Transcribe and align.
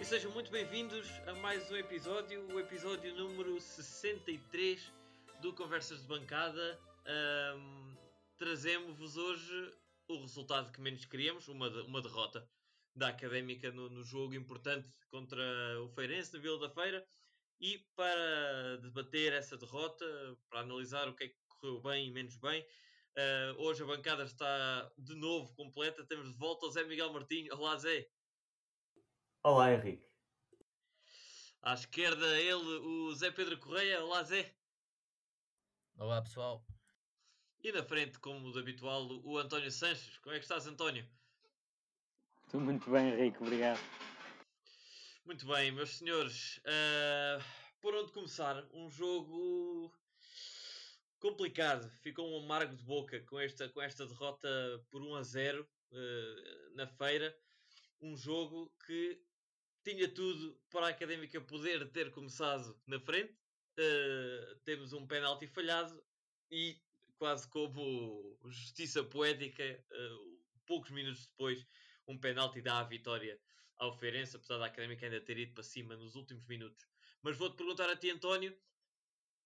E 0.00 0.04
sejam 0.04 0.32
muito 0.32 0.50
bem-vindos 0.50 1.06
a 1.26 1.34
mais 1.34 1.70
um 1.70 1.76
episódio, 1.76 2.46
o 2.54 2.58
episódio 2.58 3.14
número 3.14 3.60
63 3.60 4.90
do 5.42 5.52
Conversas 5.52 6.00
de 6.00 6.06
Bancada. 6.06 6.80
Um, 7.54 7.94
Trazemos-vos 8.38 9.18
hoje 9.18 9.74
o 10.08 10.22
resultado 10.22 10.72
que 10.72 10.80
menos 10.80 11.04
queríamos, 11.04 11.48
uma, 11.48 11.68
uma 11.82 12.00
derrota 12.00 12.48
da 12.96 13.08
Académica 13.08 13.70
no, 13.72 13.90
no, 13.90 14.02
jogo 14.02 14.32
importante 14.32 14.88
contra 15.10 15.38
o 15.82 15.90
Feirense 15.90 16.32
na 16.32 16.40
Vila 16.40 16.58
da 16.58 16.70
Feira. 16.70 17.06
E 17.60 17.84
para 17.94 18.78
debater 18.78 19.34
essa 19.34 19.58
derrota, 19.58 20.06
para 20.48 20.60
analisar 20.60 21.10
o 21.10 21.14
que 21.14 21.24
é 21.24 21.28
que 21.28 21.36
correu 21.46 21.82
bem 21.82 22.08
e 22.08 22.10
menos 22.10 22.38
bem, 22.38 22.62
uh, 22.62 23.62
hoje 23.62 23.82
a 23.82 23.86
bancada 23.86 24.22
está 24.22 24.90
de 24.96 25.14
novo 25.14 25.54
completa. 25.54 26.06
Temos 26.06 26.32
de 26.32 26.38
volta 26.38 26.64
o 26.64 26.70
Zé 26.70 26.84
Miguel 26.84 27.12
Martinho. 27.12 27.54
Olá, 27.54 27.76
Zé. 27.76 28.08
Olá, 29.42 29.72
Henrique. 29.72 30.06
À 31.62 31.72
esquerda, 31.72 32.38
ele, 32.38 32.52
o 32.52 33.14
Zé 33.14 33.30
Pedro 33.30 33.56
Correia. 33.58 34.04
Olá, 34.04 34.22
Zé. 34.22 34.54
Olá, 35.96 36.20
pessoal. 36.20 36.62
E 37.62 37.72
na 37.72 37.82
frente, 37.82 38.18
como 38.18 38.52
de 38.52 38.58
habitual, 38.58 39.08
o 39.24 39.38
António 39.38 39.70
Sanches. 39.70 40.18
Como 40.18 40.34
é 40.34 40.38
que 40.38 40.44
estás, 40.44 40.66
António? 40.66 41.08
Estou 42.44 42.60
muito 42.60 42.90
bem, 42.90 43.14
Henrique. 43.14 43.42
Obrigado. 43.42 43.80
Muito 45.24 45.46
bem, 45.46 45.72
meus 45.72 45.96
senhores. 45.96 46.58
Uh, 46.58 47.42
por 47.80 47.94
onde 47.94 48.12
começar? 48.12 48.62
Um 48.74 48.90
jogo 48.90 49.90
complicado. 51.18 51.90
Ficou 52.02 52.30
um 52.30 52.44
amargo 52.44 52.76
de 52.76 52.84
boca 52.84 53.18
com 53.20 53.40
esta, 53.40 53.70
com 53.70 53.80
esta 53.80 54.06
derrota 54.06 54.48
por 54.90 55.00
1 55.00 55.14
a 55.14 55.22
0 55.22 55.66
uh, 55.92 56.76
na 56.76 56.86
feira. 56.86 57.34
Um 58.02 58.14
jogo 58.14 58.70
que 58.86 59.29
tinha 59.82 60.08
tudo 60.08 60.58
para 60.70 60.86
a 60.86 60.90
Académica 60.90 61.40
poder 61.40 61.90
ter 61.90 62.10
começado 62.10 62.78
na 62.86 63.00
frente. 63.00 63.32
Uh, 63.78 64.56
temos 64.64 64.92
um 64.92 65.06
penalti 65.06 65.46
falhado 65.46 66.02
e, 66.50 66.78
quase 67.18 67.48
como 67.48 68.38
justiça 68.44 69.02
poética, 69.04 69.62
uh, 69.90 70.40
poucos 70.66 70.90
minutos 70.90 71.26
depois, 71.26 71.66
um 72.06 72.18
penalti 72.18 72.60
dá 72.60 72.80
a 72.80 72.84
vitória 72.84 73.40
ao 73.78 73.96
Feirense, 73.96 74.36
apesar 74.36 74.58
da 74.58 74.66
Académica 74.66 75.06
ainda 75.06 75.20
ter 75.20 75.38
ido 75.38 75.54
para 75.54 75.62
cima 75.62 75.96
nos 75.96 76.14
últimos 76.14 76.46
minutos. 76.46 76.86
Mas 77.22 77.36
vou-te 77.36 77.56
perguntar 77.56 77.88
a 77.88 77.96
ti, 77.96 78.10
António, 78.10 78.54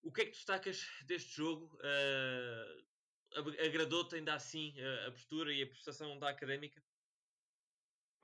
o 0.02 0.12
que 0.12 0.22
é 0.22 0.24
que 0.24 0.32
destacas 0.32 0.86
deste 1.06 1.36
jogo? 1.36 1.76
Uh, 1.76 2.84
Agradou-te 3.66 4.14
ainda 4.14 4.34
assim 4.34 4.72
a 5.08 5.10
postura 5.10 5.52
e 5.52 5.60
a 5.60 5.66
prestação 5.66 6.16
da 6.20 6.28
Académica? 6.28 6.80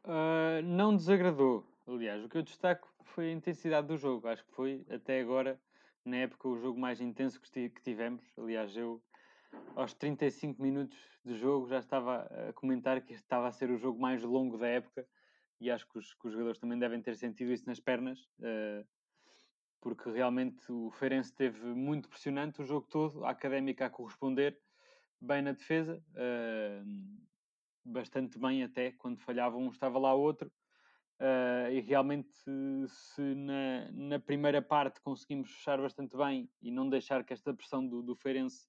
Uh, 0.04 0.62
não 0.62 0.96
desagradou. 0.96 1.66
Aliás, 1.86 2.24
o 2.24 2.28
que 2.28 2.38
eu 2.38 2.42
destaco 2.42 2.92
foi 3.02 3.30
a 3.30 3.32
intensidade 3.32 3.86
do 3.86 3.96
jogo. 3.96 4.28
Acho 4.28 4.44
que 4.44 4.52
foi, 4.52 4.84
até 4.90 5.20
agora, 5.20 5.60
na 6.04 6.18
época, 6.18 6.48
o 6.48 6.56
jogo 6.56 6.78
mais 6.78 7.00
intenso 7.00 7.40
que 7.40 7.70
tivemos. 7.82 8.24
Aliás, 8.38 8.76
eu, 8.76 9.02
aos 9.74 9.94
35 9.94 10.60
minutos 10.62 10.98
de 11.24 11.36
jogo, 11.36 11.68
já 11.68 11.78
estava 11.78 12.22
a 12.48 12.52
comentar 12.52 13.00
que 13.00 13.12
estava 13.12 13.48
a 13.48 13.52
ser 13.52 13.70
o 13.70 13.76
jogo 13.76 14.00
mais 14.00 14.22
longo 14.22 14.56
da 14.56 14.66
época. 14.66 15.06
E 15.60 15.70
acho 15.70 15.86
que 15.88 15.98
os, 15.98 16.14
que 16.14 16.26
os 16.26 16.32
jogadores 16.32 16.58
também 16.58 16.78
devem 16.78 17.02
ter 17.02 17.16
sentido 17.16 17.52
isso 17.52 17.66
nas 17.66 17.80
pernas. 17.80 18.20
Uh, 18.38 18.86
porque 19.80 20.10
realmente 20.10 20.70
o 20.70 20.90
Feirense 20.90 21.30
esteve 21.30 21.66
muito 21.66 22.08
pressionante 22.08 22.60
o 22.60 22.64
jogo 22.64 22.86
todo, 22.86 23.24
a 23.24 23.30
Académica 23.30 23.86
a 23.86 23.90
corresponder 23.90 24.58
bem 25.20 25.42
na 25.42 25.52
defesa. 25.52 26.02
Uh, 26.12 27.20
bastante 27.84 28.38
bem 28.38 28.62
até, 28.62 28.92
quando 28.92 29.18
falhava 29.20 29.56
um 29.56 29.70
estava 29.70 29.98
lá 29.98 30.14
outro. 30.14 30.50
Uh, 31.20 31.70
e 31.70 31.80
realmente, 31.80 32.30
se 32.88 33.20
na, 33.20 33.90
na, 33.92 34.18
primeira 34.18 34.62
parte 34.62 35.02
conseguimos 35.02 35.50
fechar 35.50 35.78
bastante 35.78 36.16
bem 36.16 36.48
e 36.62 36.70
não 36.70 36.88
deixar 36.88 37.22
que 37.24 37.34
esta 37.34 37.52
pressão 37.52 37.86
do, 37.86 38.02
do 38.02 38.16
Feirense 38.16 38.66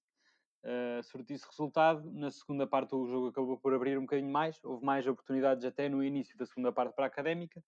uh, 0.62 1.02
surtisse 1.02 1.46
resultado, 1.48 2.12
na 2.12 2.30
segunda 2.30 2.66
parte 2.66 2.94
o 2.94 3.06
jogo 3.06 3.28
acabou 3.28 3.56
por 3.56 3.72
abrir 3.72 3.96
um 3.96 4.02
bocadinho 4.02 4.30
mais. 4.30 4.62
Houve 4.62 4.84
mais 4.84 5.06
oportunidades 5.06 5.64
até 5.64 5.88
no 5.88 6.04
início 6.04 6.36
da 6.36 6.44
segunda 6.44 6.70
parte 6.70 6.94
para 6.94 7.06
a 7.06 7.08
Académica, 7.08 7.58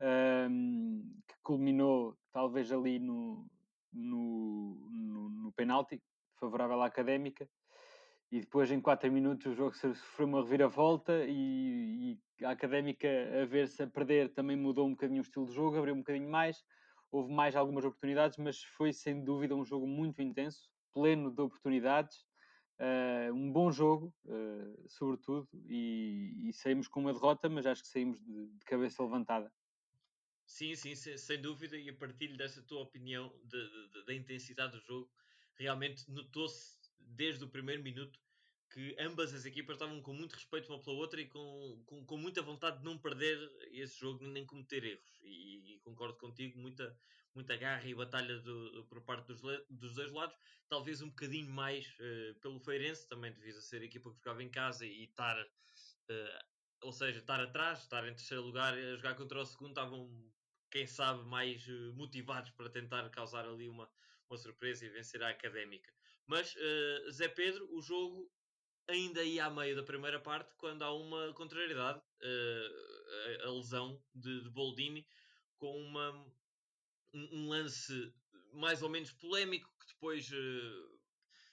uh, 0.00 1.22
que 1.26 1.34
culminou 1.42 2.14
talvez 2.32 2.70
ali 2.70 2.98
no, 2.98 3.50
no, 3.90 4.90
no, 4.90 5.28
no 5.30 5.52
penalti 5.52 6.02
favorável 6.38 6.82
à 6.82 6.86
Académica 6.86 7.48
e 8.32 8.40
depois 8.40 8.70
em 8.70 8.80
4 8.80 9.12
minutos 9.12 9.44
o 9.44 9.54
jogo 9.54 9.76
sofreu 9.76 10.26
uma 10.26 10.40
reviravolta 10.42 11.26
e, 11.28 12.18
e, 12.40 12.44
a 12.44 12.50
Académica 12.52 13.06
a 13.42 13.44
ver-se 13.44 13.82
a 13.82 13.86
perder 13.86 14.30
também 14.30 14.56
mudou 14.56 14.86
um 14.86 14.92
bocadinho 14.92 15.20
o 15.20 15.22
estilo 15.22 15.46
de 15.46 15.52
jogo, 15.52 15.76
abriu 15.76 15.94
um 15.94 15.98
bocadinho 15.98 16.30
mais, 16.30 16.64
houve 17.10 17.30
mais 17.30 17.54
algumas 17.54 17.84
oportunidades, 17.84 18.38
mas 18.38 18.62
foi 18.62 18.90
sem 18.90 19.22
dúvida 19.22 19.54
um 19.54 19.62
jogo 19.62 19.86
muito 19.86 20.22
intenso, 20.22 20.70
pleno 20.94 21.30
de 21.30 21.42
oportunidades, 21.42 22.24
uh, 22.80 23.34
um 23.34 23.52
bom 23.52 23.70
jogo, 23.70 24.14
uh, 24.24 24.88
sobretudo, 24.88 25.46
e, 25.68 26.48
e, 26.48 26.52
saímos 26.54 26.88
com 26.88 27.00
uma 27.00 27.12
derrota, 27.12 27.50
mas 27.50 27.66
acho 27.66 27.82
que 27.82 27.88
saímos 27.88 28.18
de, 28.18 28.46
de 28.46 28.64
cabeça 28.64 29.02
levantada. 29.02 29.52
Sim, 30.46 30.74
sim, 30.74 30.94
sem 30.94 31.40
dúvida, 31.40 31.76
e 31.76 31.90
a 31.90 31.94
partir 31.94 32.34
dessa 32.34 32.62
tua 32.62 32.80
opinião 32.80 33.30
da 34.06 34.14
intensidade 34.14 34.72
do 34.72 34.80
jogo, 34.80 35.10
realmente 35.54 36.10
notou-se 36.10 36.81
desde 37.08 37.44
o 37.44 37.48
primeiro 37.48 37.82
minuto 37.82 38.18
que 38.72 38.96
ambas 38.98 39.34
as 39.34 39.44
equipas 39.44 39.76
estavam 39.76 40.00
com 40.00 40.14
muito 40.14 40.32
respeito 40.32 40.72
uma 40.72 40.82
pela 40.82 40.96
outra 40.96 41.20
e 41.20 41.26
com, 41.26 41.82
com, 41.84 42.04
com 42.06 42.16
muita 42.16 42.40
vontade 42.40 42.78
de 42.78 42.84
não 42.84 42.96
perder 42.98 43.38
esse 43.70 44.00
jogo 44.00 44.24
nem 44.24 44.46
cometer 44.46 44.82
erros. 44.82 45.20
E, 45.22 45.74
e 45.74 45.80
concordo 45.80 46.16
contigo, 46.16 46.58
muita, 46.58 46.98
muita 47.34 47.54
garra 47.56 47.86
e 47.86 47.94
batalha 47.94 48.38
do, 48.38 48.72
do, 48.72 48.84
por 48.86 49.02
parte 49.02 49.26
dos, 49.26 49.42
dos 49.68 49.94
dois 49.94 50.10
lados. 50.10 50.34
Talvez 50.68 51.02
um 51.02 51.10
bocadinho 51.10 51.50
mais 51.50 51.86
uh, 51.86 52.34
pelo 52.40 52.58
Feirense, 52.60 53.06
também 53.08 53.30
devido 53.32 53.58
a 53.58 53.60
ser 53.60 53.82
a 53.82 53.84
equipa 53.84 54.10
que 54.10 54.16
jogava 54.16 54.42
em 54.42 54.50
casa 54.50 54.86
e 54.86 55.04
estar, 55.04 55.38
uh, 55.38 56.44
ou 56.82 56.92
seja, 56.92 57.18
estar 57.18 57.40
atrás, 57.40 57.80
estar 57.80 58.08
em 58.08 58.14
terceiro 58.14 58.42
lugar 58.42 58.72
a 58.72 58.96
jogar 58.96 59.14
contra 59.16 59.38
o 59.38 59.44
segundo, 59.44 59.70
estavam, 59.70 60.32
quem 60.70 60.86
sabe, 60.86 61.22
mais 61.24 61.66
motivados 61.94 62.50
para 62.52 62.70
tentar 62.70 63.06
causar 63.10 63.44
ali 63.44 63.68
uma, 63.68 63.86
uma 64.30 64.38
surpresa 64.38 64.86
e 64.86 64.88
vencer 64.88 65.22
a 65.22 65.28
académica. 65.28 65.92
Mas, 66.26 66.54
uh, 66.54 67.10
Zé 67.10 67.28
Pedro, 67.28 67.68
o 67.74 67.80
jogo 67.80 68.30
ainda 68.88 69.22
ia 69.22 69.46
a 69.46 69.50
meio 69.50 69.76
da 69.76 69.82
primeira 69.82 70.20
parte 70.20 70.52
quando 70.56 70.82
há 70.82 70.92
uma 70.92 71.32
contrariedade, 71.34 71.98
uh, 71.98 73.46
a, 73.46 73.50
lesão 73.50 74.02
de, 74.14 74.42
de 74.42 74.50
Boldini, 74.50 75.06
com 75.56 75.76
uma, 75.80 76.10
um, 77.14 77.28
um, 77.32 77.48
lance 77.48 78.12
mais 78.52 78.82
ou 78.82 78.88
menos 78.88 79.12
polémico 79.12 79.68
que 79.78 79.94
depois 79.94 80.28
uh, 80.30 81.00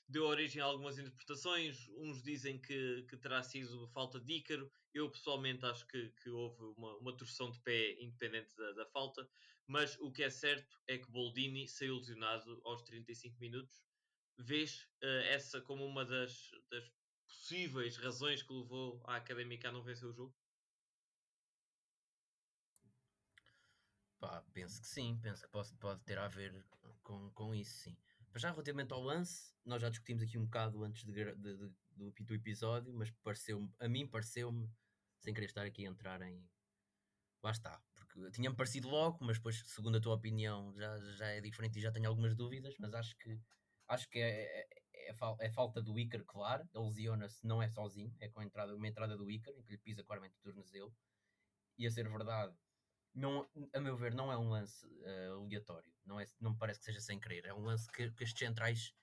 deu 0.07 0.25
origem 0.25 0.61
a 0.61 0.65
algumas 0.65 0.97
interpretações. 0.97 1.87
Uns 1.97 2.23
dizem 2.23 2.59
que, 2.59 3.03
que 3.03 3.17
terá 3.17 3.43
sido 3.43 3.87
falta 3.89 4.19
de 4.19 4.33
Ícaro. 4.33 4.69
Eu 4.93 5.09
pessoalmente 5.09 5.65
acho 5.65 5.85
que, 5.87 6.09
que 6.23 6.29
houve 6.29 6.63
uma, 6.77 6.97
uma 6.97 7.15
torção 7.15 7.51
de 7.51 7.59
pé 7.61 7.93
independente 8.01 8.55
da, 8.57 8.71
da, 8.73 8.85
falta. 8.87 9.27
Mas 9.67 9.95
o 9.99 10.11
que 10.11 10.23
é 10.23 10.29
certo 10.31 10.75
é 10.87 10.97
que 10.97 11.11
Boldini 11.11 11.67
saiu 11.67 11.97
lesionado 11.97 12.59
aos 12.65 12.81
35 12.81 13.39
minutos. 13.39 13.83
Vês 14.39 14.87
uh, 15.03 15.05
essa 15.25 15.61
como 15.61 15.85
uma 15.85 16.05
das, 16.05 16.49
das 16.71 16.89
possíveis 17.27 17.97
razões 17.97 18.41
que 18.41 18.53
levou 18.53 19.01
a 19.05 19.17
Académica 19.17 19.67
a 19.67 19.71
não 19.71 19.83
vencer 19.83 20.07
o 20.07 20.13
jogo? 20.13 20.33
Pá, 24.19 24.41
penso 24.53 24.81
que 24.81 24.87
sim, 24.87 25.19
penso 25.21 25.43
que 25.43 25.49
pode, 25.49 25.73
pode 25.75 26.01
ter 26.03 26.17
a 26.17 26.27
ver 26.27 26.65
com, 27.03 27.29
com 27.31 27.53
isso, 27.53 27.83
sim. 27.83 27.97
Mas 28.31 28.41
já 28.41 28.51
relativamente 28.51 28.93
ao 28.93 29.01
lance, 29.01 29.53
nós 29.65 29.81
já 29.81 29.89
discutimos 29.89 30.23
aqui 30.23 30.37
um 30.37 30.45
bocado 30.45 30.83
antes 30.83 31.03
de, 31.03 31.13
de, 31.13 31.35
de, 31.35 31.73
do, 31.91 32.11
do 32.11 32.33
episódio, 32.33 32.93
mas 32.93 33.11
pareceu 33.23 33.69
a 33.79 33.87
mim 33.87 34.07
pareceu-me, 34.07 34.69
sem 35.19 35.33
querer 35.33 35.47
estar 35.47 35.65
aqui 35.65 35.85
a 35.85 35.89
entrar 35.89 36.21
em. 36.21 36.47
Lá 37.41 37.51
está, 37.51 37.81
porque 37.95 38.31
tinha-me 38.31 38.55
parecido 38.55 38.89
logo, 38.89 39.17
mas 39.21 39.37
depois, 39.37 39.63
segundo 39.65 39.97
a 39.97 40.01
tua 40.01 40.15
opinião, 40.15 40.73
já, 40.75 40.97
já 41.15 41.27
é 41.27 41.41
diferente 41.41 41.79
e 41.79 41.81
já 41.81 41.91
tenho 41.91 42.09
algumas 42.09 42.35
dúvidas, 42.35 42.75
mas 42.77 42.93
acho 42.93 43.15
que 43.17 43.39
acho 43.89 44.07
que 44.09 44.19
é, 44.19 44.43
é, 44.43 44.67
é, 45.09 45.15
é 45.39 45.49
falta 45.51 45.81
do 45.81 45.99
Icar, 45.99 46.23
claro. 46.23 46.67
Ele 46.73 46.85
lesiona-se, 46.85 47.45
não 47.45 47.61
é 47.61 47.67
sozinho, 47.67 48.15
é 48.19 48.29
com 48.29 48.41
entrada, 48.41 48.75
uma 48.75 48.87
entrada 48.87 49.17
do 49.17 49.29
Icar, 49.29 49.53
em 49.55 49.63
que 49.63 49.71
lhe 49.71 49.77
pisa 49.77 50.03
claramente 50.03 50.37
o 50.37 50.41
tornozelo. 50.41 50.95
E 51.77 51.87
a 51.87 51.91
ser 51.91 52.07
verdade, 52.07 52.55
não, 53.13 53.49
a 53.73 53.79
meu 53.79 53.97
ver, 53.97 54.13
não 54.13 54.31
é 54.31 54.37
um 54.37 54.49
lance 54.49 54.85
uh, 54.85 55.41
aleatório. 55.41 55.91
Não, 56.05 56.19
é, 56.19 56.25
não 56.39 56.51
me 56.51 56.57
parece 56.57 56.79
que 56.79 56.85
seja 56.85 57.01
sem 57.01 57.19
querer. 57.19 57.45
É 57.45 57.53
um 57.53 57.63
lance 57.63 57.91
que, 57.91 58.11
que 58.11 58.23
estes 58.23 58.39
centrais, 58.39 58.93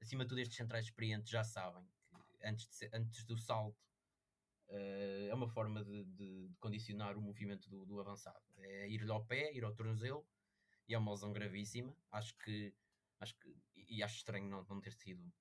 acima 0.00 0.24
de 0.24 0.28
tudo, 0.28 0.40
estes 0.40 0.56
centrais 0.56 0.84
experientes 0.84 1.30
já 1.30 1.42
sabem 1.44 1.84
que 2.06 2.46
antes, 2.46 2.68
de, 2.68 2.90
antes 2.92 3.24
do 3.24 3.36
salto 3.36 3.78
uh, 4.68 5.28
é 5.28 5.34
uma 5.34 5.48
forma 5.48 5.84
de, 5.84 6.04
de, 6.04 6.48
de, 6.48 6.56
condicionar 6.58 7.16
o 7.16 7.20
movimento 7.22 7.68
do, 7.68 7.84
do 7.84 8.00
avançado. 8.00 8.44
É 8.58 8.88
ir-lhe 8.88 9.10
ao 9.10 9.24
pé, 9.24 9.52
ir 9.52 9.64
ao 9.64 9.74
tornozelo, 9.74 10.26
e 10.88 10.94
é 10.94 10.98
uma 10.98 11.12
lesão 11.12 11.32
gravíssima. 11.32 11.96
Acho 12.10 12.36
que, 12.38 12.72
acho 13.20 13.34
que 13.38 13.56
e 13.88 14.02
acho 14.02 14.16
estranho 14.16 14.48
não, 14.48 14.64
não 14.64 14.80
ter 14.80 14.92
sido. 14.92 15.32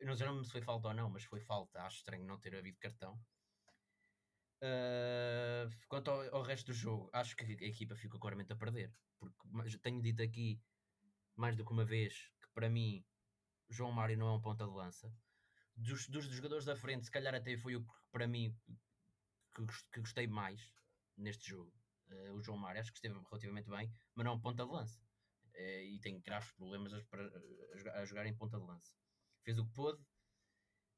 Eu 0.00 0.06
não 0.06 0.16
sei 0.16 0.26
se 0.44 0.52
foi 0.52 0.60
falta 0.60 0.88
ou 0.88 0.94
não, 0.94 1.10
mas 1.10 1.24
foi 1.24 1.40
falta. 1.40 1.82
Acho 1.82 1.98
estranho 1.98 2.24
não 2.24 2.38
ter 2.38 2.54
havido 2.54 2.78
cartão. 2.78 3.18
Uh, 4.62 5.68
quanto 5.88 6.10
ao, 6.10 6.36
ao, 6.36 6.42
resto 6.42 6.66
do 6.66 6.72
jogo, 6.72 7.10
acho 7.12 7.36
que 7.36 7.44
a 7.44 7.66
equipa 7.66 7.94
ficou 7.94 8.20
claramente 8.20 8.52
a 8.52 8.56
perder. 8.56 8.92
Porque 9.18 9.78
tenho 9.78 10.02
dito 10.02 10.22
aqui 10.22 10.60
mais 11.34 11.56
do 11.56 11.64
que 11.64 11.72
uma 11.72 11.84
vez 11.84 12.30
que 12.40 12.48
para 12.54 12.70
mim 12.70 13.04
João 13.68 13.92
Mário 13.92 14.16
não 14.16 14.28
é 14.28 14.32
um 14.32 14.40
ponta 14.40 14.64
de 14.64 14.72
lança. 14.72 15.12
Dos, 15.74 16.08
dos 16.08 16.24
jogadores 16.24 16.64
da 16.64 16.76
frente, 16.76 17.04
se 17.04 17.10
calhar 17.10 17.34
até 17.34 17.56
foi 17.56 17.76
o 17.76 17.84
que 17.84 17.92
para 18.10 18.26
mim 18.26 18.54
que, 19.54 19.66
que 19.92 20.00
gostei 20.00 20.26
mais 20.26 20.72
neste 21.16 21.50
jogo. 21.50 21.72
Uh, 22.08 22.34
o 22.34 22.42
João 22.42 22.58
Mário 22.58 22.80
acho 22.80 22.92
que 22.92 22.98
esteve 22.98 23.14
relativamente 23.14 23.68
bem, 23.68 23.90
mas 24.14 24.24
não 24.24 24.32
é 24.32 24.34
um 24.34 24.40
ponta 24.40 24.64
de 24.64 24.70
lança. 24.70 25.05
Uh, 25.56 25.84
e 25.84 25.98
tem 26.00 26.20
graves 26.20 26.52
problemas 26.52 26.92
a, 26.92 26.98
a, 26.98 28.00
a 28.00 28.04
jogar 28.04 28.26
em 28.26 28.36
ponta 28.36 28.58
de 28.58 28.66
lança. 28.66 28.94
Fez 29.42 29.58
o 29.58 29.66
que 29.66 29.72
pôde, 29.72 30.04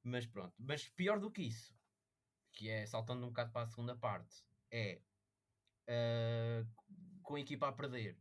mas 0.03 0.27
pronto. 0.27 0.55
Mas 0.59 0.89
pior 0.89 1.21
do 1.21 1.31
que 1.31 1.43
isso, 1.43 1.75
que 2.53 2.69
é 2.69 2.85
saltando 2.87 3.25
um 3.25 3.29
bocado 3.29 3.53
para 3.53 3.63
a 3.63 3.69
segunda 3.69 3.97
parte, 3.97 4.45
é 4.73 5.01
uh, 5.89 6.67
com 7.23 7.37
a 7.37 7.41
equipa 7.41 7.69
a 7.69 7.73
perder. 7.73 8.19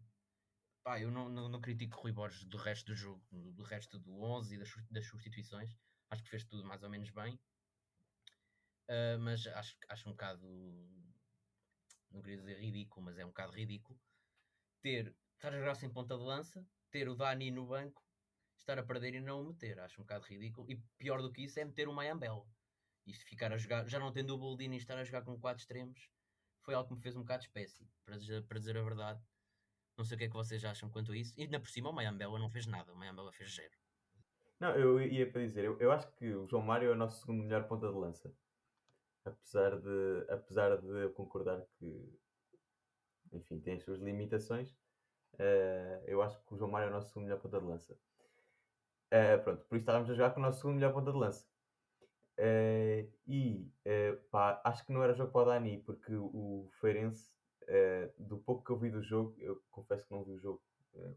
Pá, 0.83 0.99
eu 0.99 1.09
não, 1.09 1.27
não, 1.27 1.49
não 1.49 1.59
critico 1.59 1.97
o 1.97 2.01
Rui 2.03 2.11
Borges 2.11 2.43
do 2.45 2.57
resto 2.57 2.85
do 2.85 2.95
jogo, 2.95 3.25
do 3.31 3.63
resto 3.63 3.99
do 3.99 4.21
11 4.21 4.55
e 4.55 4.57
das, 4.59 4.69
das 4.91 5.05
substituições. 5.07 5.75
Acho 6.09 6.23
que 6.23 6.29
fez 6.29 6.45
tudo 6.45 6.63
mais 6.63 6.83
ou 6.83 6.89
menos 6.89 7.09
bem. 7.09 7.33
Uh, 8.89 9.19
mas 9.19 9.45
acho, 9.47 9.75
acho 9.89 10.07
um 10.07 10.11
bocado, 10.11 10.47
não 12.09 12.21
queria 12.21 12.37
dizer 12.37 12.59
ridículo, 12.59 13.05
mas 13.05 13.17
é 13.17 13.25
um 13.25 13.29
bocado 13.29 13.51
ridículo 13.51 13.99
ter, 14.81 15.13
estar 15.37 15.53
a 15.53 15.59
jogar 15.59 15.75
sem 15.75 15.89
ponta 15.89 16.17
de 16.17 16.23
lança, 16.23 16.65
ter 16.91 17.07
o 17.07 17.15
Dani 17.15 17.51
no 17.51 17.65
banco, 17.65 18.03
estar 18.57 18.77
a 18.77 18.83
perder 18.83 19.15
e 19.15 19.21
não 19.21 19.41
o 19.41 19.45
meter. 19.45 19.79
Acho 19.79 20.01
um 20.01 20.03
bocado 20.03 20.25
ridículo. 20.25 20.69
E 20.69 20.75
pior 20.97 21.21
do 21.21 21.31
que 21.31 21.43
isso 21.43 21.59
é 21.59 21.65
meter 21.65 21.87
o 21.87 21.93
Mayambel. 21.93 22.47
Isto 23.05 23.25
ficar 23.25 23.53
a 23.53 23.57
jogar, 23.57 23.87
já 23.87 23.99
não 23.99 24.11
tendo 24.11 24.35
o 24.35 24.37
Boldini 24.37 24.75
e 24.75 24.79
estar 24.79 24.97
a 24.97 25.03
jogar 25.03 25.23
com 25.23 25.39
quatro 25.39 25.61
extremos, 25.61 26.09
foi 26.61 26.73
algo 26.73 26.89
que 26.89 26.95
me 26.95 27.01
fez 27.01 27.15
um 27.15 27.21
bocado 27.21 27.43
espécie, 27.43 27.87
para 28.03 28.17
para 28.45 28.59
dizer 28.59 28.77
a 28.77 28.83
verdade. 28.83 29.21
Não 29.97 30.03
sei 30.03 30.15
o 30.15 30.17
que 30.17 30.25
é 30.25 30.27
que 30.27 30.33
vocês 30.33 30.63
acham 30.65 30.89
quanto 30.89 31.11
a 31.11 31.17
isso. 31.17 31.33
E 31.37 31.43
ainda 31.43 31.59
por 31.59 31.69
cima 31.69 31.89
o 31.89 31.93
Mayambela 31.93 32.37
não 32.37 32.49
fez 32.49 32.67
nada, 32.67 32.91
o 32.91 32.95
Mayambela 32.95 33.31
fez 33.31 33.55
zero. 33.55 33.73
Não, 34.59 34.75
eu 34.75 34.99
ia 34.99 35.31
para 35.31 35.45
dizer, 35.45 35.63
eu, 35.63 35.79
eu 35.79 35.91
acho 35.91 36.11
que 36.15 36.33
o 36.33 36.45
João 36.47 36.63
Mário 36.63 36.89
é 36.89 36.91
o 36.91 36.95
nosso 36.95 37.21
segundo 37.21 37.43
melhor 37.43 37.67
ponta 37.67 37.87
de 37.87 37.93
lança. 37.93 38.33
Apesar 39.23 39.79
de, 39.79 40.25
apesar 40.29 40.77
de 40.77 40.87
eu 40.87 41.11
concordar 41.13 41.65
que, 41.77 42.19
enfim, 43.31 43.59
tem 43.59 43.75
as 43.75 43.83
suas 43.83 43.99
limitações, 43.99 44.75
uh, 45.33 46.03
eu 46.05 46.21
acho 46.21 46.39
que 46.45 46.53
o 46.53 46.57
João 46.57 46.71
Mário 46.71 46.87
é 46.87 46.89
o 46.89 46.93
nosso 46.93 47.19
melhor 47.19 47.39
ponta 47.39 47.59
de 47.59 47.65
lança. 47.65 47.93
Uh, 49.07 49.41
pronto, 49.43 49.63
por 49.65 49.75
isso 49.75 49.83
estávamos 49.83 50.09
a 50.09 50.13
jogar 50.13 50.31
com 50.31 50.39
o 50.39 50.43
nosso 50.43 50.67
melhor 50.69 50.93
ponta 50.93 51.11
de 51.11 51.17
lança. 51.17 51.45
Uh, 52.37 53.09
e 53.25 53.67
uh, 53.87 54.17
pá, 54.29 54.61
acho 54.63 54.85
que 54.85 54.91
não 54.91 55.03
era 55.03 55.15
jogo 55.15 55.31
para 55.31 55.41
o 55.41 55.45
Dani, 55.45 55.79
porque 55.79 56.13
o, 56.13 56.69
Feirense, 56.79 57.31
uh, 57.63 58.13
do 58.23 58.37
pouco 58.37 58.63
que 58.63 58.69
eu 58.69 58.77
vi 58.77 58.91
do 58.91 59.01
jogo, 59.01 59.35
eu 59.39 59.59
confesso 59.71 60.05
que 60.05 60.13
não 60.13 60.23
vi 60.23 60.33
o 60.33 60.39
jogo 60.39 60.61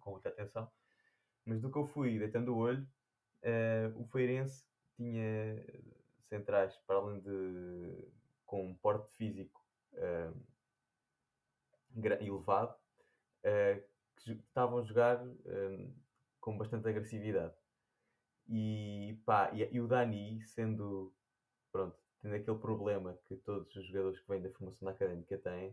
com 0.01 0.11
muita 0.11 0.29
atenção, 0.29 0.71
mas 1.45 1.61
do 1.61 1.71
que 1.71 1.79
eu 1.79 1.87
fui 1.87 2.19
deitando 2.19 2.55
o 2.55 2.59
olho, 2.59 2.87
o 3.97 4.05
Feirense 4.05 4.67
tinha 4.95 5.65
centrais, 6.29 6.77
para 6.87 6.97
além 6.97 7.19
de 7.21 8.09
com 8.45 8.67
um 8.67 8.75
porte 8.75 9.11
físico 9.17 9.65
elevado, 12.21 12.75
que 14.23 14.33
estavam 14.33 14.79
a 14.79 14.83
jogar 14.83 15.21
com 16.41 16.57
bastante 16.57 16.89
agressividade. 16.89 17.55
E, 18.49 19.17
pá, 19.25 19.51
e, 19.53 19.69
e, 19.73 19.81
o 19.81 19.87
Dani, 19.87 20.43
sendo, 20.43 21.15
pronto, 21.71 21.97
tendo 22.21 22.35
aquele 22.35 22.59
problema 22.59 23.17
que 23.27 23.37
todos 23.37 23.75
os 23.77 23.87
jogadores 23.87 24.19
que 24.19 24.29
vêm 24.29 24.43
da 24.43 24.51
formação 24.51 24.87
da 24.87 24.93
académica 24.93 25.39
têm, 25.39 25.69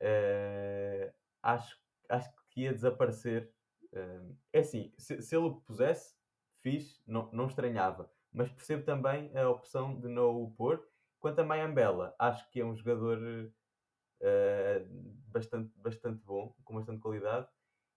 uh, 0.00 1.12
acho, 1.42 1.78
acho 2.08 2.32
que 2.50 2.62
ia 2.62 2.72
desaparecer. 2.72 3.52
Uh, 3.92 4.34
é 4.52 4.60
assim, 4.60 4.92
se, 4.96 5.20
se 5.20 5.36
ele 5.36 5.46
o 5.46 5.56
pusesse, 5.56 6.14
fiz, 6.62 7.02
não, 7.06 7.30
não 7.32 7.46
estranhava. 7.46 8.10
Mas 8.32 8.50
percebo 8.50 8.84
também 8.84 9.36
a 9.36 9.50
opção 9.50 10.00
de 10.00 10.08
não 10.08 10.42
o 10.42 10.50
pôr. 10.52 10.88
Quanto 11.18 11.40
a 11.40 11.44
Mayambela, 11.44 12.14
acho 12.18 12.48
que 12.50 12.60
é 12.60 12.64
um 12.64 12.74
jogador 12.74 13.18
uh, 13.18 14.86
bastante, 15.28 15.70
bastante 15.76 16.24
bom, 16.24 16.54
com 16.64 16.74
bastante 16.76 17.00
qualidade, 17.00 17.46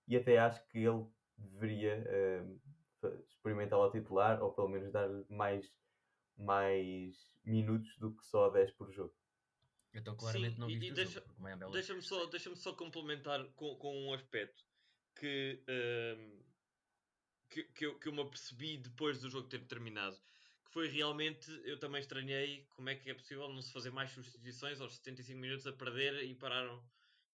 e 0.08 0.16
até 0.16 0.38
acho 0.38 0.66
que 0.68 0.80
ele 0.80 1.06
deveria 1.38 2.04
experimentar 3.28 3.80
o 3.80 3.92
titular 3.92 4.42
ou 4.42 4.54
pelo 4.54 4.70
menos 4.70 4.92
dar 4.92 5.10
mais, 5.30 5.70
mais 6.38 7.16
minutos 7.44 7.98
do 7.98 8.16
que 8.16 8.26
só 8.26 8.50
10 8.50 8.72
por 8.72 8.92
jogo. 8.92 9.14
Então 9.94 10.16
claramente 10.16 10.56
Sim, 10.56 10.60
não 10.62 10.68
viste 10.68 10.86
e, 10.86 10.90
e 10.90 10.92
deixa, 10.92 11.24
deixa-me 11.72 12.02
só, 12.02 12.26
deixa 12.26 12.56
só 12.56 12.74
complementar 12.74 13.46
com, 13.56 13.76
com 13.76 13.96
um 14.08 14.14
aspecto 14.14 14.66
que, 15.16 15.62
um, 15.70 16.40
que, 17.50 17.64
que, 17.64 17.86
eu, 17.86 18.00
que 18.00 18.08
eu 18.08 18.14
me 18.14 18.22
apercebi 18.22 18.78
depois 18.78 19.22
do 19.22 19.30
jogo 19.30 19.48
ter 19.48 19.64
terminado 19.66 20.18
que 20.66 20.72
foi 20.72 20.88
realmente, 20.88 21.52
eu 21.66 21.78
também 21.78 22.02
estranhei 22.02 22.66
como 22.76 22.90
é 22.90 22.96
que 22.96 23.10
é 23.10 23.14
possível 23.14 23.48
não 23.50 23.62
se 23.62 23.72
fazer 23.72 23.92
mais 23.92 24.10
substituições 24.10 24.82
aos 24.82 24.96
75 24.96 25.40
minutos 25.40 25.68
a 25.68 25.74
perder 25.74 26.24
e 26.24 26.34
pararam 26.34 26.84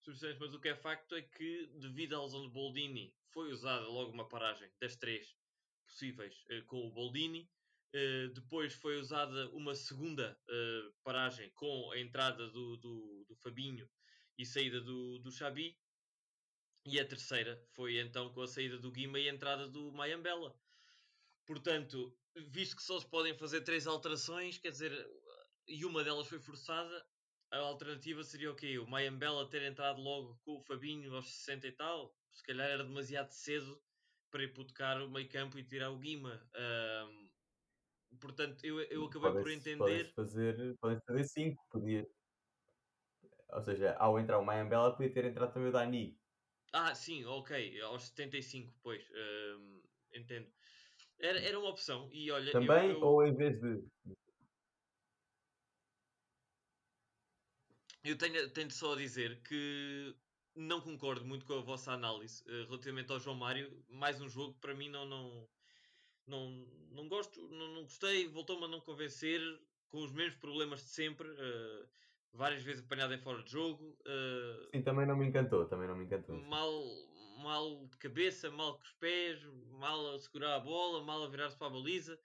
substituições, 0.00 0.38
mas 0.38 0.54
o 0.54 0.60
que 0.60 0.68
é 0.68 0.74
facto 0.74 1.14
é 1.14 1.22
que 1.22 1.66
devido 1.78 2.16
à 2.16 2.22
lesão 2.22 2.42
de 2.42 2.52
Boldini 2.52 3.14
foi 3.32 3.52
usada 3.52 3.86
logo 3.86 4.10
uma 4.10 4.28
paragem 4.28 4.70
das 4.80 4.96
três 4.96 5.36
possíveis 5.86 6.34
uh, 6.50 6.64
com 6.66 6.86
o 6.86 6.90
Boldini. 6.90 7.48
Uh, 7.94 8.28
depois 8.32 8.72
foi 8.74 8.98
usada 8.98 9.48
uma 9.50 9.74
segunda 9.74 10.38
uh, 10.48 10.92
paragem 11.02 11.50
com 11.50 11.90
a 11.92 11.98
entrada 11.98 12.48
do, 12.48 12.76
do, 12.76 13.24
do, 13.28 13.36
Fabinho 13.36 13.88
e 14.38 14.46
saída 14.46 14.80
do, 14.80 15.18
do 15.18 15.32
Xabi. 15.32 15.76
E 16.86 16.98
a 16.98 17.06
terceira 17.06 17.62
foi 17.74 17.98
então 17.98 18.32
com 18.32 18.40
a 18.42 18.48
saída 18.48 18.78
do 18.78 18.90
Guima 18.90 19.18
e 19.18 19.28
a 19.28 19.32
entrada 19.32 19.68
do 19.68 19.92
Mayambela. 19.92 20.56
Portanto, 21.46 22.16
visto 22.48 22.76
que 22.76 22.82
só 22.82 22.98
se 22.98 23.06
podem 23.06 23.36
fazer 23.36 23.62
três 23.62 23.86
alterações, 23.86 24.56
quer 24.56 24.70
dizer, 24.70 24.92
e 25.66 25.84
uma 25.84 26.02
delas 26.02 26.26
foi 26.26 26.38
forçada, 26.38 27.06
a 27.50 27.58
alternativa 27.58 28.22
seria 28.22 28.50
o 28.50 28.54
quê? 28.54 28.78
O 28.78 28.86
Mayambela 28.86 29.48
ter 29.48 29.62
entrado 29.62 30.00
logo 30.00 30.38
com 30.44 30.56
o 30.56 30.62
Fabinho 30.62 31.14
aos 31.14 31.28
60 31.28 31.66
e 31.66 31.72
tal? 31.72 32.14
Se 32.32 32.42
calhar 32.44 32.68
era 32.68 32.84
demasiado 32.84 33.30
cedo 33.30 33.80
para 34.30 34.44
hipotecar 34.44 35.02
o 35.02 35.10
meio 35.10 35.28
campo 35.28 35.58
e 35.58 35.64
tirar 35.64 35.90
o 35.90 35.98
Guima. 35.98 36.40
Um, 36.54 37.28
portanto, 38.20 38.64
eu, 38.64 38.80
eu 38.82 39.04
acabei 39.04 39.32
por 39.32 39.50
entender. 39.50 39.78
Podes 39.78 40.12
fazer, 40.12 40.76
podes 40.80 41.04
fazer 41.04 41.24
5, 41.24 41.66
podia. 41.70 42.08
Ou 43.52 43.62
seja, 43.62 43.96
ao 43.98 44.18
entrar 44.18 44.38
o 44.38 44.44
Mayambela, 44.44 44.94
podia 44.94 45.12
ter 45.12 45.24
entrado 45.24 45.52
também 45.52 45.70
o 45.70 45.72
Dani. 45.72 46.16
Ah, 46.72 46.94
sim, 46.94 47.24
ok, 47.24 47.80
aos 47.80 48.04
75, 48.04 48.72
pois, 48.80 49.04
um, 49.10 49.82
entendo. 50.14 50.48
Era, 51.18 51.40
era 51.40 51.58
uma 51.58 51.68
opção, 51.68 52.08
e 52.12 52.30
olha. 52.30 52.52
Também, 52.52 52.90
eu, 52.90 53.00
eu... 53.00 53.02
ou 53.02 53.26
em 53.26 53.34
vez 53.34 53.60
de. 53.60 53.84
Eu 58.02 58.16
tenho, 58.16 58.48
tenho 58.50 58.70
só 58.70 58.94
a 58.94 58.96
dizer 58.96 59.42
que 59.42 60.14
não 60.56 60.80
concordo 60.80 61.24
muito 61.24 61.44
com 61.44 61.54
a 61.54 61.60
vossa 61.60 61.92
análise 61.92 62.42
uh, 62.44 62.66
relativamente 62.66 63.12
ao 63.12 63.20
João 63.20 63.36
Mário. 63.36 63.84
Mais 63.88 64.20
um 64.20 64.28
jogo 64.28 64.54
para 64.60 64.74
mim 64.74 64.88
não 64.88 65.04
não 65.06 65.48
não, 66.26 66.50
não 66.92 67.08
gosto, 67.08 67.40
não, 67.48 67.74
não 67.74 67.82
gostei, 67.82 68.28
voltou-me 68.28 68.64
a 68.64 68.68
não 68.68 68.80
convencer 68.80 69.40
com 69.88 69.98
os 69.98 70.12
mesmos 70.12 70.36
problemas 70.36 70.80
de 70.80 70.90
sempre. 70.90 71.28
Uh, 71.28 71.88
várias 72.32 72.62
vezes 72.62 72.84
apanhado 72.84 73.12
em 73.12 73.18
fora 73.18 73.42
de 73.42 73.50
jogo. 73.50 73.98
Uh, 74.06 74.70
Sim, 74.70 74.82
também 74.82 75.06
não 75.06 75.16
me 75.16 75.26
encantou, 75.26 75.66
também 75.66 75.88
não 75.88 75.96
me 75.96 76.04
encantou. 76.04 76.36
Mal, 76.36 76.84
mal 77.38 77.86
de 77.86 77.96
cabeça, 77.98 78.50
mal 78.50 78.74
com 78.74 78.82
os 78.82 78.92
pés, 78.92 79.42
mal 79.72 80.14
a 80.14 80.18
segurar 80.18 80.56
a 80.56 80.60
bola, 80.60 81.02
mal 81.02 81.24
a 81.24 81.28
virar-se 81.28 81.56
para 81.56 81.66
a 81.66 81.70
baliza. 81.70 82.18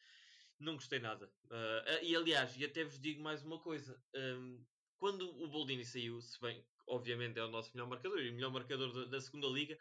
Não 0.60 0.75
gostei 0.75 1.00
nada. 1.00 1.29
Uh, 1.46 2.03
e 2.03 2.15
aliás, 2.15 2.55
e 2.55 2.63
até 2.63 2.84
vos 2.84 3.00
digo 3.00 3.22
mais 3.22 3.44
uma 3.44 3.60
coisa. 3.60 4.00
Um, 4.15 4.63
quando 5.05 5.29
o 5.39 5.47
Boldini 5.47 5.85
saiu, 5.85 6.19
se 6.19 6.41
bem 6.41 6.65
obviamente 6.88 7.38
é 7.38 7.43
o 7.43 7.47
nosso 7.47 7.69
melhor 7.75 7.88
marcador 7.88 8.19
e 8.24 8.31
o 8.31 8.33
melhor 8.33 8.51
marcador 8.51 8.91
da, 8.91 9.05
da 9.05 9.21
segunda 9.21 9.45
liga, 9.45 9.77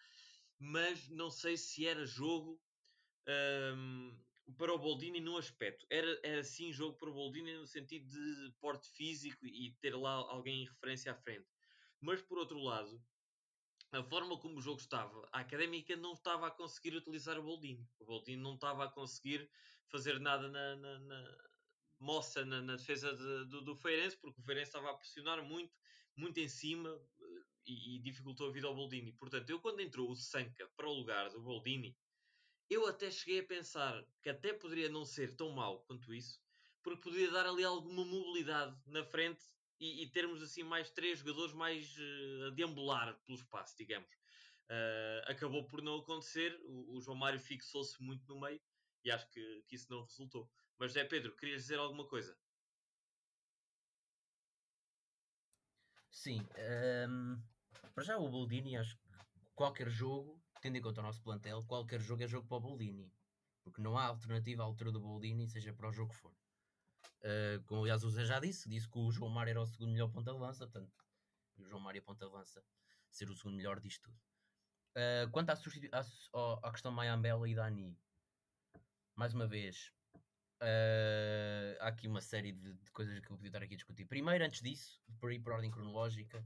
mas 0.58 1.08
não 1.08 1.30
sei 1.30 1.56
se 1.56 1.86
era 1.86 2.04
jogo 2.04 2.60
um, 3.74 4.14
para 4.58 4.74
o 4.74 4.78
Boldini 4.78 5.20
no 5.20 5.38
aspecto. 5.38 5.86
Era, 5.88 6.20
era 6.22 6.44
sim 6.44 6.70
jogo 6.70 6.98
para 6.98 7.08
o 7.08 7.14
Boldini 7.14 7.54
no 7.54 7.66
sentido 7.66 8.06
de 8.06 8.52
porte 8.60 8.86
físico 8.90 9.46
e 9.46 9.74
ter 9.80 9.96
lá 9.96 10.10
alguém 10.10 10.64
em 10.64 10.66
referência 10.66 11.12
à 11.12 11.14
frente. 11.14 11.48
Mas 12.02 12.20
por 12.20 12.36
outro 12.36 12.58
lado, 12.58 13.02
a 13.92 14.02
forma 14.02 14.38
como 14.38 14.58
o 14.58 14.60
jogo 14.60 14.78
estava, 14.78 15.26
a 15.32 15.40
académica 15.40 15.96
não 15.96 16.12
estava 16.12 16.48
a 16.48 16.50
conseguir 16.50 16.94
utilizar 16.96 17.38
o 17.38 17.42
Boldini. 17.42 17.88
O 17.98 18.04
Boldini 18.04 18.42
não 18.42 18.56
estava 18.56 18.84
a 18.84 18.90
conseguir 18.90 19.50
fazer 19.86 20.20
nada 20.20 20.48
na, 20.48 20.76
na, 20.76 20.98
na 20.98 21.53
moça 21.98 22.44
na, 22.44 22.60
na 22.60 22.76
defesa 22.76 23.14
de, 23.14 23.44
do, 23.48 23.62
do 23.62 23.76
Feirense, 23.76 24.16
porque 24.16 24.40
o 24.40 24.44
Feirense 24.44 24.68
estava 24.68 24.90
a 24.90 24.94
pressionar 24.94 25.42
muito, 25.44 25.72
muito 26.16 26.38
em 26.38 26.48
cima 26.48 26.90
eh, 26.90 27.42
e, 27.66 27.96
e, 27.96 27.98
dificultou 28.00 28.48
a 28.48 28.52
vida 28.52 28.66
ao 28.66 28.74
Boldini. 28.74 29.12
Portanto, 29.12 29.50
eu 29.50 29.60
quando 29.60 29.80
entrou 29.80 30.10
o 30.10 30.16
Sanca 30.16 30.68
para 30.76 30.88
o 30.88 30.92
lugar 30.92 31.30
do 31.30 31.42
Boldini, 31.42 31.96
eu 32.68 32.86
até 32.86 33.10
cheguei 33.10 33.40
a 33.40 33.46
pensar 33.46 34.04
que 34.22 34.28
até 34.28 34.52
poderia 34.52 34.88
não 34.88 35.04
ser 35.04 35.36
tão 35.36 35.50
mau 35.50 35.84
quanto 35.84 36.12
isso, 36.14 36.40
porque 36.82 37.02
poderia 37.02 37.30
dar 37.30 37.46
ali 37.46 37.64
alguma 37.64 38.04
mobilidade 38.04 38.76
na 38.86 39.04
frente 39.04 39.42
e, 39.80 40.02
e 40.02 40.10
termos 40.10 40.42
assim 40.42 40.62
mais 40.62 40.90
três 40.90 41.18
jogadores 41.18 41.54
mais 41.54 41.94
uh, 41.96 42.46
a 42.46 42.50
deambular 42.50 43.18
pelo 43.24 43.38
espaço, 43.38 43.74
digamos. 43.76 44.08
Uh, 44.70 45.30
acabou 45.30 45.66
por 45.66 45.82
não 45.82 45.96
acontecer, 45.96 46.58
o, 46.64 46.96
o 46.96 47.00
João 47.00 47.16
Mário 47.16 47.38
fixou-se 47.38 48.02
muito 48.02 48.26
no 48.26 48.40
meio 48.40 48.60
e 49.04 49.10
acho 49.10 49.28
que, 49.30 49.62
que 49.66 49.76
isso 49.76 49.90
não 49.90 50.02
resultou. 50.02 50.50
Mas 50.78 50.96
é 50.96 51.04
Pedro, 51.04 51.36
querias 51.36 51.62
dizer 51.62 51.78
alguma 51.78 52.06
coisa? 52.06 52.36
Sim, 56.10 56.40
um, 56.40 57.34
ehm, 57.34 57.42
para 57.94 58.04
já 58.04 58.16
o 58.18 58.28
Boldini, 58.28 58.76
acho 58.76 58.96
que 58.96 59.02
qualquer 59.54 59.88
jogo, 59.90 60.40
tendo 60.60 60.76
em 60.76 60.82
conta 60.82 61.00
o 61.00 61.04
nosso 61.04 61.22
plantel, 61.22 61.64
qualquer 61.64 62.00
jogo 62.00 62.22
é 62.22 62.26
jogo 62.26 62.46
para 62.46 62.56
o 62.56 62.60
Boldini, 62.60 63.12
porque 63.62 63.82
não 63.82 63.98
há 63.98 64.04
alternativa 64.06 64.62
à 64.62 64.66
altura 64.66 64.92
do 64.92 65.00
Boldini, 65.00 65.48
seja 65.48 65.72
para 65.72 65.88
o 65.88 65.92
jogo 65.92 66.12
que 66.12 66.20
for. 66.20 66.32
Uh, 67.22 67.62
como 67.66 67.80
aliás 67.82 68.04
o 68.04 68.10
Zé 68.10 68.24
já 68.24 68.38
disse, 68.38 68.68
disse 68.68 68.88
que 68.88 68.98
o 68.98 69.10
João 69.10 69.30
Mário 69.30 69.50
era 69.50 69.60
o 69.60 69.66
segundo 69.66 69.92
melhor 69.92 70.10
ponta 70.10 70.32
de 70.32 70.38
lança, 70.38 70.66
portanto, 70.66 70.92
o 71.56 71.64
João 71.64 71.80
Mário 71.80 72.02
ponta 72.02 72.26
de 72.26 72.32
lança 72.32 72.64
ser 73.10 73.30
o 73.30 73.34
segundo 73.34 73.56
melhor 73.56 73.80
disto 73.80 74.02
tudo. 74.02 74.18
Uh, 74.96 75.30
quanto 75.30 75.50
à, 75.50 75.54
à, 75.54 76.68
à 76.68 76.70
questão 76.70 76.92
Mayambela 76.92 77.48
e 77.48 77.54
Dani, 77.54 77.98
mais 79.16 79.32
uma 79.32 79.46
vez, 79.46 79.92
uh, 80.64 81.76
há 81.80 81.88
aqui 81.88 82.08
uma 82.08 82.20
série 82.20 82.52
de, 82.52 82.72
de, 82.72 82.90
coisas 82.90 83.18
que 83.20 83.30
eu 83.30 83.36
podia 83.36 83.48
estar 83.48 83.62
aqui 83.62 83.74
a 83.74 83.76
discutir. 83.76 84.04
Primeiro, 84.06 84.44
antes 84.44 84.62
disso, 84.62 85.00
por 85.20 85.32
ir 85.32 85.40
por 85.40 85.52
ordem 85.52 85.70
cronológica, 85.70 86.44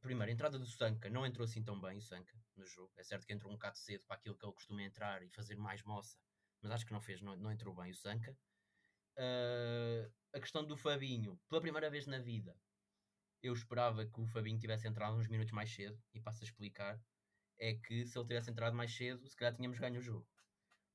primeiro, 0.00 0.30
a 0.30 0.34
entrada 0.34 0.58
do 0.58 0.66
Sanka 0.66 1.10
não 1.10 1.26
entrou 1.26 1.44
assim 1.44 1.62
tão 1.62 1.80
bem, 1.80 1.98
o 1.98 2.02
Sanka, 2.02 2.34
no 2.56 2.66
jogo. 2.66 2.92
É 2.96 3.02
certo 3.02 3.26
que 3.26 3.32
entrou 3.32 3.50
um 3.52 3.56
bocado 3.56 3.78
cedo 3.78 4.04
para 4.06 4.16
aquilo 4.16 4.36
que 4.36 4.44
ele 4.44 4.52
costuma 4.52 4.82
entrar 4.82 5.22
e 5.22 5.30
fazer 5.30 5.56
mais 5.56 5.82
moça, 5.82 6.16
mas 6.62 6.72
acho 6.72 6.86
que 6.86 6.92
não 6.92 7.00
fez, 7.00 7.20
não, 7.20 7.36
não 7.36 7.52
entrou 7.52 7.74
bem 7.74 7.90
o 7.90 7.94
Sanka. 7.94 8.36
Uh, 9.16 10.10
a 10.32 10.40
questão 10.40 10.64
do 10.64 10.76
Fabinho, 10.76 11.38
pela 11.48 11.60
primeira 11.60 11.90
vez 11.90 12.06
na 12.06 12.18
vida, 12.18 12.56
eu 13.42 13.52
esperava 13.52 14.06
que 14.06 14.20
o 14.20 14.26
Fabinho 14.26 14.58
tivesse 14.58 14.86
entrado 14.86 15.16
uns 15.16 15.28
minutos 15.28 15.52
mais 15.52 15.72
cedo, 15.72 16.00
e 16.14 16.20
passo 16.20 16.42
a 16.42 16.46
explicar 16.46 17.00
é 17.60 17.74
que 17.74 18.06
se 18.06 18.16
ele 18.16 18.26
tivesse 18.26 18.50
entrado 18.50 18.74
mais 18.74 18.94
cedo, 18.94 19.26
se 19.28 19.36
calhar 19.36 19.54
tínhamos 19.54 19.78
ganho 19.78 19.98
o 19.98 20.02
jogo. 20.02 20.26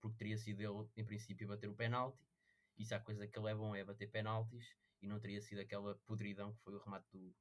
Porque 0.03 0.17
teria 0.17 0.37
sido 0.37 0.61
ele, 0.61 0.85
em 0.97 1.05
princípio, 1.05 1.47
bater 1.47 1.69
o 1.69 1.73
penalti. 1.73 2.19
E 2.77 2.83
se 2.83 2.93
há 2.93 2.99
coisa 2.99 3.25
que 3.25 3.39
ele 3.39 3.47
é 3.47 3.55
bom 3.55 3.73
é 3.73 3.85
bater 3.85 4.11
penaltis. 4.11 4.75
E 5.01 5.07
não 5.07 5.17
teria 5.17 5.41
sido 5.41 5.61
aquela 5.61 5.95
podridão 6.05 6.53
que 6.53 6.61
foi 6.61 6.75
o 6.75 6.83
remate 6.83 7.07
do, 7.13 7.33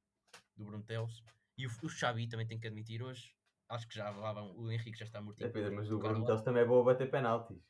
do 0.55 0.63
Bruno 0.63 0.83
Teles. 0.83 1.21
E 1.57 1.67
o, 1.67 1.69
o 1.83 1.89
Xavi 1.89 2.25
também 2.29 2.47
tem 2.47 2.57
que 2.57 2.67
admitir 2.67 3.03
hoje. 3.03 3.35
Acho 3.67 3.85
que 3.85 3.95
já 3.95 4.09
lá 4.11 4.31
vão, 4.31 4.55
o 4.57 4.71
Henrique 4.71 4.97
já 4.97 5.03
está 5.03 5.21
morto. 5.21 5.43
É, 5.43 5.49
Pedro, 5.49 5.75
mas 5.75 5.91
o 5.91 5.99
Bruno 5.99 6.25
Teles 6.25 6.41
também 6.41 6.63
é 6.63 6.65
bom 6.65 6.79
a 6.79 6.85
bater 6.85 7.11
penaltis. 7.11 7.61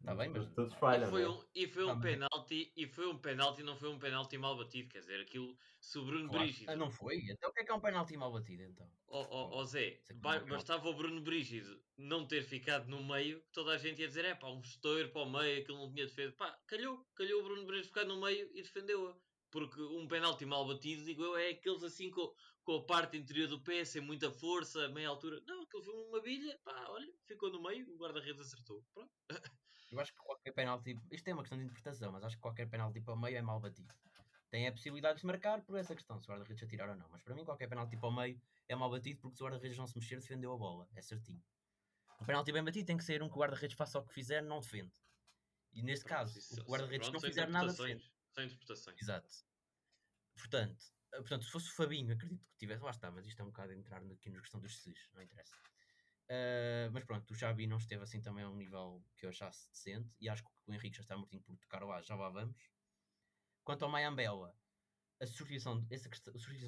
Está 0.00 0.14
bem, 0.14 0.28
mas 0.28 0.46
todos 0.50 0.74
falham. 0.74 1.08
E 1.08 1.10
foi 1.10 1.26
um, 1.26 1.44
e 1.54 1.66
foi 1.66 1.86
tá 1.86 1.92
um 1.94 2.00
penalti, 2.46 2.72
e 2.76 2.86
foi 2.86 3.06
um 3.08 3.18
penalti, 3.18 3.62
não 3.62 3.76
foi 3.76 3.88
um 3.90 3.98
penalti 3.98 4.38
mal 4.38 4.56
batido, 4.56 4.88
quer 4.88 5.00
dizer, 5.00 5.20
aquilo 5.20 5.56
se 5.80 5.98
o 5.98 6.04
Bruno 6.04 6.28
claro. 6.28 6.44
Brígido. 6.44 6.70
Ah, 6.70 6.76
não 6.76 6.90
foi? 6.90 7.18
Então 7.28 7.50
o 7.50 7.52
que 7.52 7.60
é 7.60 7.64
que 7.64 7.70
é 7.70 7.74
um 7.74 7.80
penalti 7.80 8.16
mal 8.16 8.32
batido 8.32 8.62
então? 8.62 8.90
Ó 9.08 9.22
oh, 9.22 9.26
oh, 9.30 9.58
oh, 9.58 9.64
Zé, 9.64 10.00
bastava 10.48 10.88
o 10.88 10.94
Bruno 10.94 11.20
Brígido 11.20 11.80
não 11.96 12.26
ter 12.26 12.42
ficado 12.42 12.88
no 12.88 13.02
meio, 13.04 13.42
toda 13.52 13.72
a 13.72 13.78
gente 13.78 14.00
ia 14.00 14.08
dizer, 14.08 14.24
é 14.24 14.34
pá, 14.34 14.48
um 14.48 14.60
estouro 14.60 15.08
para 15.10 15.22
o 15.22 15.30
meio, 15.30 15.62
aquilo 15.62 15.78
não 15.78 15.92
tinha 15.92 16.06
defesa. 16.06 16.32
Pá, 16.36 16.58
calhou, 16.66 17.04
calhou 17.14 17.40
o 17.40 17.44
Bruno 17.44 17.66
Brígido 17.66 17.88
ficar 17.88 18.04
no 18.04 18.20
meio 18.20 18.50
e 18.54 18.62
defendeu-a. 18.62 19.16
Porque 19.50 19.80
um 19.80 20.06
penalti 20.06 20.44
mal 20.44 20.66
batido, 20.66 21.04
digo 21.04 21.22
eu, 21.22 21.36
é 21.36 21.50
aqueles 21.50 21.82
assim 21.82 22.10
com, 22.10 22.32
com 22.64 22.76
a 22.76 22.84
parte 22.84 23.16
interior 23.16 23.48
do 23.48 23.60
pé, 23.60 23.84
sem 23.84 24.02
muita 24.02 24.30
força, 24.30 24.88
meia 24.88 25.08
altura. 25.08 25.40
Não, 25.46 25.62
aquilo 25.62 25.82
foi 25.82 25.94
uma 25.94 26.20
bilha, 26.20 26.58
pá, 26.64 26.86
olha, 26.88 27.12
ficou 27.26 27.50
no 27.50 27.62
meio, 27.62 27.88
o 27.94 27.96
guarda-redes 27.96 28.40
acertou. 28.40 28.84
Pronto. 28.92 29.10
Eu 29.90 30.00
acho 30.00 30.12
que 30.12 30.18
qualquer 30.18 30.52
penalti, 30.52 30.98
isto 31.10 31.28
é 31.28 31.32
uma 31.32 31.42
questão 31.42 31.58
de 31.58 31.64
interpretação, 31.64 32.12
mas 32.12 32.24
acho 32.24 32.36
que 32.36 32.42
qualquer 32.42 32.68
penalti 32.68 33.00
para 33.00 33.14
o 33.14 33.16
meio 33.16 33.36
é 33.36 33.42
mal 33.42 33.60
batido. 33.60 33.94
Tem 34.50 34.66
a 34.68 34.72
possibilidade 34.72 35.20
de 35.20 35.26
marcar 35.26 35.60
por 35.62 35.76
essa 35.76 35.94
questão, 35.94 36.20
se 36.20 36.26
o 36.28 36.32
guarda-redes 36.32 36.62
atirar 36.62 36.88
ou 36.88 36.96
não. 36.96 37.08
Mas 37.10 37.22
para 37.22 37.34
mim, 37.34 37.44
qualquer 37.44 37.68
penalti 37.68 37.96
para 37.96 38.08
o 38.08 38.12
meio 38.12 38.40
é 38.68 38.74
mal 38.74 38.90
batido 38.90 39.20
porque 39.20 39.36
se 39.36 39.42
o 39.42 39.46
guarda-redes 39.46 39.76
não 39.76 39.86
se 39.86 39.96
mexer, 39.96 40.20
defendeu 40.20 40.52
a 40.52 40.56
bola. 40.56 40.88
É 40.94 41.02
certinho. 41.02 41.42
Um 42.20 42.24
penalti 42.24 42.52
bem 42.52 42.64
batido 42.64 42.86
tem 42.86 42.96
que 42.96 43.04
ser 43.04 43.22
um 43.22 43.28
que 43.28 43.34
o 43.34 43.38
guarda-redes 43.38 43.76
faça 43.76 43.98
o 43.98 44.04
que 44.04 44.12
fizer, 44.12 44.42
não 44.42 44.60
defende. 44.60 44.92
E 45.72 45.82
neste 45.82 46.04
caso, 46.04 46.38
isso, 46.38 46.60
o 46.62 46.64
guarda-redes 46.64 47.10
não 47.10 47.20
fizer 47.20 47.48
nada, 47.48 47.72
defende. 47.72 48.10
Sem 48.34 48.46
interpretações. 48.46 49.00
Exato. 49.00 49.28
Portanto, 50.34 50.84
eh, 51.12 51.18
portanto, 51.18 51.44
se 51.44 51.50
fosse 51.50 51.68
o 51.68 51.72
Fabinho, 51.72 52.14
acredito 52.14 52.44
que 52.46 52.56
tivesse. 52.56 52.82
Lá 52.82 52.90
está, 52.90 53.10
mas 53.10 53.26
isto 53.26 53.40
é 53.40 53.44
um 53.44 53.48
bocado 53.48 53.72
entrar 53.72 54.02
aqui 54.02 54.30
na 54.30 54.40
questão 54.40 54.60
dos 54.60 54.78
SIS, 54.78 55.10
não 55.12 55.22
interessa. 55.22 55.54
Uh, 56.28 56.90
mas 56.92 57.04
pronto, 57.04 57.30
o 57.30 57.34
Xavi 57.34 57.66
não 57.66 57.76
esteve 57.76 58.02
assim 58.02 58.20
também 58.20 58.44
a 58.44 58.50
um 58.50 58.56
nível 58.56 59.04
que 59.16 59.26
eu 59.26 59.30
achasse 59.30 59.68
decente 59.70 60.12
e 60.20 60.28
acho 60.28 60.42
que 60.42 60.50
o 60.66 60.74
Henrique 60.74 60.96
já 60.96 61.02
está 61.02 61.16
mortinho 61.16 61.42
por 61.42 61.56
tocar 61.56 61.84
lá, 61.84 62.02
já 62.02 62.16
lá 62.16 62.28
vamos. 62.28 62.56
Quanto 63.62 63.84
ao 63.84 63.90
Mayambela, 63.90 64.52
a 65.20 65.26
substituição, 65.26 65.86
essa 65.90 66.08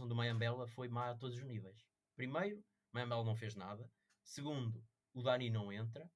do 0.06 0.14
Mayambela 0.14 0.66
foi 0.68 0.88
má 0.88 1.10
a 1.10 1.14
todos 1.16 1.36
os 1.36 1.44
níveis. 1.44 1.84
Primeiro, 2.14 2.64
Mayambela 2.92 3.24
não 3.24 3.34
fez 3.34 3.54
nada. 3.54 3.90
Segundo, 4.22 4.84
o 5.12 5.22
Dani 5.22 5.50
não 5.50 5.72
entra. 5.72 6.10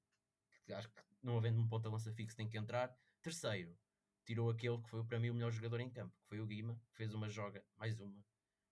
Acho 0.70 0.88
que 0.88 1.02
não 1.22 1.37
havendo 1.37 1.61
um 1.61 1.68
ponta 1.68 1.88
lança 1.88 2.12
fixo 2.12 2.37
tem 2.37 2.49
que 2.49 2.56
entrar. 2.56 2.96
Terceiro, 3.20 3.76
tirou 4.25 4.50
aquele 4.50 4.80
que 4.80 4.88
foi 4.88 5.04
para 5.04 5.18
mim 5.18 5.30
o 5.30 5.34
melhor 5.34 5.50
jogador 5.50 5.80
em 5.80 5.90
campo, 5.90 6.14
que 6.20 6.28
foi 6.28 6.40
o 6.40 6.46
Guima, 6.46 6.80
que 6.90 6.96
fez 6.96 7.12
uma 7.12 7.28
joga, 7.28 7.64
mais 7.76 7.99
uma, 8.00 8.25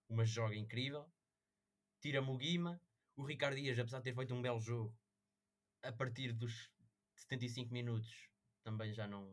uma 0.08 0.24
joga 0.24 0.56
incrível. 0.56 1.10
Tira-me 2.00 2.30
o 2.30 2.36
Guima, 2.36 2.80
o 3.20 3.26
Ricardo 3.26 3.56
Dias, 3.56 3.78
apesar 3.78 3.98
de 3.98 4.04
ter 4.04 4.14
feito 4.14 4.34
um 4.34 4.40
belo 4.40 4.60
jogo, 4.60 4.96
a 5.82 5.92
partir 5.92 6.32
dos 6.32 6.70
75 7.14 7.72
minutos 7.72 8.28
também 8.62 8.92
já 8.92 9.06
não, 9.06 9.28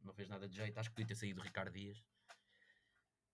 não 0.00 0.14
fez 0.14 0.28
nada 0.28 0.48
de 0.48 0.56
jeito. 0.56 0.78
Acho 0.78 0.88
que 0.88 0.94
podia 0.94 1.08
ter 1.08 1.16
saído 1.16 1.40
o 1.40 1.44
Ricardo 1.44 1.72
Dias. 1.72 1.98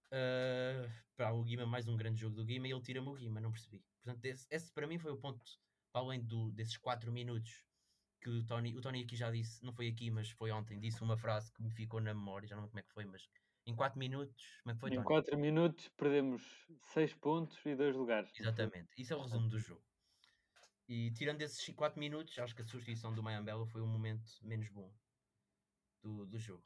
Uh, 0.06 0.90
para 1.16 1.32
o 1.32 1.42
Guima, 1.42 1.66
mais 1.66 1.86
um 1.86 1.96
grande 1.96 2.20
jogo 2.20 2.36
do 2.36 2.44
Guima 2.44 2.68
e 2.68 2.70
ele 2.70 2.80
tira-me 2.80 3.08
o 3.08 3.14
Guima, 3.14 3.40
não 3.40 3.52
percebi. 3.52 3.84
Portanto, 4.02 4.24
esse, 4.24 4.46
esse, 4.50 4.72
para 4.72 4.86
mim 4.86 4.98
foi 4.98 5.12
o 5.12 5.16
ponto, 5.16 5.44
para 5.92 6.00
além 6.00 6.22
do, 6.22 6.50
desses 6.52 6.76
4 6.78 7.10
minutos 7.12 7.64
que 8.20 8.30
o 8.30 8.44
Tony, 8.44 8.74
o 8.74 8.80
Tony 8.80 9.02
aqui 9.02 9.16
já 9.16 9.30
disse, 9.30 9.64
não 9.64 9.72
foi 9.72 9.88
aqui, 9.88 10.10
mas 10.10 10.30
foi 10.30 10.50
ontem, 10.50 10.78
disse 10.78 11.02
uma 11.02 11.16
frase 11.16 11.52
que 11.52 11.62
me 11.62 11.70
ficou 11.70 12.00
na 12.00 12.14
memória, 12.14 12.46
já 12.46 12.54
não 12.54 12.62
lembro 12.62 12.70
como 12.70 12.80
é 12.80 12.82
que 12.82 12.92
foi, 12.92 13.04
mas 13.04 13.28
em 13.66 13.74
4 13.74 13.98
minutos, 13.98 14.60
como 14.62 14.70
é 14.70 14.74
que 14.74 14.80
foi, 14.80 14.90
Em 14.94 15.02
4 15.02 15.36
minutos 15.36 15.88
perdemos 15.96 16.42
6 16.92 17.14
pontos 17.14 17.58
e 17.66 17.74
2 17.74 17.96
lugares. 17.96 18.30
Exatamente, 18.38 18.88
isso 18.96 19.12
é 19.12 19.16
o 19.16 19.22
resumo 19.22 19.48
do 19.48 19.58
jogo. 19.58 19.84
E 20.88 21.10
tirando 21.10 21.42
esses 21.42 21.74
4 21.74 21.98
minutos, 21.98 22.38
acho 22.38 22.54
que 22.54 22.62
a 22.62 22.64
substituição 22.64 23.12
do 23.12 23.22
Mayambela 23.22 23.66
foi 23.66 23.80
o 23.80 23.86
momento 23.86 24.30
menos 24.42 24.68
bom 24.68 24.94
do, 26.00 26.24
do 26.26 26.38
jogo. 26.38 26.64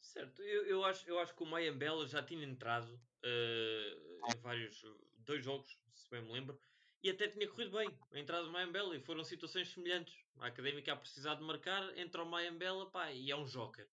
Certo, 0.00 0.40
eu, 0.42 0.64
eu, 0.66 0.84
acho, 0.84 1.08
eu 1.08 1.18
acho 1.18 1.34
que 1.34 1.42
o 1.42 1.46
Mayambela 1.46 2.06
já 2.06 2.22
tinha 2.22 2.46
entrado 2.46 2.88
uh, 2.94 4.30
em 4.32 4.40
vários, 4.40 4.80
dois 5.18 5.44
jogos, 5.44 5.76
se 5.92 6.08
bem 6.08 6.22
me 6.22 6.32
lembro, 6.32 6.56
e 7.02 7.10
até 7.10 7.28
tinha 7.28 7.48
corrido 7.48 7.76
bem 7.76 7.88
a 8.12 8.18
entrada 8.18 8.44
do 8.44 8.52
Mayambela 8.52 8.96
e 8.96 9.00
foram 9.00 9.24
situações 9.24 9.68
semelhantes. 9.72 10.16
A 10.38 10.46
Académica 10.46 10.92
a 10.92 10.96
precisar 10.96 11.34
de 11.34 11.42
marcar, 11.42 11.98
entra 11.98 12.22
o 12.22 12.26
Mayambela 12.26 12.88
pá, 12.90 13.10
e 13.10 13.30
é 13.30 13.36
um 13.36 13.44
joker. 13.44 13.88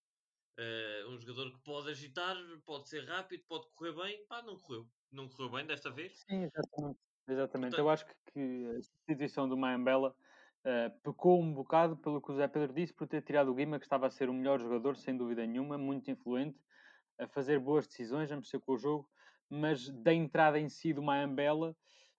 Uh, 0.56 1.10
um 1.10 1.18
jogador 1.18 1.50
que 1.50 1.58
pode 1.64 1.90
agitar, 1.90 2.36
pode 2.64 2.88
ser 2.88 3.04
rápido, 3.04 3.42
pode 3.48 3.66
correr 3.74 3.92
bem. 3.92 4.24
Pá, 4.26 4.42
não 4.42 4.56
correu. 4.56 4.86
Não 5.10 5.28
correu 5.28 5.50
bem 5.50 5.66
desta 5.66 5.90
vez. 5.90 6.24
Sim, 6.28 6.44
exatamente. 6.44 6.98
exatamente. 7.26 7.70
Portanto, 7.70 7.78
Eu 7.78 7.90
acho 7.90 8.06
que, 8.06 8.14
que, 8.32 8.76
a 8.78 8.82
substituição 8.82 9.48
do 9.48 9.56
Mayambela 9.56 10.14
uh, 10.64 11.00
pecou 11.02 11.40
um 11.40 11.52
bocado 11.52 11.96
pelo 11.96 12.20
que 12.20 12.30
o 12.30 12.36
Zé 12.36 12.46
Pedro 12.46 12.72
disse, 12.72 12.92
por 12.92 13.08
ter 13.08 13.22
tirado 13.22 13.50
o 13.50 13.54
Guima, 13.54 13.78
que 13.78 13.86
estava 13.86 14.06
a 14.06 14.10
ser 14.10 14.28
o 14.28 14.34
melhor 14.34 14.60
jogador, 14.60 14.96
sem 14.96 15.16
dúvida 15.16 15.44
nenhuma, 15.44 15.76
muito 15.76 16.10
influente, 16.10 16.58
a 17.18 17.26
fazer 17.26 17.58
boas 17.58 17.86
decisões, 17.86 18.30
a 18.30 18.36
mexer 18.36 18.60
com 18.60 18.72
o 18.72 18.78
jogo, 18.78 19.08
mas 19.48 19.88
da 19.88 20.12
entrada 20.14 20.58
em 20.58 20.68
si 20.68 20.92
do 20.92 21.02
Mayambela 21.02 21.76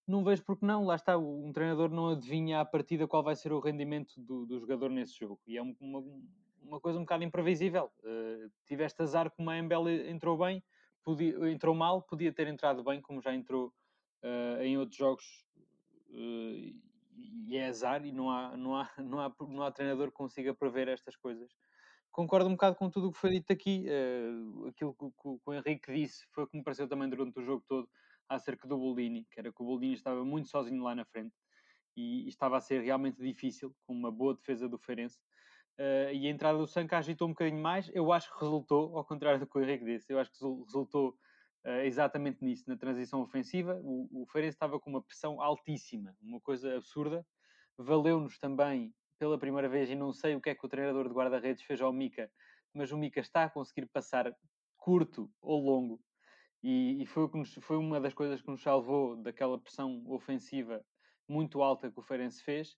não 0.07 0.23
vejo 0.23 0.43
porque 0.43 0.65
não, 0.65 0.85
lá 0.85 0.95
está, 0.95 1.17
um 1.17 1.51
treinador 1.51 1.89
não 1.89 2.09
adivinha 2.09 2.59
à 2.59 2.65
partida 2.65 3.07
qual 3.07 3.23
vai 3.23 3.35
ser 3.35 3.51
o 3.51 3.59
rendimento 3.59 4.13
do, 4.21 4.45
do 4.45 4.59
jogador 4.59 4.89
nesse 4.89 5.17
jogo. 5.17 5.39
E 5.47 5.57
é 5.57 5.61
uma, 5.61 6.03
uma 6.67 6.79
coisa 6.79 6.97
um 6.97 7.03
bocado 7.03 7.23
imprevisível. 7.23 7.91
Uh, 8.03 8.51
tiveste 8.65 9.01
azar 9.01 9.31
que 9.31 9.41
o 9.41 9.53
Embel 9.53 9.87
entrou 9.89 10.37
bem, 10.37 10.63
podia, 11.03 11.49
entrou 11.49 11.75
mal, 11.75 12.01
podia 12.01 12.31
ter 12.33 12.47
entrado 12.47 12.83
bem, 12.83 13.01
como 13.01 13.21
já 13.21 13.33
entrou 13.33 13.73
uh, 14.23 14.61
em 14.61 14.77
outros 14.77 14.97
jogos. 14.97 15.45
Uh, 16.09 16.75
e 17.47 17.55
é 17.55 17.67
azar 17.67 18.05
e 18.05 18.11
não 18.11 18.29
há, 18.29 18.57
não, 18.57 18.75
há, 18.75 18.89
não, 18.97 19.19
há, 19.19 19.33
não 19.47 19.63
há 19.63 19.71
treinador 19.71 20.07
que 20.07 20.17
consiga 20.17 20.53
prever 20.53 20.87
estas 20.87 21.15
coisas. 21.15 21.49
Concordo 22.11 22.47
um 22.47 22.53
bocado 22.53 22.75
com 22.75 22.89
tudo 22.89 23.09
o 23.09 23.11
que 23.11 23.17
foi 23.17 23.31
dito 23.31 23.51
aqui. 23.51 23.87
aquilo 24.69 24.93
que, 24.93 25.05
que, 25.05 25.37
que, 25.37 25.49
o 25.49 25.53
Henrique 25.53 25.93
disse 25.93 26.25
foi 26.31 26.45
o 26.45 26.47
que 26.47 26.57
me 26.57 26.63
pareceu 26.63 26.87
também 26.87 27.09
durante 27.09 27.37
o 27.39 27.43
jogo 27.43 27.63
todo 27.67 27.89
acerca 28.29 28.67
do 28.67 28.77
Boldini, 28.77 29.27
que 29.29 29.39
era 29.39 29.51
que 29.51 29.61
o 29.61 29.65
Boldini 29.65 29.95
estava 29.95 30.23
muito 30.23 30.47
sozinho 30.47 30.81
lá 30.81 30.95
na 30.95 31.03
frente 31.03 31.35
e, 31.95 32.25
e 32.25 32.27
estava 32.27 32.57
a 32.57 32.61
ser 32.61 32.81
realmente 32.81 33.21
difícil, 33.21 33.73
com 33.85 33.93
uma 33.93 34.11
boa 34.11 34.35
defesa 34.35 34.67
do 34.67 34.77
Feirense. 34.77 35.19
Uh, 35.77 36.13
e 36.13 36.27
a 36.27 36.29
entrada 36.29 36.57
do 36.57 36.67
Sanca 36.67 36.97
agitou 36.97 37.27
um 37.27 37.31
bocadinho 37.31 37.61
mais. 37.61 37.89
Eu 37.93 38.11
acho 38.11 38.31
que 38.33 38.39
resultou, 38.39 38.97
ao 38.97 39.03
contrário 39.03 39.39
do 39.39 39.47
que 39.47 39.57
o 39.57 39.61
Henrique 39.61 39.83
disse, 39.83 40.11
eu 40.11 40.19
acho 40.19 40.31
que 40.31 40.37
resultou 40.65 41.09
uh, 41.65 41.69
exatamente 41.83 42.43
nisso, 42.43 42.63
na 42.67 42.77
transição 42.77 43.21
ofensiva. 43.21 43.79
O, 43.83 44.23
o 44.23 44.25
Feirense 44.27 44.55
estava 44.55 44.79
com 44.79 44.89
uma 44.89 45.01
pressão 45.01 45.41
altíssima, 45.41 46.15
uma 46.21 46.39
coisa 46.39 46.75
absurda. 46.75 47.25
Valeu-nos 47.77 48.39
também 48.39 48.93
pela 49.19 49.37
primeira 49.37 49.67
vez, 49.67 49.89
e 49.89 49.95
não 49.95 50.13
sei 50.13 50.35
o 50.35 50.41
que 50.41 50.49
é 50.49 50.55
que 50.55 50.65
o 50.65 50.69
treinador 50.69 51.07
de 51.07 51.13
guarda-redes 51.13 51.63
fez 51.63 51.81
ao 51.81 51.91
Mica, 51.91 52.29
mas 52.73 52.91
o 52.91 52.97
Mica 52.97 53.19
está 53.19 53.45
a 53.45 53.49
conseguir 53.49 53.85
passar 53.87 54.33
curto 54.77 55.31
ou 55.41 55.61
longo. 55.61 55.99
E, 56.61 57.01
e 57.01 57.05
foi, 57.05 57.29
nos, 57.33 57.53
foi, 57.61 57.77
uma 57.77 57.99
das 57.99 58.13
coisas 58.13 58.41
que 58.41 58.49
nos 58.49 58.61
salvou 58.61 59.15
daquela 59.17 59.59
pressão 59.59 60.03
ofensiva 60.07 60.83
muito 61.27 61.61
alta 61.61 61.91
que 61.91 61.99
o 61.99 62.03
Feirense 62.03 62.43
fez. 62.43 62.75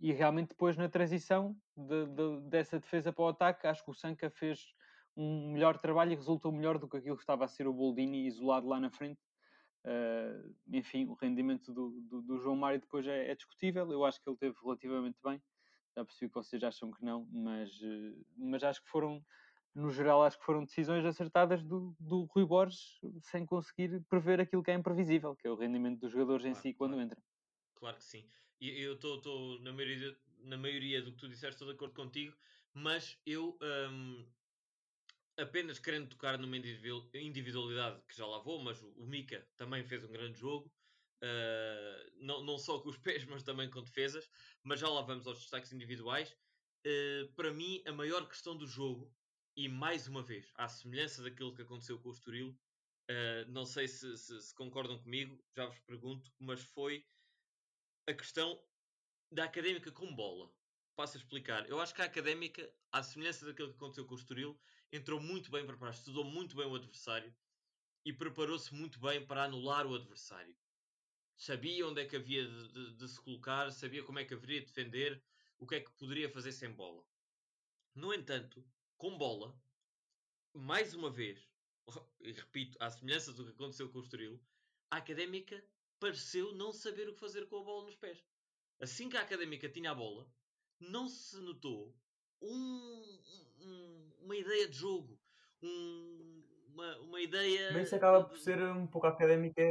E 0.00 0.12
realmente 0.12 0.50
depois 0.50 0.76
na 0.76 0.88
transição 0.88 1.56
de, 1.76 2.06
de, 2.06 2.40
dessa 2.48 2.78
defesa 2.78 3.12
para 3.12 3.24
o 3.24 3.28
ataque, 3.28 3.66
acho 3.66 3.84
que 3.84 3.90
o 3.90 3.94
Sanca 3.94 4.30
fez 4.30 4.72
um 5.16 5.50
melhor 5.50 5.76
trabalho 5.76 6.12
e 6.12 6.14
resultou 6.14 6.52
melhor 6.52 6.78
do 6.78 6.88
que 6.88 6.96
aquilo 6.96 7.16
que 7.16 7.22
estava 7.22 7.44
a 7.44 7.48
ser 7.48 7.66
o 7.66 7.72
Boldini 7.72 8.26
isolado 8.26 8.68
lá 8.68 8.78
na 8.78 8.90
frente. 8.90 9.20
Uh, 9.84 10.54
enfim, 10.72 11.06
o 11.06 11.14
rendimento 11.14 11.72
do, 11.72 11.90
do, 12.02 12.22
do, 12.22 12.38
João 12.38 12.56
Mário 12.56 12.80
depois 12.80 13.06
é, 13.06 13.30
é, 13.30 13.34
discutível. 13.34 13.90
Eu 13.90 14.04
acho 14.04 14.22
que 14.22 14.28
ele 14.28 14.36
teve 14.36 14.54
relativamente 14.62 15.18
bem. 15.24 15.42
Já 15.96 16.04
percebi 16.04 16.28
que 16.28 16.34
vocês 16.34 16.62
acham 16.62 16.92
que 16.92 17.04
não, 17.04 17.26
mas, 17.32 17.70
uh, 17.80 18.26
mas 18.36 18.62
acho 18.62 18.82
que 18.82 18.88
foram, 18.88 19.24
no 19.74 19.90
geral, 19.90 20.22
acho 20.22 20.38
que 20.38 20.44
foram 20.44 20.64
decisões 20.64 21.04
acertadas 21.04 21.64
do, 21.64 21.96
do 21.98 22.24
Rui 22.24 22.44
Borges 22.44 23.00
sem 23.22 23.44
conseguir 23.44 24.00
prever 24.08 24.40
aquilo 24.40 24.62
que 24.62 24.70
é 24.70 24.74
imprevisível, 24.74 25.34
que 25.34 25.48
é 25.48 25.50
o 25.50 25.56
rendimento 25.56 26.00
dos 26.00 26.12
jogadores 26.12 26.42
claro, 26.42 26.58
em 26.58 26.60
si 26.60 26.74
quando 26.74 26.92
claro. 26.92 27.06
entram. 27.06 27.22
Claro 27.78 27.96
que 27.96 28.04
sim. 28.04 28.28
Eu 28.60 28.94
estou 28.94 29.60
na 29.60 29.72
maioria, 29.72 30.16
na 30.40 30.56
maioria 30.56 31.02
do 31.02 31.12
que 31.12 31.18
tu 31.18 31.28
disseste, 31.28 31.54
estou 31.54 31.68
de 31.68 31.74
acordo 31.74 31.94
contigo, 31.94 32.36
mas 32.74 33.16
eu 33.24 33.56
um, 33.62 34.26
apenas 35.38 35.78
querendo 35.78 36.08
tocar 36.08 36.36
numa 36.38 36.56
individualidade 36.56 38.02
que 38.08 38.16
já 38.16 38.26
lá 38.26 38.38
vou, 38.40 38.60
mas 38.62 38.82
o, 38.82 39.06
Mika 39.06 39.46
também 39.56 39.84
fez 39.84 40.04
um 40.04 40.10
grande 40.10 40.38
jogo. 40.38 40.70
Uh, 41.22 42.24
não, 42.24 42.44
não 42.44 42.58
só 42.58 42.80
com 42.80 42.88
os 42.88 42.98
pés, 42.98 43.24
mas 43.24 43.42
também 43.42 43.70
com 43.70 43.82
defesas. 43.82 44.28
Mas 44.62 44.80
já 44.80 44.88
lá 44.88 45.02
vamos 45.02 45.26
aos 45.26 45.40
destaques 45.40 45.72
individuais. 45.72 46.36
Uh, 46.84 47.32
para 47.34 47.52
mim, 47.52 47.82
a 47.86 47.92
maior 47.92 48.28
questão 48.28 48.56
do 48.56 48.66
jogo, 48.66 49.12
e 49.56 49.68
mais 49.68 50.06
uma 50.08 50.22
vez, 50.22 50.50
à 50.56 50.68
semelhança 50.68 51.22
daquilo 51.22 51.54
que 51.54 51.62
aconteceu 51.62 51.98
com 51.98 52.08
o 52.08 52.12
Estoril, 52.12 52.50
uh, 53.10 53.50
não 53.50 53.64
sei 53.64 53.86
se, 53.88 54.16
se, 54.16 54.40
se, 54.40 54.54
concordam 54.54 54.98
comigo, 54.98 55.42
já 55.56 55.66
vos 55.66 55.78
pergunto, 55.80 56.32
mas 56.38 56.62
foi 56.62 57.04
a 58.08 58.14
questão 58.14 58.58
da 59.30 59.44
académica 59.44 59.92
com 59.92 60.14
bola. 60.14 60.50
Passo 60.96 61.18
a 61.18 61.20
explicar. 61.20 61.68
Eu 61.68 61.78
acho 61.78 61.94
que 61.94 62.00
a 62.00 62.06
académica, 62.06 62.72
à 62.90 63.02
semelhança 63.02 63.44
daquilo 63.44 63.68
que 63.68 63.76
aconteceu 63.76 64.06
com 64.06 64.14
o 64.14 64.16
Estoril, 64.16 64.58
entrou 64.90 65.20
muito 65.20 65.50
bem 65.50 65.66
preparado, 65.66 65.94
estudou 65.94 66.24
muito 66.24 66.56
bem 66.56 66.66
o 66.66 66.74
adversário 66.74 67.36
e 68.06 68.12
preparou-se 68.12 68.74
muito 68.74 68.98
bem 68.98 69.24
para 69.26 69.44
anular 69.44 69.86
o 69.86 69.94
adversário. 69.94 70.56
Sabia 71.36 71.86
onde 71.86 72.00
é 72.00 72.06
que 72.06 72.16
havia 72.16 72.48
de, 72.48 72.68
de, 72.68 72.96
de, 72.96 73.08
se 73.08 73.20
colocar, 73.20 73.70
sabia 73.70 74.02
como 74.02 74.18
é 74.18 74.24
que 74.24 74.32
haveria 74.32 74.60
de 74.60 74.66
defender, 74.68 75.22
o 75.58 75.66
que 75.66 75.74
é 75.74 75.80
que 75.80 75.92
poderia 75.92 76.30
fazer 76.30 76.52
sem 76.52 76.72
bola. 76.72 77.04
No 77.94 78.14
entanto, 78.14 78.66
com 78.96 79.18
bola, 79.18 79.54
mais 80.54 80.94
uma 80.94 81.10
vez, 81.10 81.46
e 82.20 82.32
repito, 82.32 82.78
à 82.80 82.90
semelhança 82.90 83.34
do 83.34 83.44
que 83.44 83.50
aconteceu 83.50 83.90
com 83.90 83.98
o 83.98 84.02
Estoril, 84.02 84.42
a 84.90 84.96
Académica 84.96 85.62
pareceu 85.98 86.52
não 86.54 86.72
saber 86.72 87.08
o 87.08 87.14
que 87.14 87.20
fazer 87.20 87.46
com 87.46 87.58
a 87.58 87.64
bola 87.64 87.84
nos 87.84 87.96
pés. 87.96 88.24
Assim 88.80 89.08
que 89.08 89.16
a 89.16 89.22
Académica 89.22 89.68
tinha 89.68 89.90
a 89.90 89.94
bola, 89.94 90.26
não 90.80 91.08
se 91.08 91.40
notou 91.40 91.94
um, 92.40 93.18
um, 93.60 94.12
uma 94.22 94.36
ideia 94.36 94.68
de 94.68 94.76
jogo, 94.76 95.18
um, 95.62 96.42
uma, 96.68 96.98
uma 96.98 97.20
ideia. 97.20 97.72
Mas 97.72 97.86
isso 97.86 97.96
acaba 97.96 98.24
por 98.24 98.38
ser 98.38 98.62
um 98.62 98.86
pouco 98.86 99.06
académica, 99.06 99.62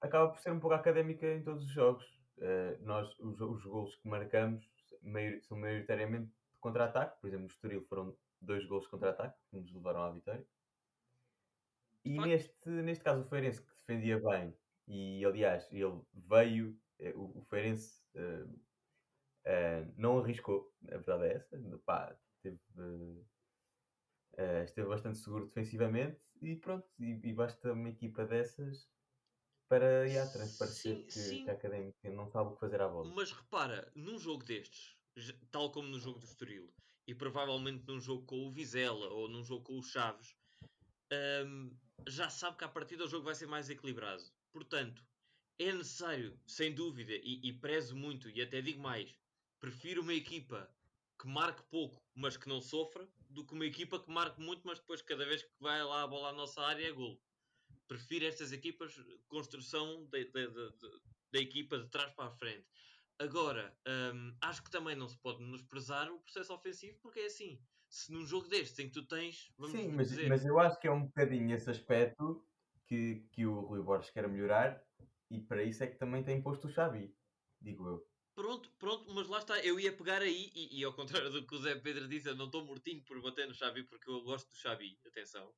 acaba 0.00 0.30
por 0.30 0.40
ser 0.40 0.52
um 0.52 0.60
pouco 0.60 0.74
académica 0.74 1.26
em 1.26 1.42
todos 1.42 1.64
os 1.64 1.72
jogos. 1.72 2.04
Uh, 2.38 2.82
nós, 2.82 3.08
os, 3.18 3.40
os 3.40 3.64
gols 3.64 3.96
que 3.96 4.08
marcamos 4.08 4.64
maior, 5.02 5.40
são 5.42 5.58
maioritariamente 5.58 6.26
de 6.26 6.58
contra-ataque, 6.60 7.20
por 7.20 7.28
exemplo, 7.28 7.46
no 7.46 7.50
Estoril 7.50 7.82
foram 7.88 8.16
dois 8.40 8.66
gols 8.66 8.84
de 8.84 8.90
contra-ataque 8.90 9.38
que 9.50 9.56
nos 9.56 9.72
levaram 9.72 10.02
à 10.02 10.10
vitória. 10.10 10.46
E 12.04 12.20
neste, 12.20 12.68
neste 12.68 13.02
caso, 13.02 13.22
o 13.22 13.28
Feirense 13.28 13.60
que 13.60 13.68
defendia 13.80 14.20
bem, 14.20 14.54
e 14.86 15.24
aliás, 15.24 15.70
ele 15.72 16.00
veio, 16.14 16.78
eh, 16.98 17.12
o, 17.14 17.38
o 17.38 17.42
Feirense 17.42 18.02
uh, 18.14 18.46
uh, 18.46 19.94
não 19.96 20.18
arriscou, 20.18 20.72
a 20.88 20.96
verdade 20.98 21.24
é 21.24 21.36
essa, 21.36 21.58
pá, 21.84 22.16
teve, 22.42 22.58
uh, 22.76 23.26
esteve 24.64 24.88
bastante 24.88 25.18
seguro 25.18 25.46
defensivamente 25.46 26.20
e 26.40 26.56
pronto, 26.56 26.86
e, 26.98 27.20
e, 27.28 27.32
basta 27.32 27.72
uma 27.72 27.88
equipa 27.88 28.24
dessas 28.24 28.88
para 29.68 30.06
yeah, 30.06 30.30
transparecer 30.30 30.96
sim, 30.96 31.04
que, 31.04 31.12
sim. 31.12 31.44
que 31.44 31.50
a 31.50 31.54
Académica 31.54 32.10
não 32.10 32.28
sabe 32.28 32.50
o 32.50 32.54
que 32.54 32.60
fazer 32.60 32.80
à 32.80 32.88
bola. 32.88 33.12
Mas 33.14 33.32
repara, 33.32 33.90
num 33.96 34.18
jogo 34.18 34.44
destes, 34.44 34.96
tal 35.50 35.72
como 35.72 35.88
no 35.88 35.98
jogo 35.98 36.20
do 36.20 36.26
Estoril, 36.26 36.72
e 37.08 37.14
provavelmente 37.14 37.84
num 37.86 38.00
jogo 38.00 38.24
com 38.26 38.46
o 38.46 38.52
Vizela 38.52 39.08
ou 39.08 39.28
num 39.28 39.42
jogo 39.42 39.64
com 39.64 39.78
o 39.78 39.82
Chaves, 39.82 40.36
um, 41.44 41.76
já 42.06 42.28
sabe 42.28 42.56
que 42.56 42.64
a 42.64 42.68
partir 42.68 42.96
do 42.96 43.08
jogo 43.08 43.24
vai 43.24 43.34
ser 43.34 43.46
mais 43.46 43.70
equilibrado. 43.70 44.22
Portanto, 44.56 45.04
é 45.58 45.70
necessário, 45.70 46.40
sem 46.46 46.74
dúvida, 46.74 47.12
e, 47.12 47.46
e 47.46 47.52
prezo 47.52 47.94
muito, 47.94 48.30
e 48.30 48.40
até 48.40 48.62
digo 48.62 48.80
mais, 48.80 49.14
prefiro 49.60 50.00
uma 50.00 50.14
equipa 50.14 50.74
que 51.20 51.28
marque 51.28 51.62
pouco, 51.64 52.02
mas 52.14 52.38
que 52.38 52.48
não 52.48 52.62
sofra, 52.62 53.06
do 53.28 53.44
que 53.44 53.52
uma 53.52 53.66
equipa 53.66 54.02
que 54.02 54.10
marque 54.10 54.40
muito, 54.40 54.62
mas 54.64 54.78
depois 54.78 55.02
cada 55.02 55.26
vez 55.26 55.42
que 55.42 55.50
vai 55.60 55.84
lá 55.84 56.04
a 56.04 56.06
bola 56.06 56.30
à 56.30 56.32
nossa 56.32 56.62
área 56.62 56.88
é 56.88 56.90
golo. 56.90 57.20
Prefiro 57.86 58.24
estas 58.24 58.50
equipas, 58.50 58.98
construção 59.28 60.08
da 60.10 61.38
equipa 61.38 61.78
de 61.78 61.88
trás 61.90 62.10
para 62.14 62.28
a 62.28 62.30
frente. 62.30 62.66
Agora, 63.18 63.78
hum, 63.86 64.34
acho 64.40 64.64
que 64.64 64.70
também 64.70 64.96
não 64.96 65.06
se 65.06 65.18
pode 65.18 65.42
menosprezar 65.42 66.10
o 66.10 66.20
processo 66.20 66.54
ofensivo, 66.54 66.98
porque 67.02 67.20
é 67.20 67.26
assim. 67.26 67.60
Se 67.90 68.10
num 68.10 68.24
jogo 68.24 68.48
deste 68.48 68.82
em 68.82 68.86
que 68.86 68.94
tu 68.94 69.06
tens. 69.06 69.52
Sim, 69.70 69.88
mas, 69.88 70.08
dizer... 70.08 70.30
mas 70.30 70.46
eu 70.46 70.58
acho 70.58 70.80
que 70.80 70.88
é 70.88 70.90
um 70.90 71.04
bocadinho 71.04 71.54
esse 71.54 71.68
aspecto 71.68 72.42
que, 72.86 73.26
que 73.32 73.46
o 73.46 73.60
Rui 73.60 73.82
Borges 73.82 74.10
quer 74.10 74.28
melhorar, 74.28 74.82
e 75.30 75.40
para 75.40 75.62
isso 75.62 75.82
é 75.82 75.86
que 75.86 75.98
também 75.98 76.22
tem 76.22 76.42
posto 76.42 76.66
o 76.66 76.70
Xavi, 76.70 77.14
digo 77.60 77.86
eu. 77.86 78.06
Pronto, 78.34 78.70
pronto, 78.78 79.12
mas 79.14 79.28
lá 79.28 79.38
está, 79.38 79.58
eu 79.60 79.80
ia 79.80 79.96
pegar 79.96 80.20
aí, 80.20 80.50
e, 80.54 80.80
e 80.80 80.84
ao 80.84 80.92
contrário 80.92 81.30
do 81.30 81.46
que 81.46 81.54
o 81.54 81.58
Zé 81.58 81.74
Pedro 81.74 82.06
disse, 82.06 82.28
eu 82.28 82.36
não 82.36 82.46
estou 82.46 82.64
mortinho 82.64 83.02
por 83.04 83.20
bater 83.22 83.48
no 83.48 83.54
Xavi 83.54 83.82
porque 83.84 84.10
eu 84.10 84.22
gosto 84.22 84.50
do 84.50 84.56
Xavi, 84.56 84.98
atenção. 85.06 85.52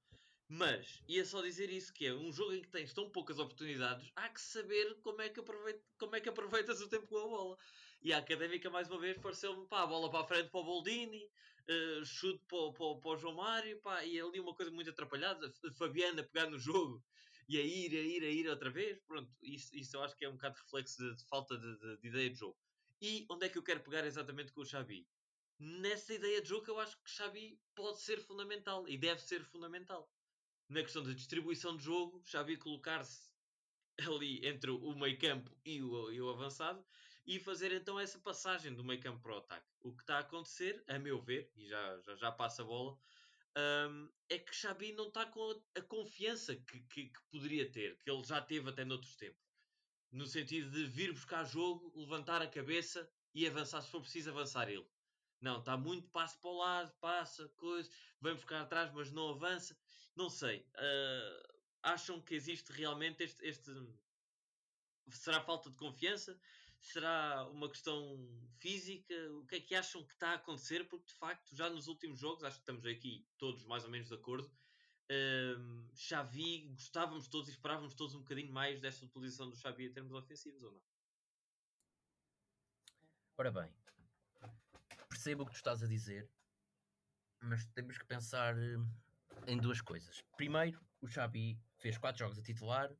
Mas 0.49 1.03
ia 1.07 1.25
só 1.27 1.43
dizer 1.43 1.69
isso, 1.71 1.93
que 1.93 2.07
é 2.07 2.15
um 2.15 2.33
jogo 2.33 2.55
em 2.55 2.63
que 2.63 2.71
tens 2.71 2.95
tão 2.95 3.11
poucas 3.11 3.39
oportunidades, 3.39 4.11
há 4.17 4.29
que 4.31 4.41
saber 4.41 4.95
como 5.03 5.21
é 5.21 5.29
que, 5.29 5.41
aproveita, 5.41 5.85
como 5.99 6.17
é 6.17 6.21
que 6.21 6.29
aproveitas 6.29 6.81
o 6.81 6.89
tempo 6.89 7.07
com 7.07 7.19
a 7.19 7.29
bola. 7.29 7.59
E 8.01 8.13
a 8.13 8.19
Académica, 8.19 8.71
mais 8.71 8.89
uma 8.89 8.99
vez, 8.99 9.19
pareceu-me, 9.19 9.67
pá, 9.67 9.83
a 9.83 9.87
bola 9.87 10.09
para 10.11 10.21
a 10.21 10.25
frente 10.25 10.49
para 10.49 10.61
o 10.61 10.65
Boldini, 10.65 11.29
uh, 11.69 12.05
chute 12.05 12.43
para, 12.49 12.73
para, 12.73 13.01
para, 13.01 13.11
o 13.11 13.17
João 13.17 13.35
Mário, 13.35 13.81
pá, 13.81 14.05
e 14.05 14.21
ali 14.21 14.41
uma 14.41 14.55
coisa 14.55 14.71
muito 14.71 14.91
atrapalhada, 14.91 15.53
Fabiana 15.77 16.23
pegar 16.23 16.51
no 16.51 16.59
jogo 16.59 17.03
e 17.49 17.59
a 17.59 17.63
ir, 17.63 17.93
a 17.93 18.01
ir, 18.01 18.23
a 18.25 18.31
ir 18.31 18.49
outra 18.49 18.71
vez, 18.71 19.01
pronto, 19.07 19.31
isso, 19.43 19.75
isso 19.75 19.97
eu 19.97 20.03
acho 20.03 20.17
que 20.17 20.25
é 20.25 20.29
um 20.29 20.35
bocado 20.35 20.59
reflexo 20.59 21.03
de, 21.03 21.17
de 21.17 21.25
falta 21.25 21.57
de, 21.57 21.79
de, 21.79 21.97
de 21.99 22.09
ideia 22.09 22.31
de 22.31 22.37
jogo. 22.37 22.57
E 23.01 23.27
onde 23.31 23.47
é 23.47 23.49
que 23.49 23.57
eu 23.57 23.63
quero 23.63 23.81
pegar 23.81 24.05
exatamente 24.05 24.53
com 24.53 24.61
o 24.61 24.67
Xavi? 24.67 25.07
Nessa 25.59 26.15
ideia 26.15 26.43
de 26.43 26.49
jogo 26.49 26.65
que 26.65 26.71
eu 26.71 26.79
acho 26.79 26.97
que 27.03 27.11
Xavi 27.11 27.61
pode 27.75 28.01
ser 28.01 28.21
fundamental 28.21 28.89
e 28.89 28.97
deve 28.97 29.21
ser 29.21 29.43
fundamental. 29.45 30.11
Na 30.69 30.83
questão 30.83 31.03
da 31.03 31.13
distribuição 31.13 31.77
de 31.77 31.85
jogo, 31.85 32.23
Xavi 32.25 32.57
colocar-se 32.57 33.31
ali 34.07 34.47
entre 34.47 34.71
o 34.71 34.95
meio 34.95 35.19
campo 35.19 35.51
e 35.65 35.83
o, 35.83 36.13
e 36.13 36.21
o 36.21 36.29
avançado 36.29 36.85
e 37.29 37.39
fazer 37.39 37.71
então 37.73 38.01
essa 38.01 38.19
passagem 38.19 38.75
do 38.75 38.83
meio 38.83 39.01
campo 39.01 39.21
para 39.21 39.35
o 39.35 39.39
ataque. 39.39 39.67
O 39.83 39.95
que 39.95 40.03
está 40.03 40.17
a 40.17 40.21
acontecer, 40.21 40.83
a 40.89 40.99
meu 40.99 41.21
ver, 41.21 41.53
e 41.55 41.69
já, 41.69 42.01
já, 42.01 42.17
já 42.17 42.33
passa 42.33 42.63
a 42.63 42.65
bola, 42.65 42.99
um, 43.89 44.09
é 44.29 44.39
que 44.39 44.55
Xavi 44.55 44.93
não 44.93 45.09
está 45.09 45.27
com 45.27 45.51
a, 45.51 45.79
a 45.79 45.83
confiança 45.83 46.57
que, 46.57 46.81
que, 46.85 47.05
que, 47.09 47.21
poderia 47.31 47.71
ter, 47.71 47.97
que 47.99 48.11
ele 48.11 48.25
já 48.25 48.41
teve 48.41 48.71
até 48.71 48.85
noutros 48.85 49.15
tempos 49.15 49.47
no 50.11 50.27
sentido 50.27 50.71
de 50.71 50.87
vir 50.87 51.13
buscar 51.13 51.45
jogo, 51.45 51.93
levantar 51.95 52.41
a 52.41 52.47
cabeça 52.47 53.09
e 53.35 53.47
avançar, 53.47 53.83
se 53.83 53.91
for 53.91 54.01
preciso 54.01 54.31
avançar 54.31 54.69
ele. 54.69 54.87
Não, 55.41 55.59
está 55.59 55.77
muito 55.77 56.09
passo 56.09 56.39
para 56.41 56.51
o 56.51 56.57
lado, 56.57 56.93
passa, 57.01 57.49
coisa, 57.57 57.91
vem 58.21 58.35
buscar 58.35 58.63
atrás, 58.63 58.91
mas 58.93 59.13
não 59.13 59.31
avança. 59.31 59.77
Não 60.17 60.29
sei. 60.29 60.67
Uh, 60.75 61.59
acham 61.83 62.21
que 62.21 62.35
existe 62.35 62.73
realmente 62.73 63.23
este, 63.23 63.47
este. 63.47 63.71
Será 65.11 65.41
falta 65.41 65.71
de 65.71 65.77
confiança? 65.77 66.39
Será 66.81 67.47
uma 67.49 67.69
questão 67.69 68.29
física? 68.59 69.15
O 69.33 69.47
que 69.47 69.57
é 69.57 69.61
que 69.61 69.75
acham 69.75 70.05
que 70.05 70.13
está 70.13 70.31
a 70.31 70.35
acontecer? 70.35 70.89
Porque 70.89 71.07
de 71.07 71.15
facto, 71.15 71.55
já 71.55 71.69
nos 71.69 71.89
últimos 71.89 72.19
jogos, 72.19 72.45
acho 72.45 72.57
que 72.57 72.63
estamos 72.63 72.87
aqui 72.87 73.27
todos 73.37 73.65
mais 73.65 73.85
ou 73.85 73.91
menos 73.91 74.09
de 74.09 74.15
acordo, 74.15 74.51
um, 75.11 75.89
Xavi, 75.95 76.69
gostávamos 76.69 77.29
todos 77.29 77.49
e 77.49 77.53
esperávamos 77.53 77.95
todos 77.95 78.15
um 78.15 78.21
bocadinho 78.21 78.53
mais 78.53 78.81
desta 78.81 79.07
utilização 79.07 79.49
do 79.49 79.57
Xavi 79.57 79.87
em 79.87 79.93
termos 79.93 80.13
ofensivos, 80.13 80.63
ou 80.63 80.73
não? 80.73 80.83
Ora 83.39 83.51
bem, 83.51 83.73
percebo 85.09 85.45
o 85.45 85.47
que 85.47 85.53
tu 85.53 85.57
estás 85.57 85.83
a 85.83 85.87
dizer, 85.87 86.29
mas 87.41 87.65
temos 87.67 87.97
que 87.97 88.05
pensar 88.05 88.57
eh, 88.59 88.77
em 89.47 89.57
duas 89.57 89.81
coisas. 89.81 90.23
Primeiro, 90.37 90.85
o 91.01 91.09
Xavi 91.09 91.59
fez 91.77 91.97
quatro 91.97 92.19
jogos 92.19 92.39
a 92.39 92.43
titular, 92.43 92.91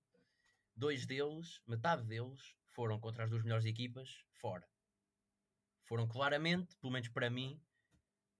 dois 0.75 1.05
deles, 1.05 1.61
metade 1.67 2.05
deles, 2.05 2.57
foram 2.79 3.01
contra 3.01 3.25
as 3.25 3.31
duas 3.31 3.43
melhores 3.43 3.65
equipas, 3.65 4.25
fora. 4.31 4.65
Foram 5.83 6.07
claramente, 6.07 6.77
pelo 6.77 6.93
menos 6.93 7.09
para 7.09 7.29
mim, 7.29 7.61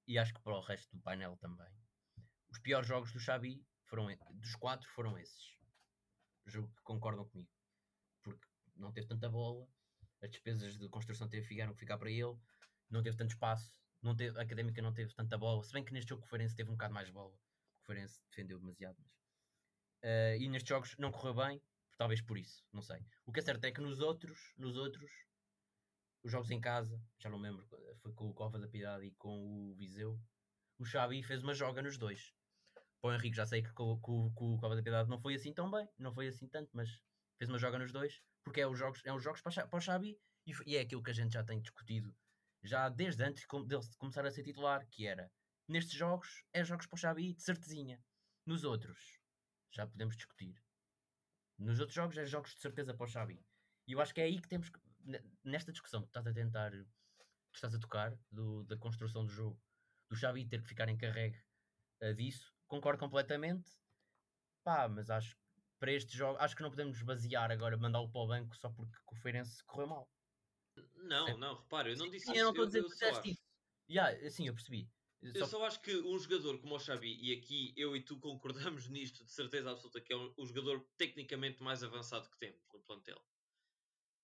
e 0.07 0.17
acho 0.17 0.33
que 0.33 0.41
para 0.41 0.55
o 0.55 0.61
resto 0.61 0.89
do 0.95 1.03
painel 1.03 1.37
também, 1.39 1.69
os 2.49 2.61
piores 2.61 2.87
jogos 2.87 3.13
do 3.13 3.19
Xavi 3.19 3.67
foram 3.87 4.07
dos 4.35 4.55
quatro 4.55 4.89
foram 4.91 5.19
esses. 5.19 5.59
julgo 6.47 6.73
que 6.73 6.83
concordam 6.83 7.29
comigo. 7.29 7.51
Porque 8.23 8.47
não 8.77 8.93
teve 8.93 9.09
tanta 9.09 9.29
bola, 9.29 9.69
as 10.23 10.31
despesas 10.31 10.79
de 10.79 10.89
construção 10.89 11.29
teve, 11.29 11.45
ficaram 11.45 11.75
que 11.75 11.81
ficar 11.81 11.99
para 11.99 12.09
ele, 12.09 12.39
não 12.89 13.03
teve 13.03 13.17
tanto 13.17 13.33
espaço, 13.33 13.75
não 14.01 14.15
teve, 14.15 14.39
a 14.39 14.43
académica 14.43 14.81
não 14.81 14.95
teve 14.95 15.13
tanta 15.15 15.37
bola. 15.37 15.65
Se 15.65 15.73
bem 15.73 15.85
que 15.85 15.93
neste 15.93 16.11
jogo 16.11 16.23
o 16.23 16.29
Feirense 16.29 16.55
teve 16.55 16.71
um 16.71 16.75
bocado 16.75 16.95
mais 16.95 17.11
bola, 17.11 17.35
o 17.35 17.87
Feirense 17.87 18.21
defendeu 18.31 18.61
demasiado. 18.61 18.97
Mas, 19.01 19.11
uh, 20.05 20.41
e 20.41 20.49
nestes 20.49 20.69
jogos 20.69 20.97
não 20.97 21.11
correu 21.11 21.35
bem, 21.35 21.61
talvez 21.99 22.23
por 22.23 22.39
isso, 22.39 22.65
não 22.73 22.81
sei. 22.81 23.05
O 23.27 23.33
que 23.33 23.41
é 23.41 23.43
certo 23.43 23.65
é 23.65 23.73
que 23.73 23.81
nos 23.81 24.01
outros, 24.01 24.55
nos 24.57 24.77
outros, 24.77 25.11
os 26.23 26.31
jogos 26.33 26.51
em 26.51 26.61
casa, 26.61 26.99
já 27.19 27.29
não 27.29 27.39
lembro, 27.39 27.67
foi 28.01 28.13
com 28.15 28.31
o 28.31 28.35
Cova 28.35 28.59
da 28.59 28.69
Piedade 28.69 29.05
e 29.05 29.11
com 29.13 29.71
o 29.71 29.75
Viseu, 29.75 30.19
o 30.79 30.85
Xabi 30.85 31.23
fez 31.23 31.43
uma 31.43 31.53
joga 31.53 31.83
nos 31.83 31.99
dois. 31.99 32.33
Para 33.01 33.11
o 33.11 33.15
Henrique 33.15 33.37
já 33.37 33.45
sei 33.45 33.63
que 33.63 33.73
com, 33.73 34.01
com, 34.01 34.33
com 34.33 34.55
o 34.55 34.59
Cova 34.59 34.77
da 34.77 34.83
Piedade 34.83 35.11
não 35.11 35.21
foi 35.21 35.35
assim 35.35 35.53
tão 35.53 35.71
bem, 35.71 35.89
não 35.99 36.13
foi 36.13 36.29
assim 36.29 36.49
tanto, 36.49 36.71
mas 36.73 36.89
fez 37.37 37.51
uma 37.51 37.59
joga 37.59 37.79
nos 37.79 37.93
dois, 37.93 38.23
porque 38.45 38.61
é 38.61 38.67
os 38.67 38.79
jogos, 38.79 39.03
é 39.05 39.13
os 39.13 39.23
jogos 39.23 39.43
para, 39.43 39.69
o 39.77 39.81
Xabi 39.81 40.19
e, 40.47 40.53
e 40.67 40.77
é 40.77 40.81
aquilo 40.81 41.03
que 41.03 41.11
a 41.11 41.15
gente 41.15 41.33
já 41.33 41.45
tem 41.45 41.61
discutido 41.61 42.17
já 42.63 42.89
desde 42.89 43.23
antes 43.23 43.43
de 43.43 43.97
começar 43.97 44.27
a 44.27 44.31
ser 44.31 44.43
titular, 44.43 44.87
que 44.89 45.07
era 45.07 45.31
nestes 45.69 45.95
jogos 45.95 46.45
é 46.53 46.65
jogos 46.65 46.87
para 46.87 46.97
o 46.97 46.99
Xabi 46.99 47.35
de 47.35 47.43
certezinha. 47.43 48.03
Nos 48.47 48.65
outros 48.65 49.21
já 49.71 49.87
podemos 49.87 50.17
discutir. 50.17 50.57
Nos 51.59 51.81
outros 51.81 51.95
jogos 51.95 52.17
é 52.17 52.25
jogos 52.25 52.55
de 52.55 52.61
certeza 52.61 52.95
para 52.95 53.05
o 53.05 53.09
Xabi. 53.09 53.45
E 53.87 53.93
eu 53.93 54.01
acho 54.01 54.15
que 54.15 54.21
é 54.21 54.25
aí 54.25 54.41
que 54.41 54.49
temos 54.49 54.69
que, 54.69 54.79
nesta 55.43 55.73
discussão 55.73 56.03
que 56.03 56.09
estás 56.09 56.27
a 56.27 56.33
tentar, 56.33 56.71
que 56.71 56.87
estás 57.55 57.75
a 57.75 57.79
tocar, 57.79 58.17
do, 58.31 58.65
da 58.65 58.77
construção 58.77 59.25
do 59.25 59.33
jogo, 59.33 59.61
do 60.09 60.17
Xabi 60.17 60.47
ter 60.47 60.63
que 60.63 60.69
ficar 60.69 60.89
encarregue 60.89 61.39
uh, 62.03 62.15
disso, 62.15 62.55
concordo 62.67 63.01
completamente. 63.01 63.71
Pá, 64.63 64.89
mas 64.89 65.11
acho 65.11 65.35
que 65.35 65.43
para 65.81 65.93
este 65.93 66.17
jogo, 66.17 66.39
acho 66.39 66.55
que 66.55 66.63
não 66.63 66.71
podemos 66.71 67.01
basear 67.03 67.51
agora, 67.51 67.77
mandá-lo 67.77 68.11
para 68.11 68.21
o 68.21 68.27
banco 68.27 68.57
só 68.57 68.69
porque 68.71 68.99
o 69.11 69.15
Feirense 69.17 69.65
correu 69.65 69.89
mal. 69.89 70.11
Não, 70.95 71.37
não, 71.39 71.57
repara, 71.57 71.89
eu 71.89 71.97
não 71.97 72.11
disse 72.11 72.27
sim, 72.27 72.33
isso. 72.33 72.41
Eu 72.41 72.45
não 72.45 72.51
estou 72.51 72.65
a 72.65 72.67
dizer 72.67 72.83
que 72.83 72.89
disseste 72.89 73.31
isso. 73.31 73.43
Yeah, 73.91 74.31
sim, 74.31 74.47
eu 74.47 74.55
percebi. 74.55 74.89
Eu 75.23 75.47
só... 75.47 75.65
acho 75.65 75.81
que 75.81 75.97
um 75.97 76.19
jogador 76.19 76.59
como 76.59 76.77
o 76.77 76.79
Xabi, 76.79 77.19
e 77.21 77.33
aqui 77.33 77.73
eu 77.77 77.97
e 77.97 78.01
tu 78.01 78.19
concordamos 78.19 78.89
nisto 78.91 79.25
de 79.25 79.33
certeza 79.33 79.71
absoluta, 79.71 80.01
que 80.01 80.13
é 80.13 80.17
o, 80.17 80.47
jogador 80.47 80.85
tecnicamente 80.97 81.63
mais 81.63 81.83
avançado 81.83 82.29
que 82.31 82.39
temos 82.39 82.61
no 82.73 82.81
plantel. 82.81 83.21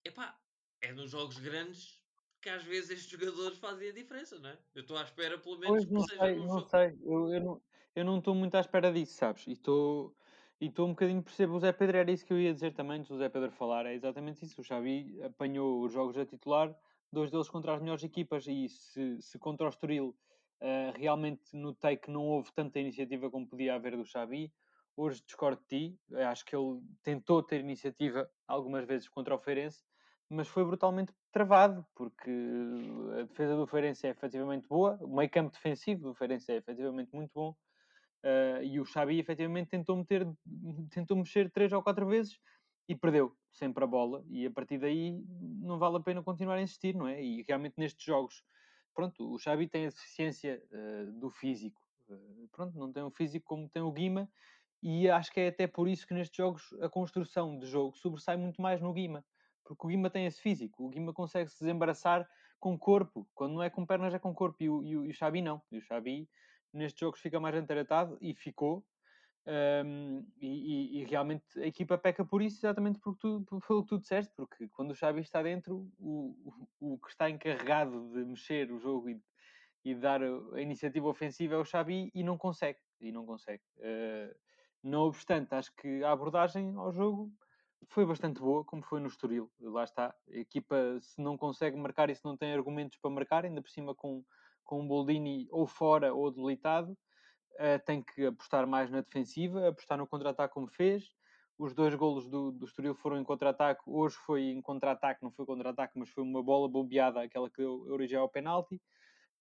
Epá, 0.04 0.38
é 0.80 0.92
nos 0.92 1.10
jogos 1.10 1.38
grandes 1.38 2.00
que 2.40 2.48
às 2.50 2.62
vezes 2.62 2.90
estes 2.90 3.10
jogadores 3.10 3.58
fazem 3.58 3.88
a 3.88 3.92
diferença, 3.92 4.38
não 4.38 4.50
é? 4.50 4.58
Eu 4.74 4.82
estou 4.82 4.98
à 4.98 5.02
espera, 5.02 5.38
pelo 5.38 5.58
menos, 5.58 5.78
pois, 5.78 5.90
não 5.90 6.02
que 6.02 6.08
seja 6.10 6.24
sei, 6.24 6.36
não 6.36 6.48
jogo... 6.48 6.68
sei. 6.68 6.98
Eu, 7.02 7.32
eu, 7.32 7.40
não, 7.40 7.62
eu 7.96 8.04
não 8.04 8.18
estou 8.18 8.34
muito 8.34 8.54
à 8.54 8.60
espera 8.60 8.92
disso, 8.92 9.14
sabes? 9.14 9.46
E 9.46 9.52
estou 9.52 10.14
e 10.60 10.66
estou 10.66 10.86
um 10.86 10.90
bocadinho 10.90 11.22
percebo 11.22 11.54
o 11.54 11.60
Zé 11.60 11.72
Pedro, 11.72 11.98
era 11.98 12.10
isso 12.10 12.24
que 12.24 12.32
eu 12.32 12.40
ia 12.40 12.52
dizer 12.52 12.72
também, 12.74 12.98
antes 12.98 13.08
do 13.08 13.18
Zé 13.18 13.28
Pedro 13.28 13.50
falar, 13.50 13.86
é 13.86 13.94
exatamente 13.94 14.44
isso. 14.44 14.60
O 14.60 14.64
Xavi 14.64 15.20
apanhou 15.22 15.82
os 15.82 15.92
jogos 15.92 16.16
a 16.16 16.24
titular, 16.24 16.74
dois 17.12 17.30
deles 17.30 17.48
contra 17.48 17.74
as 17.74 17.80
melhores 17.80 18.04
equipas, 18.04 18.46
e 18.46 18.68
se, 18.68 19.20
se 19.20 19.38
contra 19.38 19.66
o 19.66 19.68
Estoril 19.68 20.14
uh, 20.64 20.98
realmente 20.98 21.54
notei 21.54 21.96
que 21.96 22.10
não 22.10 22.22
houve 22.22 22.52
tanta 22.52 22.80
iniciativa 22.80 23.30
como 23.30 23.46
podia 23.46 23.74
haver 23.74 23.96
do 23.96 24.04
Xavi, 24.04 24.52
hoje 24.96 25.22
discordo 25.24 25.60
de 25.62 25.66
ti, 25.66 26.00
acho 26.30 26.44
que 26.44 26.56
ele 26.56 26.80
tentou 27.02 27.42
ter 27.42 27.60
iniciativa 27.60 28.28
algumas 28.46 28.84
vezes 28.86 29.08
contra 29.08 29.34
o 29.34 29.38
Feirense, 29.38 29.84
mas 30.30 30.48
foi 30.48 30.64
brutalmente 30.64 31.12
travado, 31.30 31.84
porque 31.94 32.30
a 33.18 33.22
defesa 33.24 33.56
do 33.56 33.66
Feirense 33.66 34.06
é 34.06 34.10
efetivamente 34.10 34.66
boa, 34.68 34.98
o 35.02 35.14
meio 35.14 35.30
campo 35.30 35.52
defensivo 35.52 36.04
do 36.08 36.14
Feirense 36.14 36.52
é 36.52 36.56
efetivamente 36.56 37.10
muito 37.12 37.32
bom, 37.34 37.54
Uh, 38.24 38.62
e 38.62 38.80
o 38.80 38.86
Xabi 38.86 39.18
efetivamente 39.18 39.68
tentou, 39.68 39.94
meter, 39.98 40.26
tentou 40.90 41.14
mexer 41.14 41.50
três 41.50 41.70
ou 41.74 41.82
quatro 41.82 42.06
vezes 42.06 42.40
e 42.88 42.96
perdeu 42.96 43.36
sempre 43.52 43.84
a 43.84 43.86
bola. 43.86 44.24
E 44.30 44.46
a 44.46 44.50
partir 44.50 44.78
daí 44.78 45.22
não 45.60 45.78
vale 45.78 45.98
a 45.98 46.00
pena 46.00 46.22
continuar 46.22 46.54
a 46.54 46.62
insistir, 46.62 46.94
não 46.94 47.06
é? 47.06 47.22
E 47.22 47.42
realmente 47.46 47.74
nestes 47.76 48.02
jogos, 48.02 48.42
pronto, 48.94 49.34
o 49.34 49.38
Xabi 49.38 49.68
tem 49.68 49.86
a 49.86 49.90
deficiência 49.90 50.62
uh, 50.70 51.12
do 51.12 51.30
físico. 51.30 51.80
Uh, 52.08 52.48
pronto, 52.52 52.78
não 52.78 52.92
tem 52.92 53.02
o 53.02 53.10
físico 53.10 53.46
como 53.46 53.68
tem 53.68 53.82
o 53.82 53.92
Guima. 53.92 54.30
E 54.82 55.08
acho 55.08 55.32
que 55.32 55.40
é 55.40 55.48
até 55.48 55.66
por 55.66 55.88
isso 55.88 56.06
que 56.06 56.14
nestes 56.14 56.36
jogos 56.36 56.62
a 56.80 56.88
construção 56.88 57.58
de 57.58 57.66
jogo 57.66 57.96
sobressai 57.96 58.36
muito 58.36 58.60
mais 58.60 58.80
no 58.80 58.92
Guima. 58.92 59.24
Porque 59.64 59.86
o 59.86 59.88
Guima 59.88 60.10
tem 60.10 60.26
esse 60.26 60.40
físico. 60.40 60.84
O 60.84 60.88
Guima 60.90 61.12
consegue 61.12 61.50
se 61.50 61.58
desembaraçar 61.60 62.28
com 62.60 62.78
corpo. 62.78 63.26
Quando 63.34 63.54
não 63.54 63.62
é 63.62 63.70
com 63.70 63.86
pernas, 63.86 64.12
é 64.12 64.18
com 64.18 64.34
corpo. 64.34 64.62
E 64.62 64.68
o, 64.68 64.84
e 64.84 64.96
o, 64.96 65.06
e 65.06 65.10
o 65.10 65.14
Xabi 65.14 65.40
não. 65.40 65.62
E 65.72 65.78
o 65.78 65.80
Xabi 65.80 66.28
nestes 66.72 67.00
jogos 67.00 67.20
fica 67.20 67.40
mais 67.40 67.54
antaratado 67.54 68.18
e 68.20 68.34
ficou. 68.34 68.84
Um, 69.46 70.26
e, 70.40 71.00
e, 71.00 71.04
realmente 71.04 71.44
a 71.60 71.66
equipa 71.66 71.98
peca 71.98 72.24
por 72.24 72.40
isso, 72.40 72.58
exatamente 72.58 72.98
porque 72.98 73.20
tu, 73.20 73.44
pelo 73.44 73.82
que 73.82 73.88
tu 73.88 73.98
disseste, 73.98 74.32
porque 74.34 74.68
quando 74.68 74.92
o 74.92 74.94
Xavi 74.94 75.20
está 75.20 75.42
dentro, 75.42 75.86
o, 75.98 76.34
o, 76.80 76.94
o 76.94 76.98
que 76.98 77.10
está 77.10 77.28
encarregado 77.28 78.10
de 78.10 78.24
mexer 78.24 78.72
o 78.72 78.78
jogo 78.78 79.10
e, 79.10 79.20
e 79.84 79.94
dar 79.94 80.22
a 80.22 80.60
iniciativa 80.60 81.08
ofensiva 81.08 81.54
é 81.54 81.58
o 81.58 81.64
Xavi 81.64 82.10
e 82.14 82.22
não 82.22 82.38
consegue. 82.38 82.78
E 83.00 83.12
não 83.12 83.26
consegue. 83.26 83.62
Uh, 83.78 84.34
não 84.82 85.02
obstante, 85.02 85.54
acho 85.54 85.74
que 85.76 86.02
a 86.02 86.12
abordagem 86.12 86.74
ao 86.76 86.90
jogo 86.90 87.30
foi 87.88 88.06
bastante 88.06 88.40
boa, 88.40 88.64
como 88.64 88.82
foi 88.82 88.98
no 88.98 89.08
Estoril. 89.08 89.50
Lá 89.60 89.84
está. 89.84 90.14
A 90.28 90.38
equipa, 90.38 90.98
se 91.00 91.20
não 91.20 91.36
consegue 91.36 91.76
marcar 91.76 92.08
e 92.08 92.14
se 92.14 92.24
não 92.24 92.34
tem 92.34 92.54
argumentos 92.54 92.98
para 92.98 93.10
marcar, 93.10 93.44
ainda 93.44 93.60
por 93.60 93.70
cima 93.70 93.94
com 93.94 94.24
com 94.64 94.80
o 94.80 94.88
Boldini 94.88 95.46
ou 95.50 95.66
fora 95.66 96.12
ou 96.12 96.30
debilitado, 96.30 96.96
tem 97.84 98.02
que 98.02 98.26
apostar 98.26 98.66
mais 98.66 98.90
na 98.90 99.00
defensiva, 99.00 99.68
apostar 99.68 99.98
no 99.98 100.06
contra-ataque 100.06 100.54
como 100.54 100.68
fez. 100.68 101.04
Os 101.56 101.72
dois 101.72 101.94
golos 101.94 102.28
do, 102.28 102.50
do 102.50 102.64
Estoril 102.64 102.94
foram 102.94 103.18
em 103.18 103.24
contra-ataque. 103.24 103.82
Hoje 103.86 104.16
foi 104.16 104.42
em 104.42 104.60
contra-ataque, 104.60 105.22
não 105.22 105.30
foi 105.30 105.46
contra-ataque, 105.46 105.96
mas 105.96 106.10
foi 106.10 106.24
uma 106.24 106.42
bola 106.42 106.68
bombeada, 106.68 107.22
aquela 107.22 107.48
que 107.48 107.58
deu 107.58 107.80
origem 107.86 108.18
ao 108.18 108.28
penalti. 108.28 108.82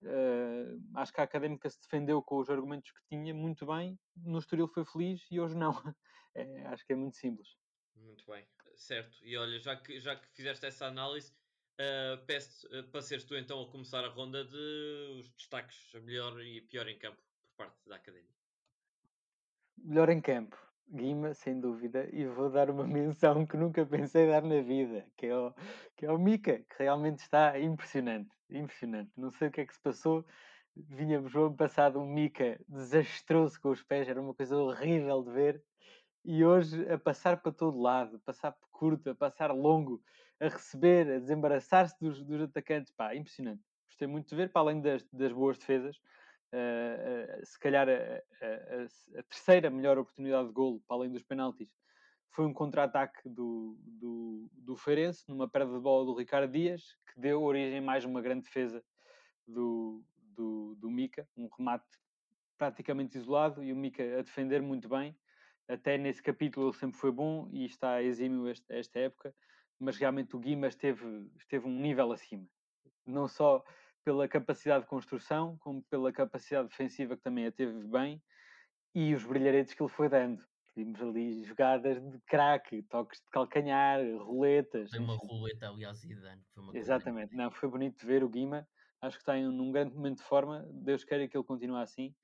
Uh, 0.03 0.79
acho 0.95 1.13
que 1.13 1.21
a 1.21 1.23
Académica 1.23 1.69
se 1.69 1.81
defendeu 1.81 2.21
com 2.21 2.37
os 2.37 2.49
argumentos 2.49 2.91
que 2.91 2.99
tinha 3.09 3.33
muito 3.33 3.65
bem. 3.65 3.97
No 4.15 4.37
Estoril 4.37 4.67
foi 4.67 4.85
feliz 4.85 5.21
e 5.31 5.39
hoje 5.39 5.55
não. 5.55 5.71
É, 6.35 6.65
acho 6.65 6.83
que 6.87 6.93
é 6.93 6.95
muito 6.95 7.15
simples. 7.15 7.47
Muito 7.95 8.25
bem, 8.25 8.43
certo. 8.75 9.15
E 9.21 9.37
olha, 9.37 9.59
já 9.59 9.75
que, 9.75 9.99
já 9.99 10.15
que 10.15 10.27
fizeste 10.29 10.65
essa 10.65 10.87
análise, 10.87 11.31
Uh, 11.73 12.23
peço 12.25 12.67
uh, 12.67 12.83
para 12.89 13.01
seres 13.01 13.23
tu 13.23 13.35
então 13.35 13.59
a 13.59 13.67
começar 13.67 14.05
a 14.05 14.07
ronda 14.07 14.45
de 14.45 15.19
os 15.19 15.29
destaques 15.31 15.91
melhor 16.03 16.39
e 16.39 16.61
pior 16.61 16.87
em 16.87 16.99
campo 16.99 17.19
parte 17.63 17.87
da 17.87 17.95
academia. 17.95 18.29
Melhor 19.77 20.09
em 20.09 20.21
campo, 20.21 20.57
Guima, 20.89 21.33
sem 21.33 21.59
dúvida, 21.59 22.09
e 22.11 22.25
vou 22.25 22.49
dar 22.49 22.69
uma 22.69 22.85
menção 22.87 23.45
que 23.45 23.57
nunca 23.57 23.85
pensei 23.85 24.27
dar 24.27 24.43
na 24.43 24.61
vida, 24.61 25.05
que 25.15 25.27
é 25.27 25.35
o, 25.35 25.53
que 25.95 26.05
é 26.05 26.11
o 26.11 26.17
Mika, 26.17 26.59
que 26.59 26.75
realmente 26.83 27.19
está 27.19 27.59
impressionante, 27.59 28.29
impressionante. 28.49 29.11
Não 29.17 29.31
sei 29.31 29.47
o 29.47 29.51
que 29.51 29.61
é 29.61 29.65
que 29.65 29.73
se 29.73 29.81
passou, 29.81 30.25
vínhamos 30.75 31.33
o 31.35 31.45
ano 31.45 31.55
passado 31.55 31.99
um 31.99 32.05
Mika 32.05 32.59
desastroso 32.67 33.59
com 33.61 33.69
os 33.69 33.81
pés, 33.81 34.07
era 34.07 34.21
uma 34.21 34.33
coisa 34.33 34.57
horrível 34.57 35.23
de 35.23 35.31
ver, 35.31 35.63
e 36.25 36.45
hoje 36.45 36.89
a 36.89 36.97
passar 36.97 37.41
para 37.41 37.51
todo 37.51 37.79
lado, 37.79 38.15
a 38.15 38.19
passar 38.19 38.51
por 38.53 38.69
curto, 38.71 39.09
a 39.09 39.15
passar 39.15 39.51
longo, 39.51 40.01
a 40.39 40.47
receber, 40.47 41.09
a 41.11 41.19
desembaraçar-se 41.19 41.99
dos, 41.99 42.23
dos 42.23 42.41
atacantes. 42.41 42.91
Pá, 42.91 43.13
impressionante. 43.13 43.61
Gostei 43.87 44.07
muito 44.07 44.29
de 44.29 44.35
ver, 44.35 44.49
para 44.49 44.61
além 44.61 44.81
das, 44.81 45.03
das 45.11 45.31
boas 45.31 45.57
defesas, 45.57 45.99
se 47.43 47.59
calhar 47.59 47.87
a, 47.89 47.93
a, 47.93 49.19
a, 49.19 49.23
terceira 49.23 49.69
melhor 49.69 49.97
oportunidade 49.97 50.47
de 50.47 50.53
golo, 50.53 50.81
para 50.87 50.97
além 50.97 51.11
dos 51.11 51.23
penaltis, 51.23 51.69
foi 52.31 52.45
um 52.45 52.53
contra-ataque 52.53 53.27
do, 53.29 53.77
do, 53.83 54.49
do 54.53 54.75
Feirense, 54.75 55.23
numa 55.27 55.47
perda 55.47 55.73
de 55.73 55.79
bola 55.79 56.05
do 56.05 56.15
Ricardo 56.15 56.51
Dias, 56.51 56.97
que 57.11 57.19
deu 57.19 57.43
origem 57.43 57.79
a 57.79 57.81
mais 57.81 58.05
uma 58.05 58.21
grande 58.21 58.43
defesa 58.43 58.83
do, 59.47 60.03
do, 60.17 60.75
do 60.75 60.89
Mica, 60.89 61.27
um 61.37 61.47
remate 61.57 61.85
praticamente 62.57 63.17
isolado 63.17 63.63
e 63.63 63.71
o 63.71 63.75
Mica 63.75 64.19
a 64.19 64.21
defender 64.21 64.61
muito 64.61 64.89
bem. 64.89 65.15
Até 65.67 65.97
nesse 65.97 66.21
capítulo 66.21 66.67
ele 66.67 66.77
sempre 66.77 66.97
foi 66.97 67.11
bom 67.11 67.47
e 67.51 67.65
está 67.65 68.01
exímio 68.01 68.47
esta, 68.47 68.73
esta 68.73 68.99
época 68.99 69.33
mas 69.83 69.97
realmente 69.97 70.35
o 70.35 70.39
Guima 70.39 70.67
esteve, 70.67 71.29
esteve 71.37 71.67
um 71.67 71.79
nível 71.79 72.11
acima. 72.11 72.47
Não 73.05 73.27
só 73.27 73.63
pela 74.03 74.27
capacidade 74.27 74.83
de 74.83 74.89
construção, 74.89 75.57
como 75.59 75.83
pela 75.83 76.11
capacidade 76.11 76.69
defensiva 76.69 77.15
que 77.15 77.23
também 77.23 77.47
a 77.47 77.51
teve 77.51 77.83
bem 77.87 78.21
e 78.93 79.13
os 79.13 79.23
brilharetes 79.23 79.73
que 79.73 79.81
ele 79.81 79.89
foi 79.89 80.09
dando. 80.09 80.43
Vimos 80.75 81.01
ali 81.01 81.43
jogadas 81.43 82.01
de 82.01 82.19
craque, 82.21 82.81
toques 82.83 83.19
de 83.19 83.29
calcanhar, 83.29 83.99
roletas. 84.17 84.89
Tem 84.89 84.99
uma 84.99 85.15
roleta 85.15 85.69
ali 85.69 85.85
ao 85.85 85.93
Zidane. 85.93 86.41
Foi 86.53 86.63
uma 86.63 86.75
Exatamente, 86.75 87.35
não, 87.35 87.51
foi 87.51 87.69
bonito 87.69 87.99
de 87.99 88.05
ver 88.05 88.23
o 88.23 88.29
Guima. 88.29 88.67
Acho 89.01 89.17
que 89.17 89.21
está 89.21 89.37
em 89.37 89.47
um 89.47 89.71
grande 89.71 89.93
momento 89.93 90.17
de 90.17 90.23
forma. 90.23 90.65
Deus 90.71 91.03
queira 91.03 91.27
que 91.27 91.37
ele 91.37 91.43
continue 91.43 91.81
assim. 91.81 92.15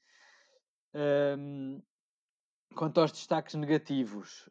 Um, 0.93 1.81
quanto 2.75 2.99
aos 2.99 3.11
destaques 3.11 3.53
negativos, 3.53 4.49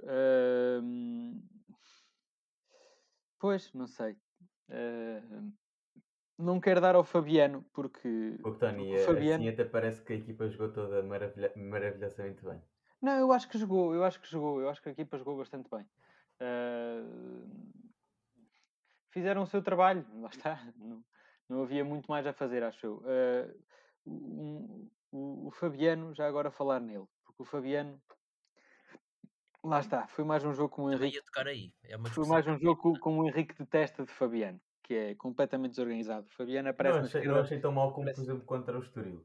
um, 0.83 1.43
Pois, 3.38 3.73
não 3.73 3.87
sei. 3.87 4.17
Uh, 4.69 5.53
não 6.38 6.61
quero 6.61 6.81
dar 6.81 6.94
ao 6.94 7.05
Fabiano, 7.05 7.64
porque. 7.72 8.38
O 8.44 8.53
Tony, 8.53 8.96
o 8.96 9.05
Fabiano... 9.05 9.42
assim 9.42 9.48
até 9.48 9.64
parece 9.64 10.01
que 10.03 10.12
a 10.12 10.16
equipa 10.16 10.48
jogou 10.48 10.72
toda 10.72 11.03
maravilha... 11.03 11.53
maravilhosamente 11.57 12.44
bem. 12.44 12.62
Não, 13.03 13.18
eu 13.18 13.33
acho 13.33 13.48
que 13.48 13.59
jogou, 13.59 13.94
eu 13.94 14.05
acho 14.05 14.20
que 14.20 14.31
jogou, 14.31 14.61
eu 14.61 14.68
acho 14.68 14.81
que 14.83 14.88
a 14.88 14.92
equipa 14.92 15.18
jogou 15.18 15.37
bastante 15.37 15.68
bem. 15.70 15.87
Uh, 16.40 17.48
fizeram 19.11 19.42
o 19.42 19.46
seu 19.46 19.62
trabalho, 19.62 20.07
lá 20.20 20.29
está. 20.29 20.61
Não, 20.77 21.05
não 21.48 21.62
havia 21.62 21.85
muito 21.85 22.07
mais 22.07 22.27
a 22.27 22.33
fazer, 22.33 22.62
acho 22.62 22.87
eu. 22.87 23.03
Uh, 23.05 23.64
um, 24.07 24.90
o, 25.11 25.48
o, 25.48 25.51
Fabiano, 25.51 26.14
já 26.14 26.27
agora 26.27 26.51
falar 26.51 26.81
nele, 26.81 27.07
porque 27.24 27.42
o 27.42 27.44
Fabiano, 27.44 28.01
lá 29.62 29.81
está, 29.81 30.07
foi 30.09 30.24
mais 30.24 30.44
um 30.44 30.53
jogo 30.53 30.74
com 30.74 30.85
o 30.85 30.92
Henrique. 30.92 31.16
Ia 31.16 31.24
tocar 31.24 31.46
aí. 31.46 31.72
É 31.85 31.98
foi 32.11 32.27
mais 32.27 32.46
um 32.46 32.59
jogo 32.59 32.81
com, 32.81 32.98
com 32.98 33.18
o 33.18 33.29
Henrique 33.29 33.55
de 33.55 33.66
testa 33.66 34.05
de 34.05 34.12
Fabiano, 34.12 34.61
que 34.88 34.94
é 34.94 35.14
completamente 35.14 35.72
desorganizado. 35.72 36.27
O 36.27 36.31
Fabiano 36.31 36.70
aparece. 36.70 36.98
Não 36.98 37.05
achei, 37.05 37.24
não 37.24 37.40
achei 37.40 37.61
tão 37.61 37.70
mal 37.70 37.92
como, 37.92 38.11
por 38.11 38.22
exemplo, 38.22 38.44
contra 38.46 38.74
o 38.74 38.81
Estoril. 38.81 39.22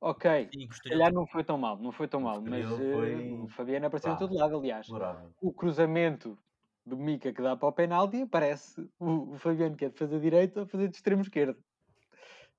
Ok, 0.00 0.48
Sim, 0.52 0.68
se 0.72 0.82
calhar 0.82 1.12
não 1.12 1.26
foi 1.26 1.44
tão 1.44 1.58
mal, 1.58 1.78
não 1.78 1.92
foi 1.92 2.08
tão 2.08 2.22
mal, 2.22 2.40
mas 2.40 2.66
foi... 2.66 3.14
uh, 3.14 3.44
o 3.44 3.48
Fabiano 3.48 3.86
apareceu 3.86 4.10
Pá, 4.10 4.16
em 4.16 4.18
todo 4.18 4.34
lado, 4.34 4.56
aliás. 4.56 4.88
O 5.40 5.52
cruzamento 5.52 6.36
do 6.84 6.96
Mica 6.96 7.32
que 7.32 7.40
dá 7.40 7.56
para 7.56 7.68
o 7.68 7.72
penalti 7.72 8.22
aparece 8.22 8.80
o, 8.98 9.34
o 9.34 9.38
Fabiano 9.38 9.76
que 9.76 9.84
é 9.84 9.90
de 9.90 9.96
fazer 9.96 10.18
direito 10.18 10.58
a 10.58 10.66
fazer 10.66 10.88
de 10.88 10.96
extremo 10.96 11.22
esquerdo. 11.22 11.56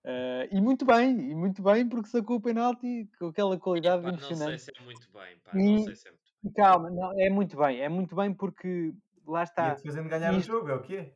Uh, 0.05 0.47
e 0.51 0.61
muito 0.61 0.85
bem, 0.85 1.31
e 1.31 1.35
muito 1.35 1.61
bem, 1.61 1.89
porque 1.89 2.09
sacou 2.09 2.37
o 2.37 2.41
penalti 2.41 3.09
com 3.19 3.27
aquela 3.27 3.57
qualidade 3.59 4.03
Epá, 4.03 4.11
impressionante. 4.11 4.51
Não 4.51 4.59
sei 4.59 4.73
se 4.73 4.81
é 4.81 4.85
muito 4.85 5.11
bem, 5.11 5.37
pá, 5.39 5.51
e, 5.53 5.75
não 5.75 5.83
sei 5.83 5.95
se 5.95 6.07
é 6.07 6.11
muito 6.11 6.23
bem. 6.43 6.53
Calma, 6.53 6.91
não, 6.91 7.19
é 7.19 7.29
muito 7.29 7.57
bem, 7.57 7.81
é 7.81 7.89
muito 7.89 8.15
bem 8.15 8.33
porque 8.33 8.93
lá 9.25 9.43
está. 9.43 9.73
E 9.73 9.81
fazendo 9.81 10.07
ganhar 10.07 10.33
Isto... 10.33 10.49
o 10.49 10.55
jogo, 10.55 10.69
é 10.69 10.75
o 10.75 10.81
quê? 10.81 11.13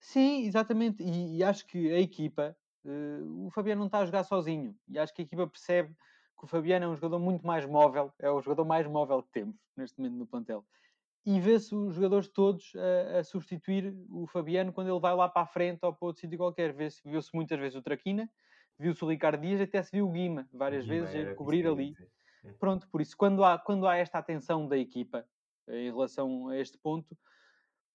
Sim, 0.00 0.44
exatamente, 0.44 1.02
e, 1.02 1.38
e 1.38 1.44
acho 1.44 1.66
que 1.66 1.92
a 1.92 1.98
equipa, 1.98 2.56
uh, 2.84 3.46
o 3.46 3.50
Fabiano 3.50 3.80
não 3.80 3.86
está 3.86 3.98
a 3.98 4.06
jogar 4.06 4.24
sozinho, 4.24 4.76
e 4.88 4.98
acho 4.98 5.12
que 5.14 5.22
a 5.22 5.24
equipa 5.24 5.46
percebe 5.46 5.94
que 6.38 6.44
o 6.44 6.46
Fabiano 6.46 6.84
é 6.84 6.88
um 6.88 6.94
jogador 6.94 7.18
muito 7.18 7.46
mais 7.46 7.66
móvel, 7.66 8.12
é 8.18 8.30
o 8.30 8.40
jogador 8.40 8.64
mais 8.64 8.86
móvel 8.86 9.22
que 9.22 9.30
temos 9.30 9.56
neste 9.76 9.98
momento 9.98 10.16
no 10.16 10.26
plantel 10.26 10.64
e 11.28 11.38
vê-se 11.40 11.74
os 11.74 11.94
jogadores 11.94 12.26
todos 12.26 12.72
a, 12.74 13.18
a, 13.18 13.24
substituir 13.24 13.94
o 14.08 14.26
Fabiano 14.26 14.72
quando 14.72 14.88
ele 14.88 14.98
vai 14.98 15.14
lá 15.14 15.28
para 15.28 15.42
a 15.42 15.46
frente 15.46 15.80
ou 15.82 15.92
para 15.92 16.06
outro 16.06 16.20
sítio 16.22 16.38
qualquer. 16.38 16.72
Viu-se 16.72 17.02
viu 17.04 17.20
muitas 17.34 17.58
vezes 17.58 17.76
o 17.76 17.82
Traquina, 17.82 18.30
viu-se 18.78 19.04
o 19.04 19.08
Ricardo 19.08 19.42
Dias, 19.42 19.60
até 19.60 19.82
se 19.82 19.90
viu 19.92 20.08
o 20.08 20.10
Guima 20.10 20.48
várias 20.50 20.86
Guima 20.86 21.04
vezes 21.04 21.28
a 21.28 21.34
cobrir 21.34 21.66
ali. 21.66 21.94
Pronto, 22.58 22.88
por 22.88 23.02
isso, 23.02 23.14
quando 23.14 23.44
há, 23.44 23.58
quando 23.58 23.86
há 23.86 23.96
esta 23.96 24.16
atenção 24.16 24.66
da 24.66 24.78
equipa 24.78 25.22
eh, 25.66 25.88
em 25.88 25.90
relação 25.90 26.48
a 26.48 26.56
este 26.56 26.78
ponto, 26.78 27.14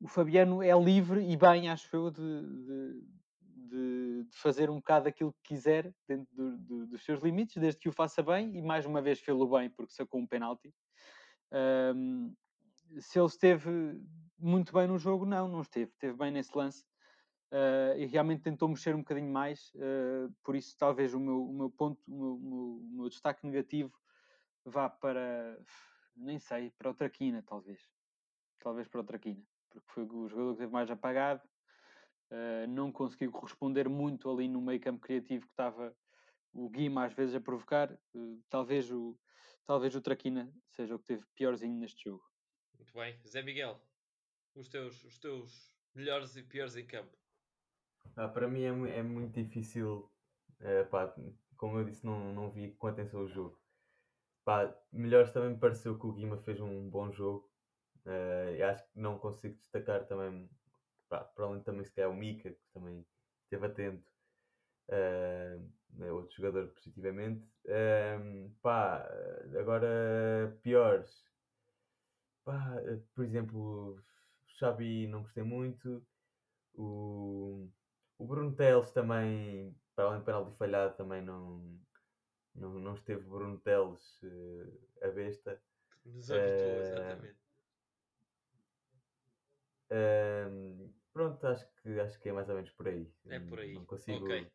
o 0.04 0.08
Fabiano 0.10 0.62
é 0.62 0.78
livre 0.78 1.22
e 1.26 1.38
bem, 1.38 1.70
acho 1.70 1.96
eu, 1.96 2.12
de, 2.12 2.22
de, 2.66 3.04
de, 3.70 4.28
fazer 4.34 4.70
um 4.70 4.76
bocado 4.76 5.08
aquilo 5.08 5.32
que 5.32 5.56
quiser 5.56 5.96
dentro 6.06 6.28
do, 6.36 6.58
do, 6.58 6.88
dos 6.88 7.06
seus 7.06 7.22
limites, 7.24 7.56
desde 7.56 7.80
que 7.80 7.88
o 7.88 7.94
faça 7.94 8.22
bem, 8.22 8.54
e 8.58 8.62
mais 8.62 8.86
uma 8.86 9.02
vez 9.02 9.22
fê-lo 9.22 9.48
bem 9.48 9.70
porque 9.70 9.94
sacou 9.94 10.20
um 10.20 10.28
penalti. 10.28 10.74
Um, 11.96 12.36
se 13.00 13.18
ele 13.18 13.28
esteve 13.28 13.98
muito 14.38 14.74
bem 14.74 14.88
no 14.88 15.00
jogo, 15.00 15.26
não, 15.26 15.48
não 15.48 15.62
esteve. 15.62 15.92
Esteve 15.92 16.18
bem 16.18 16.32
nesse 16.32 16.52
lance 16.54 16.84
uh, 17.54 17.98
e 17.98 18.06
realmente 18.06 18.44
tentou 18.44 18.68
mexer 18.68 18.94
um 18.94 19.00
bocadinho 19.00 19.32
mais. 19.32 19.72
Uh, 19.76 20.34
por 20.44 20.54
isso, 20.54 20.76
talvez 20.78 21.14
o 21.14 21.20
meu, 21.20 21.46
o 21.46 21.54
meu 21.54 21.70
ponto, 21.70 21.98
o 22.06 22.12
meu, 22.12 22.36
o 22.36 22.40
meu, 22.40 22.60
o 22.60 22.90
meu 22.98 23.10
destaque 23.10 23.46
negativo 23.46 23.98
vá 24.66 24.90
para, 24.90 25.58
nem 26.14 26.40
sei, 26.40 26.72
para 26.72 26.92
o 26.92 26.94
Traquina, 26.94 27.42
talvez. 27.42 27.80
Talvez 28.60 28.88
para 28.90 29.00
o 29.00 29.04
Traquina, 29.04 29.44
porque 29.80 29.94
foi 29.94 30.04
o 30.04 30.28
jogador 30.28 30.50
que 30.50 30.54
esteve 30.54 30.72
mais 30.72 30.90
apagado. 30.90 31.42
Uh, 32.32 32.68
não 32.68 32.92
conseguiu 32.92 33.32
corresponder 33.32 33.88
muito 33.88 34.30
ali 34.30 34.48
no 34.48 34.62
meio 34.62 34.80
campo 34.80 35.02
criativo 35.02 35.46
que 35.46 35.52
estava 35.52 35.96
o 36.52 36.70
Guima 36.70 37.06
às 37.06 37.14
vezes 37.14 37.36
a 37.36 37.42
provocar. 37.42 37.96
talvez 38.50 38.92
o 38.92 39.18
talvez 39.66 39.96
o 39.96 40.02
Traquina 40.02 40.52
seja 40.70 40.96
o 40.96 41.00
que 41.00 41.06
teve 41.06 41.26
piorzinho 41.36 41.78
neste 41.78 42.10
jogo. 42.10 42.24
Muito 42.78 42.94
bem. 42.94 43.20
Zé 43.28 43.42
Miguel, 43.42 43.80
os 44.56 44.68
teus, 44.68 45.04
os 45.04 45.18
teus 45.18 45.74
melhores 45.94 46.36
e 46.36 46.44
piores 46.44 46.76
em 46.76 46.86
campo. 46.86 47.16
Ah, 48.16 48.28
para 48.28 48.48
mim 48.48 48.64
é, 48.64 48.98
é 48.98 49.04
muito 49.04 49.42
difícil. 49.42 50.12
É, 50.60 50.84
pá, 50.84 51.14
como 51.58 51.78
eu 51.78 51.84
disse, 51.84 52.06
não, 52.06 52.34
não 52.34 52.52
vi 52.52 52.72
com 52.74 52.88
atenção 52.88 53.22
o 53.22 53.28
jogo. 53.28 53.60
Pá, 54.44 54.76
melhores 54.92 55.32
também 55.32 55.52
me 55.52 55.60
pareceu 55.60 55.98
que 55.98 56.06
o 56.06 56.14
Guima 56.14 56.38
fez 56.38 56.60
um 56.60 56.90
bom 56.90 57.12
jogo. 57.12 57.50
Uh, 58.06 58.64
acho 58.70 58.84
que 58.84 59.00
não 59.00 59.18
consigo 59.18 59.56
destacar 59.56 60.06
também, 60.06 60.50
pá, 61.08 61.24
para 61.24 61.46
além 61.46 61.62
também 61.64 61.86
se 61.86 61.94
calhar 61.94 62.10
o 62.10 62.16
Mika, 62.16 62.50
que 62.50 62.68
também 62.74 63.06
esteve 63.44 63.66
atento. 63.66 64.14
Uh, 64.90 66.14
outro 66.14 66.36
jogador 66.36 66.68
positivamente. 66.70 67.48
Uh, 67.66 68.50
pá, 68.62 69.08
agora 69.58 70.58
piores. 70.62 71.24
Pá, 72.44 72.76
por 73.16 73.24
exemplo, 73.24 73.96
o 73.96 74.00
Xabi 74.48 75.08
não 75.08 75.22
gostei 75.22 75.44
muito. 75.44 76.06
O, 76.74 77.70
o 78.18 78.26
Bruno 78.26 78.54
Teles 78.56 78.92
também, 78.92 79.76
para 79.96 80.06
além 80.06 80.20
de 80.20 80.26
penalti 80.26 80.58
falhado, 80.58 80.96
também 80.96 81.22
não, 81.22 81.80
não, 82.56 82.74
não 82.80 82.96
esteve 82.96 83.24
Bruno 83.24 83.58
Teles 83.60 84.22
uh, 84.24 84.90
a 85.04 85.08
besta. 85.10 85.62
Nos 86.06 86.30
habituou, 86.32 86.74
uh, 86.74 86.82
exatamente. 86.82 87.43
Uh, 89.94 90.92
pronto, 91.12 91.46
acho 91.46 91.68
que, 91.82 92.00
acho 92.00 92.20
que 92.20 92.30
é 92.30 92.34
mais 92.34 92.50
ou 92.50 92.56
menos 92.56 92.72
por 92.72 92.88
aí. 92.88 93.14
É 93.28 93.40
por 93.40 93.60
aí. 93.60 93.74
Não 93.74 93.86
consigo... 93.86 94.26
Ok. 94.26 94.52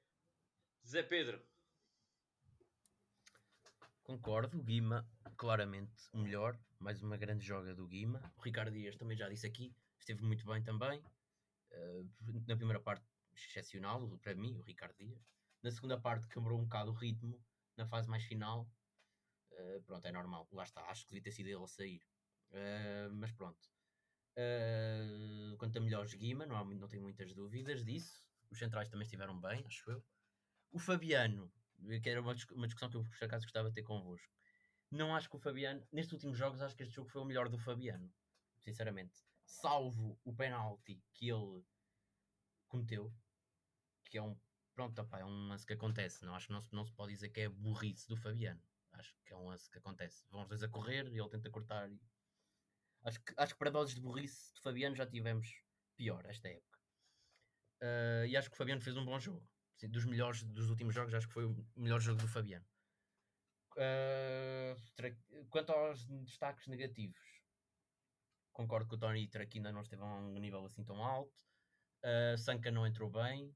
Zé 0.84 1.02
Pedro. 1.02 1.40
Concordo, 4.02 4.58
o 4.58 4.62
Guima 4.62 5.06
claramente 5.38 6.08
o 6.12 6.18
melhor, 6.18 6.58
mais 6.80 7.00
uma 7.02 7.16
grande 7.16 7.46
joga 7.46 7.72
do 7.74 7.86
Guima. 7.86 8.20
O 8.36 8.40
Ricardo 8.40 8.72
Dias 8.72 8.96
também 8.96 9.16
já 9.16 9.28
disse 9.28 9.46
aqui, 9.46 9.72
esteve 10.00 10.22
muito 10.24 10.44
bem 10.44 10.62
também. 10.62 11.00
Uh, 11.70 12.10
na 12.46 12.56
primeira 12.56 12.80
parte, 12.80 13.06
excepcional 13.32 14.08
para 14.18 14.34
mim, 14.34 14.56
o 14.58 14.62
Ricardo 14.62 14.96
Dias. 14.96 15.22
Na 15.62 15.70
segunda 15.70 16.00
parte, 16.00 16.26
quebrou 16.26 16.58
um 16.58 16.64
bocado 16.64 16.90
o 16.90 16.94
ritmo. 16.94 17.40
Na 17.76 17.86
fase 17.86 18.08
mais 18.08 18.24
final, 18.24 18.68
uh, 19.52 19.82
pronto, 19.82 20.04
é 20.04 20.10
normal. 20.10 20.48
Lá 20.50 20.64
está, 20.64 20.82
acho 20.90 21.02
que 21.04 21.10
devia 21.10 21.22
ter 21.22 21.30
sido 21.30 21.46
ele 21.46 21.62
a 21.62 21.68
sair. 21.68 22.02
Uh, 22.50 23.12
mas 23.12 23.30
pronto. 23.30 23.60
Quanto 25.58 25.78
a 25.78 25.80
melhores, 25.80 26.14
Guima, 26.14 26.46
não, 26.46 26.56
há, 26.56 26.64
não 26.64 26.88
tenho 26.88 27.02
muitas 27.02 27.32
dúvidas 27.32 27.84
disso. 27.84 28.24
Os 28.50 28.58
centrais 28.58 28.88
também 28.88 29.04
estiveram 29.04 29.38
bem, 29.40 29.64
acho 29.66 29.90
eu. 29.90 30.04
O 30.70 30.78
Fabiano, 30.78 31.52
que 32.02 32.08
era 32.08 32.20
uma, 32.20 32.34
uma 32.52 32.66
discussão 32.66 32.88
que 32.88 32.96
eu 32.96 33.04
por 33.04 33.24
acaso 33.24 33.44
gostava 33.44 33.68
de 33.68 33.74
ter 33.74 33.82
convosco. 33.82 34.32
Não 34.90 35.14
acho 35.14 35.28
que 35.28 35.36
o 35.36 35.38
Fabiano, 35.38 35.86
nestes 35.92 36.12
últimos 36.14 36.38
jogos, 36.38 36.62
acho 36.62 36.74
que 36.74 36.82
este 36.82 36.94
jogo 36.94 37.10
foi 37.10 37.20
o 37.20 37.24
melhor 37.24 37.48
do 37.48 37.58
Fabiano, 37.58 38.10
sinceramente. 38.58 39.22
Salvo 39.44 40.18
o 40.24 40.34
penalti 40.34 41.02
que 41.12 41.28
ele 41.28 41.62
cometeu, 42.68 43.12
que 44.10 44.18
é 44.18 44.22
um. 44.22 44.38
Pronto, 44.74 44.98
opa, 45.00 45.18
é 45.18 45.24
um 45.24 45.48
lance 45.48 45.66
que 45.66 45.72
acontece. 45.72 46.24
Não, 46.24 46.34
acho 46.34 46.46
que 46.46 46.52
não 46.52 46.60
se, 46.62 46.74
não 46.74 46.84
se 46.84 46.92
pode 46.92 47.12
dizer 47.12 47.30
que 47.30 47.40
é 47.40 47.48
burrice 47.48 48.08
do 48.08 48.16
Fabiano. 48.16 48.62
Acho 48.92 49.14
que 49.24 49.32
é 49.32 49.36
um 49.36 49.48
lance 49.48 49.68
que 49.70 49.78
acontece. 49.78 50.24
Vão 50.30 50.42
os 50.42 50.48
dois 50.48 50.62
a 50.62 50.68
correr 50.68 51.08
e 51.08 51.18
ele 51.18 51.28
tenta 51.28 51.50
cortar. 51.50 51.90
E... 51.90 52.00
Acho, 53.04 53.20
que, 53.22 53.34
acho 53.36 53.52
que 53.54 53.58
para 53.58 53.70
doses 53.70 53.94
de 53.94 54.00
burrice 54.00 54.52
do 54.54 54.60
Fabiano 54.60 54.94
já 54.94 55.06
tivemos 55.06 55.48
pior 55.96 56.24
esta 56.26 56.48
época. 56.48 56.78
Uh, 57.82 58.26
e 58.26 58.36
acho 58.36 58.48
que 58.50 58.54
o 58.54 58.58
Fabiano 58.58 58.80
fez 58.80 58.96
um 58.96 59.04
bom 59.04 59.18
jogo 59.18 59.46
dos 59.86 60.04
melhores 60.04 60.42
dos 60.42 60.70
últimos 60.70 60.94
jogos, 60.94 61.14
acho 61.14 61.28
que 61.28 61.34
foi 61.34 61.44
o 61.44 61.66
melhor 61.76 62.00
jogo 62.00 62.20
do 62.20 62.26
Fabiano. 62.26 62.66
Uh, 63.76 64.74
quanto 65.48 65.70
aos 65.70 66.04
destaques 66.24 66.66
negativos, 66.66 67.20
concordo 68.52 68.88
que 68.88 68.96
o 68.96 68.98
Tony 68.98 69.28
Traquina 69.28 69.70
não 69.70 69.82
esteve 69.82 70.02
a 70.02 70.06
um 70.06 70.32
nível 70.38 70.64
assim 70.64 70.82
tão 70.82 71.04
alto. 71.04 71.46
Uh, 72.02 72.36
Sanka 72.36 72.72
não 72.72 72.86
entrou 72.86 73.08
bem. 73.08 73.54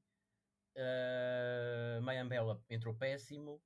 Uh, 0.77 2.01
Mayambela 2.01 2.63
entrou 2.69 2.95
péssimo. 2.95 3.61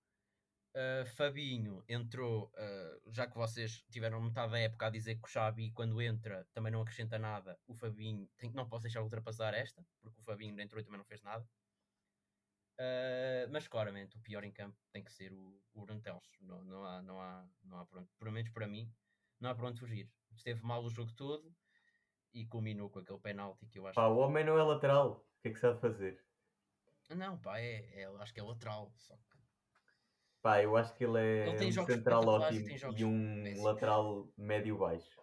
Uh, 0.76 1.06
Fabinho 1.16 1.84
entrou, 1.90 2.52
uh, 2.54 3.12
já 3.12 3.26
que 3.26 3.36
vocês 3.36 3.84
tiveram 3.90 4.22
metade 4.22 4.52
da 4.52 4.60
época 4.60 4.86
a 4.86 4.90
dizer 4.92 5.16
que 5.16 5.26
o 5.26 5.28
Xabi, 5.28 5.72
quando 5.72 6.00
entra, 6.02 6.48
também 6.54 6.72
não 6.72 6.82
acrescenta 6.82 7.18
nada. 7.18 7.60
O 7.66 7.74
Fabinho, 7.74 8.30
tem, 8.38 8.52
não 8.52 8.68
posso 8.68 8.84
deixar 8.84 9.02
ultrapassar 9.02 9.54
esta, 9.56 9.84
porque 10.02 10.20
o 10.20 10.24
Fabinho 10.24 10.60
entrou 10.60 10.80
e 10.80 10.84
também 10.84 11.00
não 11.00 11.06
fez 11.06 11.22
nada. 11.24 11.44
Uh, 12.80 13.50
mas 13.52 13.68
claramente 13.68 14.16
o 14.18 14.22
pior 14.22 14.44
em 14.44 14.52
campo 14.52 14.78
tem 14.92 15.04
que 15.04 15.12
ser 15.12 15.34
o, 15.34 15.60
o 15.74 15.86
Não, 16.42 16.64
não, 16.64 16.86
há, 16.86 17.02
não, 17.02 17.20
há, 17.20 17.50
não 17.64 17.80
há 17.80 17.86
pronto, 17.88 18.12
pelo 18.20 18.32
menos 18.32 18.52
para 18.52 18.68
mim, 18.68 18.94
não 19.40 19.50
há 19.50 19.56
para 19.56 19.68
onde 19.68 19.80
fugir. 19.80 20.12
Esteve 20.36 20.64
mal 20.64 20.84
o 20.84 20.90
jogo 20.90 21.12
todo 21.14 21.52
e 22.34 22.46
culminou 22.46 22.90
com 22.90 23.00
aquele 23.00 23.20
penalti 23.20 23.66
que 23.66 23.80
eu 23.80 23.88
acho. 23.88 23.96
Pá, 23.96 24.08
o 24.08 24.18
homem 24.18 24.46
não 24.46 24.60
é 24.60 24.64
lateral. 24.64 25.26
O 25.40 25.42
que 25.42 25.48
é 25.48 25.52
que 25.54 25.60
sabe 25.60 25.80
fazer? 25.82 26.24
Não, 27.10 27.40
pá, 27.40 27.60
é, 27.60 28.02
é, 28.02 28.06
acho 28.20 28.34
que 28.34 28.40
é 28.40 28.44
lateral. 28.44 28.94
Só 28.96 29.16
que... 29.16 29.27
Pá, 30.48 30.64
eu 30.64 30.78
acho 30.78 30.96
que 30.96 31.04
ele 31.04 31.20
é 31.20 31.50
ele 31.50 31.80
um 31.80 31.86
central 31.86 32.26
ótimo 32.26 32.70
e 32.98 33.04
um 33.04 33.44
péssimos. 33.44 33.64
lateral 33.66 34.34
médio-baixo. 34.38 35.22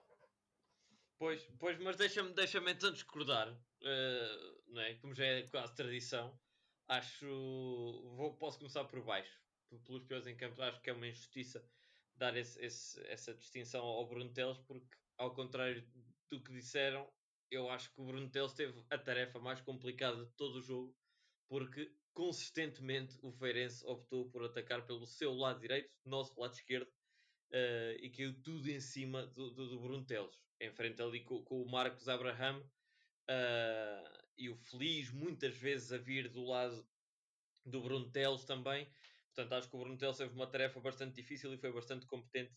Pois, 1.19 1.43
pois, 1.59 1.79
mas 1.79 1.97
deixa-me 1.97 2.35
deixa 2.35 2.59
então 2.71 2.93
discordar, 2.93 3.49
uh, 3.51 4.63
não 4.67 4.83
é? 4.83 4.95
como 4.97 5.15
já 5.15 5.25
é 5.25 5.43
quase 5.45 5.75
tradição 5.75 6.39
acho. 6.89 7.27
Vou, 8.17 8.35
posso 8.35 8.59
começar 8.59 8.85
por 8.85 9.03
baixo. 9.03 9.41
Pelos 9.87 10.05
piores 10.05 10.27
em 10.27 10.37
campo, 10.37 10.61
acho 10.61 10.83
que 10.83 10.91
é 10.91 10.93
uma 10.93 11.09
injustiça 11.09 11.65
dar 12.17 12.37
esse, 12.37 12.63
esse, 12.63 13.01
essa 13.09 13.33
distinção 13.33 13.83
ao 13.83 14.07
Bruno 14.07 14.31
Teles, 14.31 14.59
porque, 14.59 14.95
ao 15.17 15.35
contrário 15.35 15.83
do 16.31 16.39
que 16.43 16.53
disseram, 16.53 17.11
eu 17.51 17.71
acho 17.71 17.91
que 17.95 18.01
o 18.01 18.05
Bruno 18.05 18.29
Teles 18.29 18.53
teve 18.53 18.85
a 18.91 18.99
tarefa 18.99 19.41
mais 19.41 19.63
complicada 19.63 20.27
de 20.27 20.31
todo 20.33 20.57
o 20.59 20.63
jogo, 20.63 20.95
porque 21.49 21.91
consistentemente 22.15 23.19
o 23.23 23.33
Feirense 23.33 23.85
optou 23.85 24.31
por 24.31 24.45
atacar 24.45 24.87
pelo 24.87 25.05
seu 25.05 25.35
lado 25.35 25.61
direito, 25.61 25.91
nosso 26.05 26.41
lado 26.41 26.55
esquerdo, 26.55 26.89
uh, 27.51 27.99
e 28.01 28.09
caiu 28.09 28.41
tudo 28.43 28.71
em 28.71 28.81
cima 28.81 29.27
do, 29.27 29.51
do, 29.51 29.69
do 29.69 29.81
Bruno 29.81 30.07
Teles, 30.07 30.41
em 30.61 30.71
frente 30.73 31.03
ali 31.03 31.21
com, 31.21 31.43
com 31.43 31.61
o 31.61 31.71
Marcos 31.71 32.09
Abraham 32.09 32.61
uh, 32.61 34.25
e 34.39 34.49
o 34.49 34.57
Feliz, 34.57 35.11
muitas 35.11 35.57
vezes 35.57 35.93
a 35.93 35.99
vir 35.99 36.29
do 36.29 36.45
lado 36.45 36.87
do 37.67 37.83
Bruno 37.83 38.11
Teles 38.11 38.45
também. 38.45 38.89
Portanto, 39.35 39.53
acho 39.53 39.69
que 39.69 39.77
o 39.77 39.81
Bruno 39.81 39.99
Teles 39.99 40.17
teve 40.17 40.33
uma 40.33 40.47
tarefa 40.47 40.81
bastante 40.81 41.17
difícil 41.17 41.53
e 41.53 41.59
foi 41.59 41.73
bastante 41.73 42.07
competente 42.07 42.55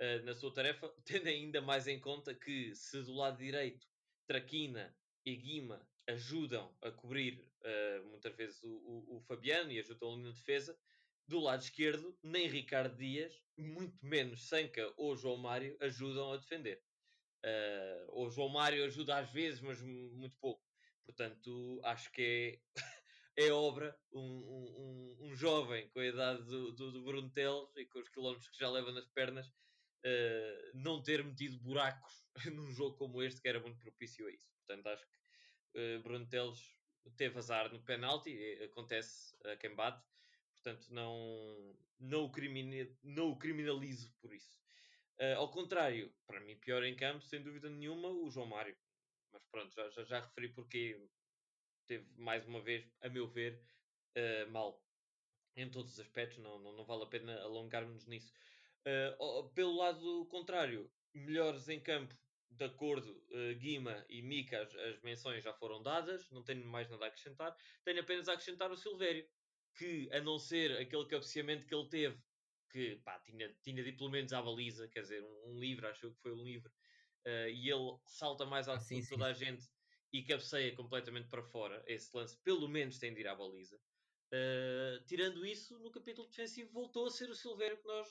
uh, 0.00 0.24
na 0.24 0.34
sua 0.34 0.52
tarefa, 0.52 0.92
tendo 1.06 1.28
ainda 1.28 1.62
mais 1.62 1.86
em 1.86 2.00
conta 2.00 2.34
que 2.34 2.74
se 2.74 3.00
do 3.04 3.14
lado 3.14 3.38
direito 3.38 3.86
Traquina 4.26 4.92
e 5.24 5.36
Guima 5.36 5.86
ajudam 6.08 6.74
a 6.82 6.90
cobrir 6.90 7.34
uh, 7.34 8.04
muitas 8.08 8.34
vezes 8.34 8.62
o, 8.62 8.68
o, 8.68 9.16
o, 9.16 9.20
Fabiano 9.22 9.72
e 9.72 9.80
ajudam 9.80 10.12
ali 10.12 10.22
na 10.22 10.30
defesa. 10.30 10.78
Do 11.26 11.40
lado 11.40 11.62
esquerdo, 11.62 12.16
nem 12.22 12.46
Ricardo 12.46 12.96
Dias, 12.96 13.34
muito 13.56 14.04
menos 14.06 14.48
Sanca 14.48 14.92
ou 14.96 15.16
João 15.16 15.36
Mário 15.36 15.76
ajudam 15.80 16.32
a 16.32 16.36
defender. 16.36 16.80
Uh, 17.44 18.22
o 18.24 18.30
João 18.30 18.48
Mário 18.48 18.84
ajuda 18.84 19.18
às 19.18 19.30
vezes, 19.30 19.60
mas 19.60 19.80
muito 19.80 20.36
pouco. 20.40 20.64
Portanto, 21.04 21.80
acho 21.84 22.10
que 22.12 22.60
é, 22.76 22.76
é 23.48 23.52
obra 23.52 23.96
um, 24.12 24.20
um, 24.20 25.16
um, 25.26 25.36
jovem 25.36 25.88
com 25.90 26.00
a 26.00 26.06
idade 26.06 26.44
do, 26.44 26.72
do, 26.72 26.92
do 26.92 27.02
Bruno 27.02 27.30
Teles 27.30 27.76
e 27.76 27.86
com 27.86 27.98
os 27.98 28.08
quilómetros 28.08 28.48
que 28.48 28.58
já 28.58 28.70
leva 28.70 28.92
nas 28.92 29.06
pernas 29.08 29.48
uh, 29.48 30.70
não 30.74 31.02
ter 31.02 31.24
metido 31.24 31.58
buracos 31.58 32.24
num 32.52 32.70
jogo 32.72 32.96
como 32.96 33.22
este 33.22 33.40
que 33.40 33.48
era 33.48 33.60
muito 33.60 33.78
propício 33.78 34.26
a 34.26 34.30
isso. 34.30 34.48
Portanto, 34.58 34.86
acho 34.88 35.06
que 35.06 35.25
Bruno 36.02 36.26
Teles 36.26 36.76
teve 37.16 37.38
azar 37.38 37.72
no 37.72 37.80
penalti, 37.82 38.36
acontece 38.64 39.36
a 39.44 39.56
quem 39.56 39.74
bate, 39.74 40.02
portanto 40.52 40.88
não, 40.90 41.76
não, 41.98 42.24
o, 42.24 42.30
criminal, 42.30 42.92
não 43.02 43.30
o 43.30 43.38
criminalizo 43.38 44.12
por 44.20 44.32
isso. 44.32 44.56
Uh, 45.18 45.36
ao 45.38 45.50
contrário, 45.50 46.12
para 46.26 46.40
mim, 46.40 46.56
pior 46.56 46.84
em 46.84 46.94
campo, 46.94 47.24
sem 47.24 47.42
dúvida 47.42 47.70
nenhuma, 47.70 48.08
o 48.08 48.30
João 48.30 48.46
Mário. 48.46 48.76
Mas 49.32 49.44
pronto, 49.46 49.74
já, 49.74 49.88
já, 49.90 50.04
já 50.04 50.20
referi 50.20 50.48
porque 50.50 51.00
teve 51.86 52.06
mais 52.18 52.46
uma 52.46 52.60
vez, 52.60 52.90
a 53.00 53.08
meu 53.08 53.26
ver, 53.26 53.62
uh, 54.16 54.50
mal 54.50 54.82
em 55.56 55.70
todos 55.70 55.92
os 55.92 56.00
aspectos, 56.00 56.38
não, 56.38 56.58
não, 56.58 56.72
não 56.72 56.84
vale 56.84 57.04
a 57.04 57.06
pena 57.06 57.40
alongarmos 57.42 58.06
nisso. 58.06 58.32
Uh, 58.86 59.48
pelo 59.50 59.76
lado 59.76 60.26
contrário, 60.26 60.90
melhores 61.14 61.68
em 61.68 61.80
campo, 61.80 62.14
de 62.50 62.64
acordo, 62.64 63.10
uh, 63.10 63.54
Guima 63.58 64.04
e 64.08 64.22
Mika, 64.22 64.62
as, 64.62 64.74
as, 64.74 65.02
menções 65.02 65.44
já 65.44 65.52
foram 65.52 65.82
dadas, 65.82 66.30
não 66.30 66.42
tenho 66.42 66.64
mais 66.66 66.88
nada 66.88 67.04
a 67.04 67.08
acrescentar. 67.08 67.54
Tenho 67.84 68.00
apenas 68.00 68.28
a 68.28 68.32
acrescentar 68.32 68.70
o 68.70 68.76
Silvério, 68.76 69.28
que 69.76 70.08
a 70.12 70.20
não 70.20 70.38
ser 70.38 70.72
aquele 70.78 71.06
cabeceamento 71.06 71.66
que 71.66 71.74
ele 71.74 71.88
teve, 71.88 72.18
que 72.70 72.96
pá, 73.04 73.18
tinha, 73.20 73.54
tinha 73.62 73.82
de 73.82 73.92
pelo 73.92 74.10
menos 74.10 74.32
à 74.32 74.40
baliza, 74.40 74.88
quer 74.88 75.00
dizer, 75.00 75.22
um, 75.22 75.52
um 75.52 75.58
livro, 75.58 75.86
acho 75.86 76.10
que 76.10 76.20
foi 76.22 76.32
um 76.32 76.42
livro, 76.42 76.70
uh, 77.26 77.48
e 77.48 77.70
ele 77.70 77.98
salta 78.06 78.46
mais 78.46 78.68
alto 78.68 78.86
que 78.86 79.08
toda 79.08 79.26
a 79.26 79.32
gente 79.32 79.66
e 80.12 80.22
cabeceia 80.22 80.74
completamente 80.74 81.28
para 81.28 81.42
fora. 81.42 81.82
Esse 81.86 82.16
lance, 82.16 82.38
pelo 82.42 82.68
menos, 82.68 82.98
tem 82.98 83.12
de 83.12 83.20
ir 83.20 83.28
à 83.28 83.34
baliza. 83.34 83.76
Uh, 84.32 85.04
tirando 85.06 85.44
isso, 85.44 85.78
no 85.78 85.90
capítulo 85.90 86.26
defensivo 86.28 86.72
voltou 86.72 87.06
a 87.06 87.10
ser 87.10 87.28
o 87.30 87.34
Silvério 87.34 87.76
que 87.76 87.86
nós 87.86 88.08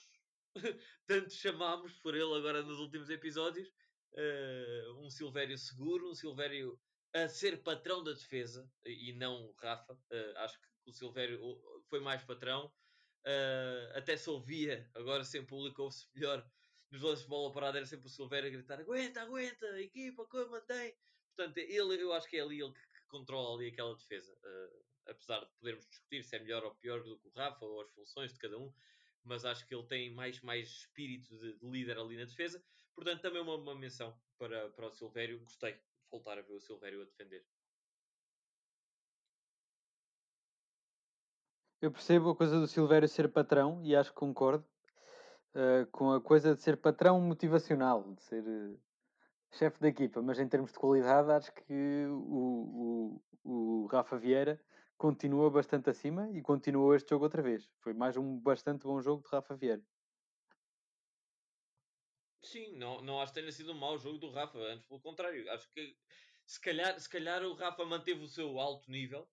tanto 1.05 1.33
chamámos 1.33 1.93
por 1.99 2.15
ele 2.15 2.33
agora 2.33 2.63
nos 2.63 2.79
últimos 2.79 3.09
episódios 3.09 3.69
uh, 4.15 5.05
um 5.05 5.09
Silvério 5.09 5.57
seguro, 5.57 6.09
um 6.09 6.15
Silvério 6.15 6.79
a 7.13 7.29
ser 7.29 7.63
patrão 7.63 8.03
da 8.03 8.11
defesa 8.11 8.69
e 8.85 9.13
não 9.13 9.53
Rafa. 9.57 9.93
Uh, 9.93 10.37
acho 10.37 10.59
que 10.59 10.67
o 10.87 10.93
Silvério 10.93 11.39
foi 11.89 11.99
mais 11.99 12.23
patrão. 12.23 12.71
Uh, 13.25 13.97
até 13.97 14.15
se 14.17 14.29
ouvia, 14.29 14.89
agora 14.93 15.23
sem 15.23 15.45
público 15.45 15.83
ouve-se 15.83 16.07
melhor. 16.13 16.45
Nos 16.91 17.01
lances 17.01 17.23
de 17.23 17.29
bola 17.29 17.51
parada 17.51 17.77
era 17.77 17.85
sempre 17.85 18.07
o 18.07 18.09
Silvério 18.09 18.49
a 18.49 18.51
gritar: 18.51 18.79
aguenta, 18.79 19.21
aguenta, 19.21 19.81
equipa, 19.81 20.25
como 20.25 20.51
mantém. 20.51 20.95
Portanto, 21.35 21.57
ele, 21.57 22.01
eu 22.01 22.13
acho 22.13 22.29
que 22.29 22.37
é 22.37 22.41
ali 22.41 22.61
ele 22.61 22.71
que, 22.71 22.79
que 22.79 23.07
controla 23.07 23.55
ali 23.55 23.69
aquela 23.69 23.95
defesa. 23.95 24.31
Uh, 24.43 24.85
apesar 25.07 25.39
de 25.39 25.51
podermos 25.59 25.87
discutir 25.87 26.23
se 26.23 26.35
é 26.35 26.39
melhor 26.39 26.63
ou 26.63 26.75
pior 26.75 27.01
do 27.03 27.17
que 27.17 27.27
o 27.27 27.31
Rafa 27.31 27.65
ou 27.65 27.81
as 27.81 27.89
funções 27.91 28.33
de 28.33 28.39
cada 28.39 28.57
um, 28.57 28.73
mas 29.23 29.45
acho 29.45 29.65
que 29.65 29.73
ele 29.73 29.85
tem 29.87 30.13
mais, 30.13 30.41
mais 30.41 30.67
espírito 30.67 31.37
de, 31.37 31.57
de 31.57 31.65
líder 31.65 31.97
ali 31.97 32.17
na 32.17 32.25
defesa. 32.25 32.63
Portanto, 32.95 33.21
também 33.21 33.41
uma, 33.41 33.55
uma 33.55 33.75
menção 33.75 34.17
para, 34.37 34.69
para 34.69 34.87
o 34.87 34.91
Silvério. 34.91 35.39
Gostei 35.41 35.73
de 35.73 35.81
voltar 36.09 36.37
a 36.37 36.41
ver 36.41 36.53
o 36.53 36.59
Silvério 36.59 37.01
a 37.01 37.05
defender. 37.05 37.45
Eu 41.81 41.91
percebo 41.91 42.31
a 42.31 42.35
coisa 42.35 42.59
do 42.59 42.67
Silvério 42.67 43.07
ser 43.07 43.29
patrão 43.31 43.83
e 43.83 43.95
acho 43.95 44.09
que 44.09 44.15
concordo 44.15 44.65
uh, 45.53 45.85
com 45.91 46.11
a 46.11 46.21
coisa 46.21 46.55
de 46.55 46.61
ser 46.61 46.77
patrão 46.77 47.19
motivacional, 47.19 48.13
de 48.13 48.23
ser 48.23 48.43
uh, 48.43 48.79
chefe 49.51 49.79
da 49.79 49.89
equipa, 49.89 50.21
mas 50.21 50.39
em 50.39 50.47
termos 50.47 50.71
de 50.71 50.79
qualidade 50.79 51.31
acho 51.31 51.53
que 51.53 52.05
o, 52.07 53.21
o, 53.43 53.83
o 53.83 53.85
Rafa 53.87 54.17
Vieira 54.17 54.59
continua 54.97 55.51
bastante 55.51 55.89
acima 55.89 56.29
e 56.31 56.41
continuou 56.41 56.95
este 56.95 57.09
jogo 57.09 57.25
outra 57.25 57.41
vez. 57.41 57.69
Foi 57.81 57.93
mais 57.93 58.17
um 58.17 58.39
bastante 58.39 58.83
bom 58.83 58.99
jogo 59.01 59.21
de 59.21 59.29
Rafa 59.29 59.55
Vieira. 59.55 59.83
Sim, 62.45 62.73
não, 62.77 63.01
não 63.01 63.19
acho 63.19 63.33
que 63.33 63.39
tenha 63.39 63.51
sido 63.51 63.71
um 63.71 63.75
mau 63.77 63.97
jogo 63.97 64.19
do 64.19 64.29
Rafa, 64.29 64.57
antes 64.59 64.85
pelo 64.87 65.01
contrário. 65.01 65.49
Acho 65.51 65.67
que 65.71 65.97
se 66.45 66.61
calhar, 66.61 66.99
se 66.99 67.09
calhar 67.09 67.43
o 67.43 67.53
Rafa 67.53 67.83
manteve 67.85 68.21
o 68.21 68.27
seu 68.27 68.59
alto 68.59 68.89
nível 68.91 69.27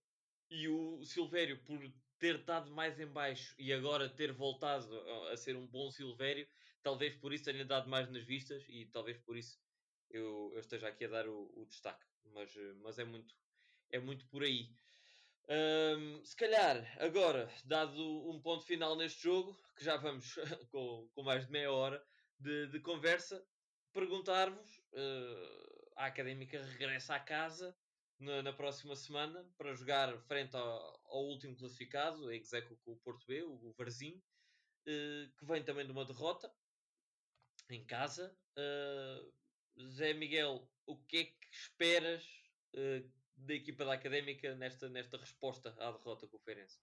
e 0.51 0.67
o 0.69 1.05
Silvério, 1.05 1.63
por 1.63 1.79
ter 2.19 2.37
estado 2.41 2.71
mais 2.71 2.99
em 2.99 3.07
baixo 3.07 3.55
e 3.59 3.73
agora 3.73 4.09
ter 4.09 4.33
voltado 4.33 4.99
a, 5.29 5.37
ser 5.37 5.57
um 5.57 5.67
bom 5.67 5.91
Silvério, 5.91 6.49
talvez 6.83 7.15
por 7.17 7.33
isso 7.35 7.45
tenha 7.45 7.65
dado 7.67 7.89
mais 7.91 8.09
nas 8.11 8.25
vistas 8.25 8.65
e 8.69 8.87
talvez 8.87 9.19
por 9.19 9.37
isso 9.37 9.59
eu, 10.09 10.51
eu 10.55 10.61
esteja 10.61 10.89
aqui 10.89 11.05
a 11.05 11.09
dar 11.09 11.29
o, 11.29 11.51
o 11.55 11.67
destaque. 11.67 12.07
Mas, 12.25 12.55
mas 12.83 12.99
é 12.99 13.05
muito 13.05 13.35
é 13.91 13.99
muito 13.99 14.27
por 14.29 14.43
aí. 14.43 14.75
Um, 15.49 16.25
se 16.25 16.37
calhar, 16.37 16.97
agora, 16.99 17.53
dado 17.65 18.31
um 18.31 18.41
ponto 18.41 18.65
final 18.65 18.97
neste 18.97 19.23
jogo, 19.23 19.55
que 19.77 19.85
já 19.85 19.97
vamos 19.99 20.35
com, 20.71 21.11
com 21.15 21.23
mais 21.23 21.45
de 21.47 21.53
meia 21.53 21.71
hora 21.71 22.03
de, 22.43 22.67
de 22.67 22.81
conversa, 22.81 23.45
perguntar-vos: 23.93 24.79
uh, 24.93 25.93
a 25.97 26.07
académica 26.07 26.63
regressa 26.63 27.15
à 27.15 27.21
casa 27.21 27.77
na, 28.19 28.43
na, 28.43 28.53
próxima 28.53 28.97
semana 28.97 29.45
para 29.57 29.75
jogar 29.75 30.17
frente 30.23 30.57
ao, 30.57 31.01
ao 31.07 31.25
último 31.25 31.57
classificado, 31.57 32.29
a 32.29 32.35
Execo 32.35 32.77
com 32.85 32.93
o 32.93 32.99
Porto 32.99 33.27
B, 33.27 33.43
o, 33.43 33.73
Varzim, 33.79 34.17
uh, 34.17 35.33
que 35.39 35.45
vem 35.45 35.63
também 35.65 35.87
de 35.87 35.93
uma 35.93 36.05
derrota 36.05 36.53
em 37.71 37.85
casa. 37.85 38.37
Uh, 38.59 39.33
Zé 39.89 40.13
Miguel, 40.13 40.69
o 40.87 40.99
que 40.99 41.17
é 41.17 41.25
que 41.25 41.49
esperas 41.51 42.23
da 43.37 43.55
equipa 43.55 43.87
da 43.87 43.95
Académica 43.95 44.55
nesta, 44.55 44.89
nesta 44.89 45.17
resposta 45.17 45.75
à 45.79 45.91
derrota 45.91 46.27
com 46.27 46.37
o 46.37 46.41
Feirense? 46.41 46.79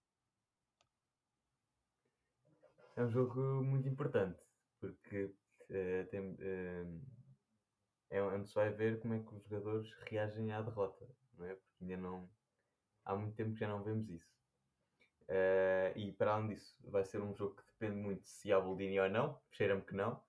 É 2.96 3.02
um 3.04 3.10
jogo 3.10 3.62
muito 3.62 3.88
importante, 3.88 4.42
porque 4.80 5.32
uh, 5.70 6.06
tem, 6.10 6.20
uh, 6.20 7.00
é 8.10 8.22
onde 8.22 8.48
se 8.48 8.54
vai 8.54 8.70
ver 8.70 9.00
como 9.00 9.14
é 9.14 9.20
que 9.20 9.34
os 9.34 9.42
jogadores 9.44 9.92
reagem 10.08 10.52
à 10.52 10.60
derrota, 10.60 11.06
não 11.38 11.46
é? 11.46 11.54
Porque 11.54 11.84
ainda 11.84 11.96
não. 11.96 12.28
Há 13.04 13.16
muito 13.16 13.34
tempo 13.34 13.52
que 13.54 13.60
já 13.60 13.68
não 13.68 13.82
vemos 13.82 14.08
isso. 14.10 14.30
Uh, 15.22 15.96
e 15.96 16.12
para 16.12 16.34
além 16.34 16.48
disso, 16.48 16.76
vai 16.84 17.04
ser 17.04 17.20
um 17.20 17.34
jogo 17.34 17.56
que 17.56 17.62
depende 17.66 18.00
muito 18.00 18.26
se 18.26 18.52
há 18.52 18.60
Boldini 18.60 19.00
ou 19.00 19.08
não, 19.08 19.40
cheira-me 19.52 19.82
que 19.82 19.94
não. 19.94 20.20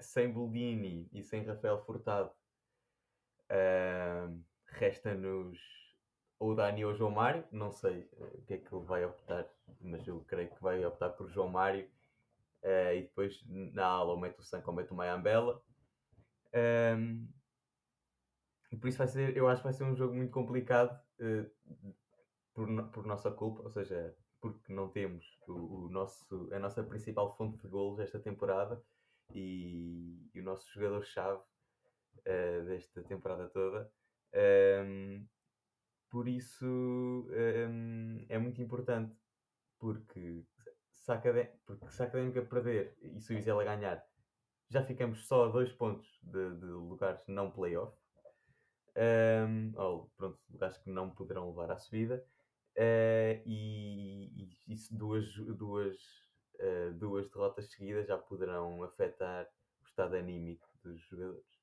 Sem 0.00 0.32
Boldini 0.32 1.08
e 1.12 1.24
sem 1.24 1.44
Rafael 1.44 1.84
Furtado, 1.84 2.30
resta-nos 4.64 5.58
ou 6.38 6.54
Dani 6.54 6.84
ou 6.84 6.94
João 6.94 7.10
Mário, 7.10 7.44
não 7.50 7.70
sei 7.70 8.08
o 8.12 8.42
que 8.42 8.54
é 8.54 8.58
que 8.58 8.74
ele 8.74 8.84
vai 8.84 9.04
optar, 9.04 9.46
mas 9.80 10.06
eu 10.06 10.20
creio 10.20 10.48
que 10.48 10.62
vai 10.62 10.84
optar 10.86 11.10
por 11.10 11.28
João 11.28 11.48
Mário 11.48 11.88
uh, 12.64 12.94
e 12.94 13.02
depois 13.02 13.42
na 13.46 13.86
ala 13.86 14.12
ou 14.12 14.20
mete 14.20 14.38
o 14.38 14.42
Sanco 14.42 14.70
ou 14.70 14.76
mete 14.76 14.92
o 14.92 14.94
Mayambela. 14.94 15.62
Um, 16.54 17.28
e 18.72 18.76
por 18.76 18.88
isso 18.88 18.98
vai 18.98 19.08
ser, 19.08 19.36
eu 19.36 19.48
acho 19.48 19.62
que 19.62 19.68
vai 19.68 19.72
ser 19.72 19.84
um 19.84 19.96
jogo 19.96 20.14
muito 20.14 20.32
complicado 20.32 20.98
uh, 21.20 21.94
por, 22.54 22.90
por 22.90 23.06
nossa 23.06 23.30
culpa, 23.30 23.62
ou 23.62 23.70
seja, 23.70 24.16
porque 24.40 24.72
não 24.72 24.88
temos 24.88 25.24
o, 25.46 25.86
o, 25.86 25.90
nosso, 25.90 26.48
a 26.52 26.58
nossa 26.58 26.82
principal 26.82 27.36
fonte 27.36 27.60
de 27.60 27.68
golos 27.68 27.98
esta 27.98 28.18
temporada 28.18 28.82
e, 29.34 30.28
e 30.34 30.40
o 30.40 30.44
nosso 30.44 30.70
jogador-chave 30.72 31.42
desta 32.66 33.02
temporada 33.04 33.48
toda 33.48 33.90
um, 34.34 35.26
por 36.08 36.28
isso 36.28 36.66
um, 36.66 38.24
é 38.28 38.38
muito 38.38 38.60
importante, 38.62 39.16
porque 39.78 40.44
se 41.00 41.12
a, 41.12 41.16
Acadé- 41.16 41.58
porque 41.66 41.90
se 41.90 42.02
a 42.02 42.06
Académica 42.06 42.42
perder 42.42 42.96
e 43.02 43.20
se 43.20 43.32
o 43.32 43.36
Vizela 43.36 43.64
ganhar, 43.64 44.06
já 44.70 44.84
ficamos 44.84 45.26
só 45.26 45.46
a 45.46 45.48
dois 45.48 45.72
pontos 45.72 46.08
de, 46.22 46.56
de 46.58 46.66
lugares 46.66 47.26
não 47.28 47.50
playoff. 47.52 47.96
Ahm, 48.96 49.72
ou 49.76 50.10
pronto, 50.16 50.38
lugares 50.50 50.78
que 50.78 50.90
não 50.90 51.10
poderão 51.14 51.48
levar 51.50 51.70
à 51.72 51.76
subida. 51.78 52.24
Eh, 52.76 53.42
e, 53.46 54.44
e 54.68 54.74
isso 54.74 54.96
duas, 54.96 55.26
duas, 55.56 55.96
eh, 56.58 56.90
duas 56.92 57.28
derrotas 57.30 57.70
seguidas 57.72 58.06
já 58.08 58.18
poderão 58.18 58.82
afetar 58.84 59.46
o 59.82 59.86
estado 59.86 60.16
anímico 60.16 60.66
dos 60.82 61.00
jogadores. 61.02 61.60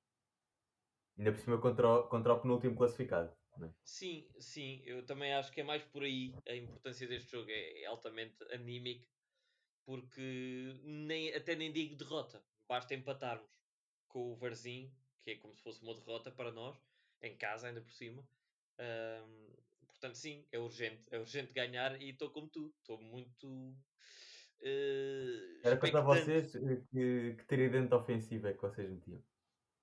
Ainda 1.18 1.32
por 1.34 1.40
cima 1.40 1.60
contra 1.62 1.88
o, 1.90 2.08
contra 2.08 2.34
o 2.34 2.40
penúltimo 2.42 2.76
classificado. 2.78 3.36
né? 3.58 3.74
Sim, 3.84 4.28
sim, 4.40 4.82
eu 4.86 5.06
também 5.06 5.34
acho 5.34 5.52
que 5.52 5.62
é 5.62 5.64
mais 5.64 5.84
por 5.84 6.04
aí 6.04 6.34
a 6.48 6.56
importância 6.56 7.08
deste 7.08 7.32
jogo 7.32 7.50
é, 7.50 7.82
é 7.82 7.86
altamente 7.86 8.36
anímico, 8.54 9.08
porque 9.88 10.22
nem, 10.84 11.34
até 11.34 11.56
nem 11.56 11.72
digo 11.74 11.96
derrota, 11.98 12.46
basta 12.70 12.94
empatarmos 12.96 13.50
com 14.10 14.34
o 14.34 14.38
Varzim, 14.38 14.98
que 15.24 15.32
é 15.32 15.38
como 15.38 15.56
se 15.56 15.64
fosse 15.64 15.82
uma 15.84 15.96
derrota 15.96 16.32
para 16.34 16.52
nós, 16.52 16.78
em 17.22 17.38
casa 17.38 17.70
ainda 17.70 17.82
por 17.82 17.94
cima. 17.94 18.30
Ahm, 18.80 19.56
portanto, 19.88 20.16
sim, 20.18 20.48
é 20.52 20.60
urgente, 20.60 21.06
é 21.12 21.20
urgente 21.20 21.54
ganhar 21.54 22.02
e 22.02 22.12
estou 22.12 22.32
como 22.34 22.50
tu, 22.52 22.76
estou 22.80 23.02
muito 23.02 23.78
eh, 24.62 25.62
Era 25.68 25.78
contra 25.80 26.02
expectante. 26.02 26.02
vocês 26.02 26.52
que, 26.92 27.36
que 27.38 27.46
tridente 27.46 27.94
ofensivo 27.94 28.48
é 28.48 28.54
que 28.56 28.62
vocês 28.62 28.90
metiam. 28.90 29.24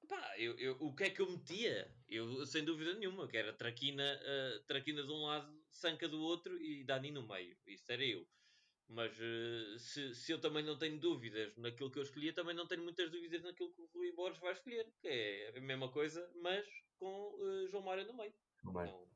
Pá, 0.09 0.35
eu, 0.39 0.59
eu- 0.59 0.77
o 0.81 0.95
que 0.95 1.05
é 1.05 1.11
que 1.11 1.21
eu 1.23 1.31
metia? 1.31 1.97
Eu, 2.07 2.45
sem 2.47 2.65
dúvida 2.65 2.95
nenhuma, 2.95 3.27
que 3.29 3.37
era 3.37 3.57
Traquina, 3.57 4.03
eh, 4.23 4.59
Traquina 4.67 5.03
de 5.03 5.11
um 5.11 5.23
lado, 5.25 5.65
Sanca 5.71 6.07
do 6.09 6.21
outro 6.21 6.61
e 6.61 6.85
Dani 6.85 7.11
no 7.11 7.27
meio. 7.27 7.59
Isso 7.67 7.91
era 7.91 8.05
eu. 8.05 8.29
Mas 8.89 9.19
eh, 9.21 9.79
se, 9.79 10.15
se 10.15 10.33
eu 10.33 10.41
também 10.41 10.63
não 10.65 10.79
tenho 10.79 10.99
dúvidas 11.01 11.57
naquilo 11.57 11.91
que 11.91 11.99
eu 11.99 12.03
escolhi, 12.03 12.29
eu 12.29 12.35
também 12.35 12.55
não 12.55 12.67
tenho 12.67 12.83
muitas 12.83 13.11
dúvidas 13.11 13.43
naquilo 13.43 13.73
que 13.75 13.81
o 13.83 13.87
Rui 13.95 14.13
Borges 14.13 14.41
vai 14.41 14.53
escolher. 14.53 14.93
Que 15.01 15.09
é 15.09 15.59
a 15.59 15.61
mesma 15.61 15.91
coisa, 15.91 16.31
mas 16.43 16.67
com 16.99 17.39
eh, 17.65 17.69
João 17.69 17.83
Mário 17.85 18.07
no 18.07 18.15
meio. 18.17 18.35
Não? 18.65 18.73
Não, 18.75 19.11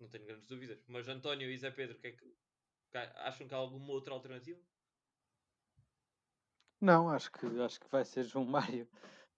não 0.00 0.10
tenho 0.10 0.26
grandes 0.26 0.46
dúvidas. 0.48 0.84
Mas 0.88 1.08
António 1.08 1.50
e 1.50 1.58
Zé 1.58 1.70
Pedro, 1.72 1.98
que 2.00 2.08
é 2.08 2.12
que, 2.12 2.26
que 2.90 2.98
acham 2.98 3.48
que 3.48 3.54
há 3.54 3.58
alguma 3.58 3.92
outra 3.92 4.14
alternativa? 4.14 4.60
Não, 6.80 7.08
acho 7.10 7.32
que, 7.32 7.46
acho 7.62 7.80
que 7.80 7.88
vai 7.90 8.04
ser 8.04 8.22
João 8.24 8.44
Mário. 8.44 8.88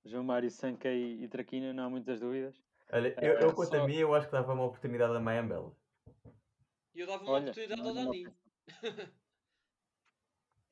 João 0.05 0.25
Mário, 0.25 0.51
Sanca 0.51 0.91
e, 0.91 1.25
e 1.25 1.29
Traquina, 1.29 1.73
não 1.73 1.85
há 1.85 1.91
muitas 1.91 2.21
dúvidas. 2.21 2.63
Olha, 2.93 3.17
eu, 3.21 3.35
eu 3.41 3.55
quanto 3.55 3.75
só- 3.75 3.85
a 3.85 3.87
mim, 3.87 3.97
eu 3.97 4.15
acho 4.15 4.27
que 4.27 4.33
dava 4.33 4.53
uma 4.53 4.65
oportunidade 4.65 5.15
a 5.17 5.21
Mayambela. 5.21 5.73
E 6.95 6.99
eu 7.01 7.07
dava 7.07 7.25
uma 7.25 7.37
Olha, 7.37 7.43
oportunidade 7.43 7.87
ao 7.87 7.93
é 7.93 7.93
uma 7.93 8.13
Dani. 8.13 8.37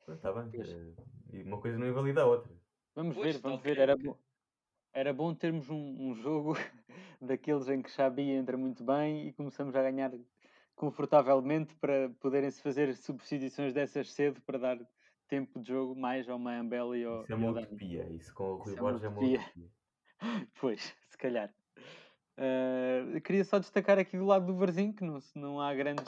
Está 0.09 0.33
bem. 0.33 0.61
Eh, 0.61 1.03
E 1.33 1.43
uma 1.43 1.61
coisa 1.61 1.79
não 1.79 1.87
invalida 1.87 2.23
a 2.23 2.27
outra. 2.27 2.53
Vamos 2.95 3.17
Pois, 3.17 3.35
ver, 3.37 3.41
vamos 3.43 3.63
ver. 3.63 3.79
Era, 3.79 3.97
bom, 3.97 4.17
era 4.93 5.13
bom 5.13 5.35
termos 5.35 5.69
um, 5.71 5.77
um 6.11 6.15
jogo 6.15 6.55
daqueles 7.21 7.69
em 7.69 7.83
que 7.83 7.91
Xabi 7.91 8.31
entra 8.31 8.57
muito 8.57 8.85
bem 8.85 9.27
e 9.29 9.33
começamos 9.33 9.75
a 9.75 9.83
ganhar 9.83 10.13
confortavelmente 10.77 11.75
para 11.77 12.11
poderem-se 12.21 12.61
fazer 12.63 12.95
substituições 12.95 13.73
dessas 13.73 14.13
cedo 14.13 14.41
para 14.43 14.59
dar 14.59 14.79
tempo 15.29 15.59
de 15.61 15.69
jogo 15.69 15.97
mais 15.99 16.29
ao 16.29 16.39
Mayambel 16.39 16.95
e 16.95 17.05
ao, 17.05 17.23
Isso 17.23 17.33
é 17.33 17.37
uma 17.37 17.51
utopia. 17.51 18.09
Isso 18.11 18.35
com 18.35 18.45
o 18.45 18.57
Rui 18.57 18.73
Isso 18.73 18.79
é 18.79 18.81
Borges 18.81 19.05
é 19.05 19.09
uma 19.09 19.17
utopia. 19.19 19.41
Pois, 20.61 20.95
se 21.11 21.19
calhar. 21.19 21.53
Eu 23.13 23.21
queria 23.21 23.45
só 23.45 23.59
destacar 23.59 23.99
aqui 23.99 24.17
do 24.17 24.25
lado 24.25 24.47
do 24.47 24.57
Varzim 24.57 24.93
que 24.93 25.05
não, 25.05 25.19
não 25.35 25.61
há 25.61 25.75
grandes, 25.75 26.05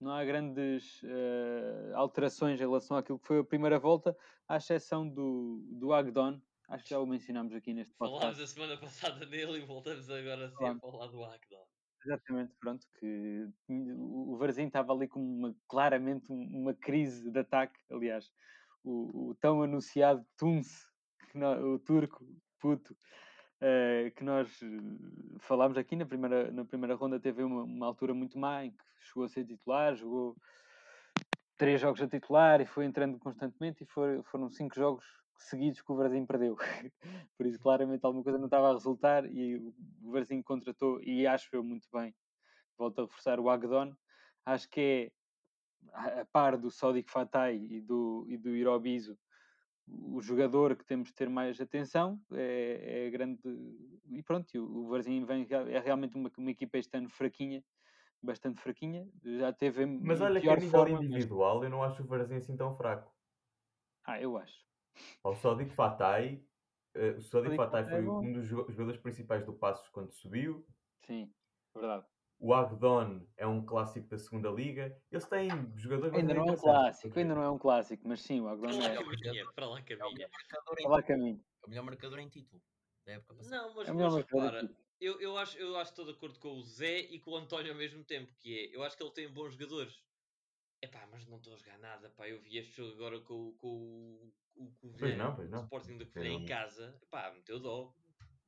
não 0.00 0.12
há 0.12 0.24
grandes 0.24 1.00
ah, 1.04 1.96
alterações 1.98 2.58
em 2.60 2.64
relação 2.64 2.96
àquilo 2.96 3.18
que 3.18 3.26
foi 3.26 3.38
a 3.40 3.44
primeira 3.44 3.78
volta, 3.78 4.16
à 4.48 4.56
exceção 4.56 5.08
do, 5.08 5.64
do 5.70 5.92
Agdon. 5.92 6.40
Acho 6.68 6.84
que 6.84 6.90
já 6.90 6.98
o 7.00 7.06
mencionámos 7.06 7.52
aqui 7.54 7.74
neste 7.74 7.94
Falámos 7.96 8.20
podcast. 8.20 8.42
a 8.42 8.46
semana 8.46 8.80
passada 8.80 9.26
nele 9.26 9.58
e 9.58 9.66
voltamos 9.66 10.08
agora 10.10 10.48
sim 10.50 10.64
a 10.64 10.78
falar 10.78 11.06
do 11.08 11.24
Akdon. 11.24 11.64
Exatamente, 12.04 12.54
pronto, 12.58 12.84
que 12.98 13.46
o 13.68 14.36
Varzim 14.36 14.66
estava 14.66 14.92
ali 14.92 15.06
com 15.06 15.20
uma, 15.20 15.54
claramente 15.68 16.32
um- 16.32 16.48
uma 16.62 16.74
crise 16.74 17.30
de 17.30 17.38
ataque. 17.38 17.78
Aliás, 17.90 18.28
o, 18.82 19.28
o 19.30 19.34
tão 19.36 19.62
anunciado 19.62 20.26
Tunce, 20.36 20.84
o 21.62 21.78
turco, 21.78 22.26
puto, 22.60 22.96
eh, 23.64 24.10
que 24.16 24.24
nós 24.24 24.60
eh, 24.60 24.66
falámos 25.38 25.78
aqui 25.78 25.94
na 25.94 26.04
primeira, 26.04 26.50
na 26.50 26.64
primeira 26.64 26.96
ronda, 26.96 27.20
teve 27.20 27.44
uma, 27.44 27.62
uma 27.62 27.86
altura 27.86 28.12
muito 28.12 28.36
má 28.36 28.64
em 28.64 28.72
que 28.72 28.84
chegou 28.98 29.22
a 29.22 29.28
ser 29.28 29.44
titular, 29.44 29.94
jogou 29.94 30.36
três 31.56 31.80
jogos 31.80 32.02
a 32.02 32.08
titular 32.08 32.60
e 32.60 32.66
foi 32.66 32.84
entrando 32.84 33.20
constantemente 33.20 33.84
e 33.84 33.86
foram 34.24 34.50
cinco 34.50 34.74
jogos 34.74 35.04
seguidos 35.36 35.80
que 35.80 35.92
o 35.92 35.94
Varzim 35.94 36.26
perdeu. 36.26 36.56
Por 37.38 37.46
isso, 37.46 37.60
claramente, 37.60 38.04
alguma 38.04 38.24
coisa 38.24 38.36
não 38.36 38.46
estava 38.46 38.68
a 38.68 38.72
resultar 38.72 39.24
e 39.26 39.56
o 40.02 40.10
Varzim 40.10 40.42
contratou, 40.42 41.00
e 41.00 41.24
acho 41.24 41.48
eu 41.52 41.62
muito 41.62 41.88
bem, 41.92 42.12
volto 42.76 43.00
a 43.00 43.04
reforçar 43.04 43.38
o 43.38 43.48
Agdon. 43.48 43.92
Acho 44.44 44.68
que 44.68 45.12
é, 45.92 46.20
a 46.20 46.26
par 46.32 46.56
do 46.56 46.68
Sodiq 46.68 47.08
Fatay 47.08 47.64
e 47.70 47.80
do, 47.80 48.26
e 48.28 48.36
do 48.36 48.56
Irobizo, 48.56 49.16
o 49.86 50.20
jogador 50.22 50.76
que 50.76 50.84
temos 50.84 51.08
de 51.08 51.14
ter 51.14 51.28
mais 51.28 51.60
atenção. 51.60 52.20
É, 52.32 53.06
é 53.06 53.10
grande. 53.10 53.40
E 54.10 54.22
pronto, 54.22 54.48
o, 54.58 54.78
o 54.84 54.88
Varzim 54.88 55.24
vem, 55.24 55.46
é 55.50 55.78
realmente 55.78 56.16
uma, 56.16 56.30
uma 56.36 56.50
equipa 56.50 56.78
este 56.78 56.96
ano 56.96 57.08
fraquinha, 57.08 57.64
bastante 58.22 58.60
fraquinha. 58.60 59.08
Já 59.24 59.52
teve 59.52 59.84
Mas 59.86 60.20
olha 60.20 60.40
que 60.40 60.46
pior 60.46 60.58
a 60.58 60.60
nível 60.60 60.70
forma, 60.80 60.96
mas- 60.96 61.04
individual 61.04 61.64
eu 61.64 61.70
não 61.70 61.82
acho 61.82 62.02
o 62.02 62.06
Varzim 62.06 62.36
assim 62.36 62.56
tão 62.56 62.76
fraco. 62.76 63.12
Ah, 64.04 64.20
eu 64.20 64.36
acho. 64.36 64.66
Ao 65.22 65.34
Sodiq 65.34 65.72
Fatay, 65.72 66.44
eh, 66.94 67.10
o 67.12 67.22
Fatay 67.22 67.56
Fatay 67.56 67.82
é 67.84 67.88
foi 67.90 68.08
um 68.08 68.32
dos 68.32 68.46
jo- 68.46 68.66
jogadores 68.70 69.00
principais 69.00 69.44
do 69.44 69.52
Passos 69.54 69.88
quando 69.88 70.12
subiu. 70.12 70.66
Sim, 71.06 71.32
verdade. 71.74 72.06
O 72.42 72.52
Agdon 72.52 73.24
é 73.36 73.46
um 73.46 73.64
clássico 73.64 74.08
da 74.08 74.18
segunda 74.18 74.50
liga. 74.50 75.00
Eles 75.12 75.24
têm 75.26 75.48
jogadores 75.76 76.12
Ainda 76.12 76.34
não 76.34 76.48
é 76.48 76.52
um 76.52 76.56
clássico, 76.56 77.10
para 77.10 77.22
ainda 77.22 77.34
não 77.36 77.42
é 77.42 77.50
um 77.50 77.58
clássico, 77.58 78.02
mas 78.08 78.20
sim, 78.20 78.40
o 78.40 78.48
Agdon 78.48 78.66
Para 78.66 78.76
lá 78.78 78.88
é, 78.88 78.96
caminha, 78.96 79.52
para 79.52 79.66
lá 79.68 79.78
É 79.78 79.80
o 79.80 79.84
caminha. 79.84 80.10
melhor 80.12 80.30
marcador 80.32 80.80
em, 80.80 80.84
é 80.84 80.88
lá 80.88 81.02
caminho. 81.02 81.44
é 81.62 81.66
o 81.66 81.70
melhor 81.70 81.82
marcador 81.84 82.18
em 82.18 82.28
título 82.28 82.60
da 83.06 83.12
época 83.12 83.34
passada. 83.36 83.56
Não, 83.56 83.74
mas, 83.76 83.88
É 83.88 83.92
o 83.92 83.94
melhor 83.94 84.10
mas 84.10 84.14
marcador 84.24 84.44
repara, 84.44 84.76
eu, 85.00 85.20
eu, 85.20 85.38
acho, 85.38 85.56
eu 85.56 85.76
acho 85.76 85.92
que 85.94 86.00
estou 86.00 86.04
de 86.12 86.18
acordo 86.18 86.40
com 86.40 86.48
o 86.58 86.62
Zé 86.64 86.98
e 86.98 87.20
com 87.20 87.30
o 87.30 87.36
António 87.36 87.70
ao 87.72 87.78
mesmo 87.78 88.04
tempo, 88.04 88.34
que 88.40 88.58
é, 88.58 88.76
eu 88.76 88.82
acho 88.82 88.96
que 88.96 89.04
ele 89.04 89.12
tem 89.12 89.32
bons 89.32 89.52
jogadores. 89.52 90.02
Epá, 90.82 91.06
mas 91.12 91.24
não 91.26 91.36
estou 91.36 91.54
a 91.54 91.56
jogar 91.56 91.78
nada, 91.78 92.10
pá, 92.10 92.28
eu 92.28 92.40
vi 92.40 92.58
este 92.58 92.72
jogo 92.76 92.92
agora 92.94 93.20
com, 93.20 93.34
o- 93.34 93.52
com 93.54 93.68
o, 93.68 94.34
o, 94.56 94.72
com 94.80 94.88
o 94.88 94.90
Pois 94.98 95.00
Vilhena, 95.12 95.24
não, 95.28 95.36
pois 95.36 95.48
o 95.48 95.52
não. 95.52 95.62
Sporting 95.62 95.96
da 95.98 96.06
Covilhã 96.06 96.30
em 96.30 96.44
casa, 96.44 96.98
epá, 97.02 97.30
meteu 97.32 97.60
dó, 97.60 97.94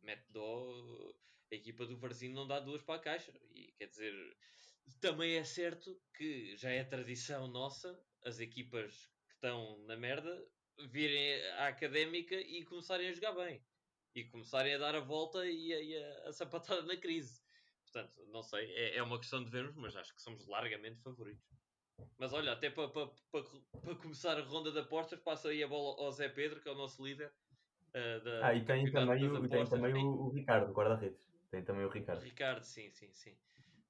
mete 0.02 0.26
dó, 0.32 1.14
a 1.52 1.54
equipa 1.54 1.86
do 1.86 1.98
Varzim 1.98 2.32
não 2.32 2.46
dá 2.46 2.60
duas 2.60 2.82
para 2.82 2.96
a 2.96 2.98
caixa, 3.02 3.32
e 3.54 3.72
quer 3.78 3.86
dizer, 3.86 4.14
também 5.00 5.36
é 5.36 5.44
certo 5.44 6.00
que 6.16 6.56
já 6.56 6.70
é 6.70 6.84
tradição 6.84 7.48
nossa, 7.48 7.98
as 8.24 8.40
equipas 8.40 9.06
que 9.28 9.34
estão 9.34 9.78
na 9.86 9.96
merda, 9.96 10.46
virem 10.90 11.40
à 11.52 11.68
académica 11.68 12.34
e 12.34 12.64
começarem 12.64 13.08
a 13.08 13.12
jogar 13.12 13.32
bem 13.32 13.64
e 14.14 14.24
começarem 14.24 14.74
a 14.74 14.78
dar 14.78 14.94
a 14.94 15.00
volta 15.00 15.46
e 15.46 15.72
a, 15.72 15.80
e 15.80 15.96
a- 15.96 16.28
a 16.28 16.32
sapatada 16.32 16.82
na 16.82 16.96
crise. 16.96 17.42
Portanto, 17.82 18.26
não 18.26 18.42
sei, 18.42 18.70
é, 18.72 18.96
é 18.96 19.02
uma 19.02 19.18
questão 19.18 19.42
de 19.42 19.50
vermos, 19.50 19.76
mas 19.76 19.94
acho 19.96 20.14
que 20.14 20.22
somos 20.22 20.46
largamente 20.48 21.00
favoritos. 21.02 21.44
Mas 22.18 22.32
olha, 22.32 22.52
até 22.52 22.70
para 22.70 22.88
pa, 22.88 23.06
pa, 23.30 23.42
pa 23.42 23.94
começar 23.96 24.38
a 24.38 24.42
ronda 24.42 24.72
de 24.72 24.78
apostas, 24.78 25.20
passa 25.20 25.48
aí 25.48 25.62
a 25.62 25.68
bola 25.68 26.02
ao 26.04 26.10
Zé 26.12 26.28
Pedro, 26.28 26.60
que 26.60 26.68
é 26.68 26.72
o 26.72 26.76
nosso 26.76 27.04
líder. 27.04 27.32
eh, 27.92 28.20
da, 28.20 28.46
Ah, 28.46 28.54
e 28.54 28.64
tem 28.64 28.90
também, 28.90 29.28
o, 29.28 29.48
tem 29.48 29.64
também 29.66 29.94
o, 29.94 30.26
o 30.26 30.28
Ricardo, 30.30 30.72
guarda-redes. 30.72 31.33
Tem 31.54 31.62
também 31.62 31.84
o 31.84 31.88
Ricardo. 31.88 32.20
Ricardo, 32.20 32.64
sim, 32.64 32.90
sim, 32.90 33.12
sim. 33.12 33.36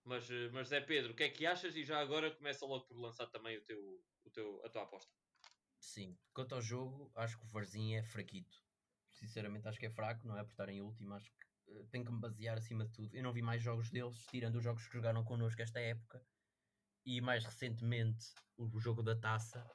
Mas, 0.04 0.30
eh, 0.30 0.50
mas 0.52 0.68
Zé 0.68 0.82
Pedro, 0.82 1.12
o 1.12 1.16
que 1.16 1.22
é 1.22 1.30
que 1.30 1.46
achas? 1.46 1.74
E 1.74 1.82
já 1.82 1.98
agora 1.98 2.30
começa 2.30 2.66
logo 2.66 2.84
por 2.84 2.98
lançar 2.98 3.26
também 3.28 3.56
o 3.56 3.64
teu, 3.64 4.04
o 4.22 4.30
teu, 4.30 4.62
a 4.66 4.68
tua 4.68 4.82
aposta. 4.82 5.10
Sim, 5.78 6.14
quanto 6.34 6.54
ao 6.54 6.60
jogo, 6.60 7.10
acho 7.16 7.38
que 7.38 7.44
o 7.44 7.48
Varzim 7.48 7.94
é 7.94 8.02
fraquito. 8.02 8.54
Sinceramente, 9.14 9.66
acho 9.66 9.78
que 9.80 9.86
é 9.86 9.90
fraco, 9.90 10.26
não 10.26 10.36
é 10.36 10.44
por 10.44 10.50
estar 10.50 10.68
em 10.68 10.82
último. 10.82 11.14
Acho 11.14 11.30
que 11.30 11.72
eh, 11.72 11.86
tenho 11.90 12.04
que 12.04 12.12
me 12.12 12.20
basear 12.20 12.58
acima 12.58 12.84
de 12.84 12.92
tudo. 12.92 13.16
Eu 13.16 13.22
não 13.22 13.32
vi 13.32 13.40
mais 13.40 13.62
jogos 13.62 13.90
deles, 13.90 14.26
tirando 14.26 14.56
os 14.56 14.62
jogos 14.62 14.86
que 14.86 14.92
jogaram 14.92 15.24
connosco 15.24 15.62
esta 15.62 15.80
época 15.80 16.22
e 17.06 17.22
mais 17.22 17.46
recentemente 17.46 18.26
o 18.58 18.78
jogo 18.78 19.02
da 19.02 19.18
taça. 19.18 19.66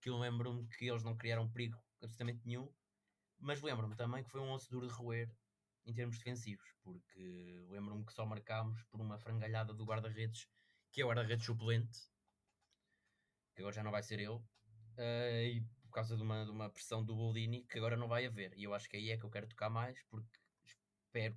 Que 0.00 0.10
eu 0.10 0.16
lembro-me 0.16 0.68
que 0.68 0.88
eles 0.88 1.02
não 1.02 1.16
criaram 1.16 1.50
perigo 1.50 1.76
absolutamente 2.00 2.46
nenhum, 2.46 2.72
mas 3.36 3.60
lembro-me 3.62 3.96
também 3.96 4.22
que 4.22 4.30
foi 4.30 4.40
um 4.40 4.52
osso 4.52 4.70
duro 4.70 4.86
de 4.86 4.92
roer 4.92 5.28
em 5.84 5.94
termos 5.94 6.18
defensivos, 6.18 6.68
porque 6.82 7.66
lembro-me 7.70 8.04
que 8.04 8.12
só 8.12 8.24
marcámos 8.26 8.82
por 8.84 9.00
uma 9.00 9.18
frangalhada 9.18 9.74
do 9.74 9.84
guarda-redes, 9.84 10.48
que 10.90 11.00
é 11.00 11.04
o 11.04 11.08
guarda-redes 11.08 11.44
suplente, 11.46 11.98
que 13.54 13.60
agora 13.62 13.74
já 13.74 13.82
não 13.82 13.90
vai 13.90 14.02
ser 14.02 14.18
ele, 14.20 14.40
eh, 14.96 15.46
e 15.56 15.60
por 15.82 15.90
causa 15.92 16.16
de 16.16 16.22
uma, 16.22 16.44
de 16.44 16.50
uma 16.50 16.70
pressão 16.70 17.04
do 17.04 17.14
Boldini 17.14 17.64
que 17.66 17.78
agora 17.78 17.96
não 17.96 18.08
vai 18.08 18.26
haver. 18.26 18.52
E 18.56 18.64
eu 18.64 18.74
acho 18.74 18.88
que 18.88 18.96
aí 18.96 19.10
é 19.10 19.18
que 19.18 19.24
eu 19.24 19.30
quero 19.30 19.48
tocar 19.48 19.68
mais, 19.70 20.02
porque 20.04 20.38
espero. 21.06 21.36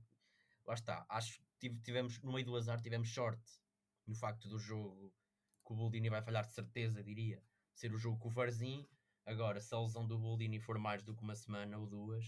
Lá 0.66 0.74
está, 0.74 1.06
acho 1.10 1.40
que 1.40 1.46
tive- 1.60 1.82
tivemos 1.82 2.20
no 2.22 2.34
meio 2.34 2.46
do 2.46 2.56
azar, 2.56 2.82
tivemos 2.82 3.14
sorte 3.14 3.52
no 4.08 4.16
facto 4.16 4.48
do 4.50 4.58
jogo 4.60 5.14
que 5.66 5.74
o 5.74 5.76
Boldini 5.76 6.10
vai 6.10 6.22
falhar 6.22 6.46
de 6.46 6.54
certeza, 6.54 7.04
diria, 7.04 7.44
ser 7.74 7.94
o 7.94 7.98
jogo 7.98 8.20
com 8.20 8.30
o 8.30 8.32
Varzim. 8.32 8.88
Agora, 9.26 9.60
se 9.60 9.74
a 9.76 9.80
lesão 9.80 10.08
do 10.08 10.18
Boldini 10.20 10.60
for 10.60 10.78
mais 10.80 11.04
do 11.04 11.16
que 11.16 11.24
uma 11.24 11.36
semana 11.36 11.78
ou 11.78 11.88
duas, 11.88 12.26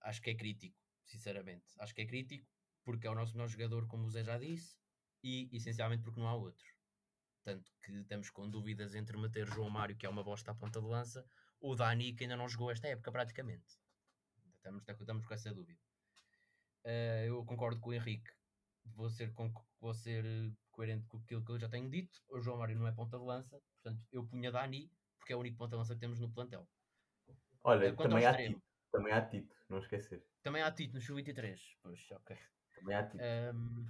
acho 0.00 0.20
que 0.22 0.30
é 0.30 0.34
crítico, 0.34 0.76
sinceramente. 1.10 1.66
Acho 1.78 1.94
que 1.94 2.02
é 2.02 2.06
crítico 2.06 2.46
porque 2.84 3.06
é 3.06 3.10
o 3.10 3.14
nosso 3.14 3.34
melhor 3.34 3.48
jogador, 3.48 3.86
como 3.86 4.06
o 4.06 4.10
Zé 4.10 4.24
já 4.24 4.38
disse, 4.38 4.78
e 5.22 5.48
essencialmente 5.52 6.02
porque 6.02 6.20
não 6.20 6.28
há 6.28 6.34
outro. 6.34 6.66
Tanto 7.42 7.70
que 7.82 7.92
estamos 7.92 8.30
com 8.30 8.48
dúvidas 8.48 8.94
entre 8.94 9.16
meter 9.18 9.46
João 9.46 9.70
Mário, 9.70 9.96
que 9.96 10.06
é 10.06 10.08
uma 10.08 10.24
bosta 10.24 10.50
à 10.50 10.54
ponta 10.54 10.80
de 10.80 10.86
lança, 10.86 11.26
ou 11.60 11.76
Dani, 11.76 12.14
que 12.14 12.24
ainda 12.24 12.36
não 12.36 12.48
jogou 12.48 12.70
esta 12.70 12.88
época 12.88 13.12
praticamente. 13.12 13.78
Estamos, 14.56 14.84
estamos 14.88 15.26
com 15.26 15.34
essa 15.34 15.52
dúvida. 15.52 15.80
Uh, 16.84 17.24
eu 17.26 17.44
concordo 17.44 17.80
com 17.80 17.90
o 17.90 17.94
Henrique. 17.94 18.30
Vou 18.84 19.10
ser, 19.10 19.32
vou 19.78 19.94
ser 19.94 20.24
coerente 20.70 21.06
com 21.06 21.18
aquilo 21.18 21.44
que 21.44 21.52
eu 21.52 21.58
já 21.58 21.68
tenho 21.68 21.90
dito. 21.90 22.18
O 22.28 22.40
João 22.40 22.58
Mário 22.58 22.78
não 22.78 22.86
é 22.86 22.92
ponta 22.92 23.18
de 23.18 23.24
lança, 23.24 23.60
portanto 23.82 24.06
eu 24.10 24.26
punha 24.26 24.50
Dani, 24.50 24.90
porque 25.18 25.32
é 25.32 25.36
o 25.36 25.40
único 25.40 25.58
ponta 25.58 25.70
de 25.70 25.76
lança 25.76 25.94
que 25.94 26.00
temos 26.00 26.18
no 26.18 26.32
plantel. 26.32 26.66
Olha, 27.62 27.94
também 27.94 28.24
há, 28.24 28.34
Tito, 28.34 28.62
também 28.90 29.12
há 29.12 29.26
Tito, 29.26 29.54
não 29.68 29.78
esquecer. 29.78 30.24
Também 30.42 30.62
há 30.62 30.70
Tito 30.70 30.94
no 30.94 31.00
Sub-23. 31.00 31.58
Pois, 31.82 32.10
ok. 32.10 32.36
Também 32.74 32.96
há 32.96 33.06
Tito. 33.06 33.22
Um, 33.54 33.86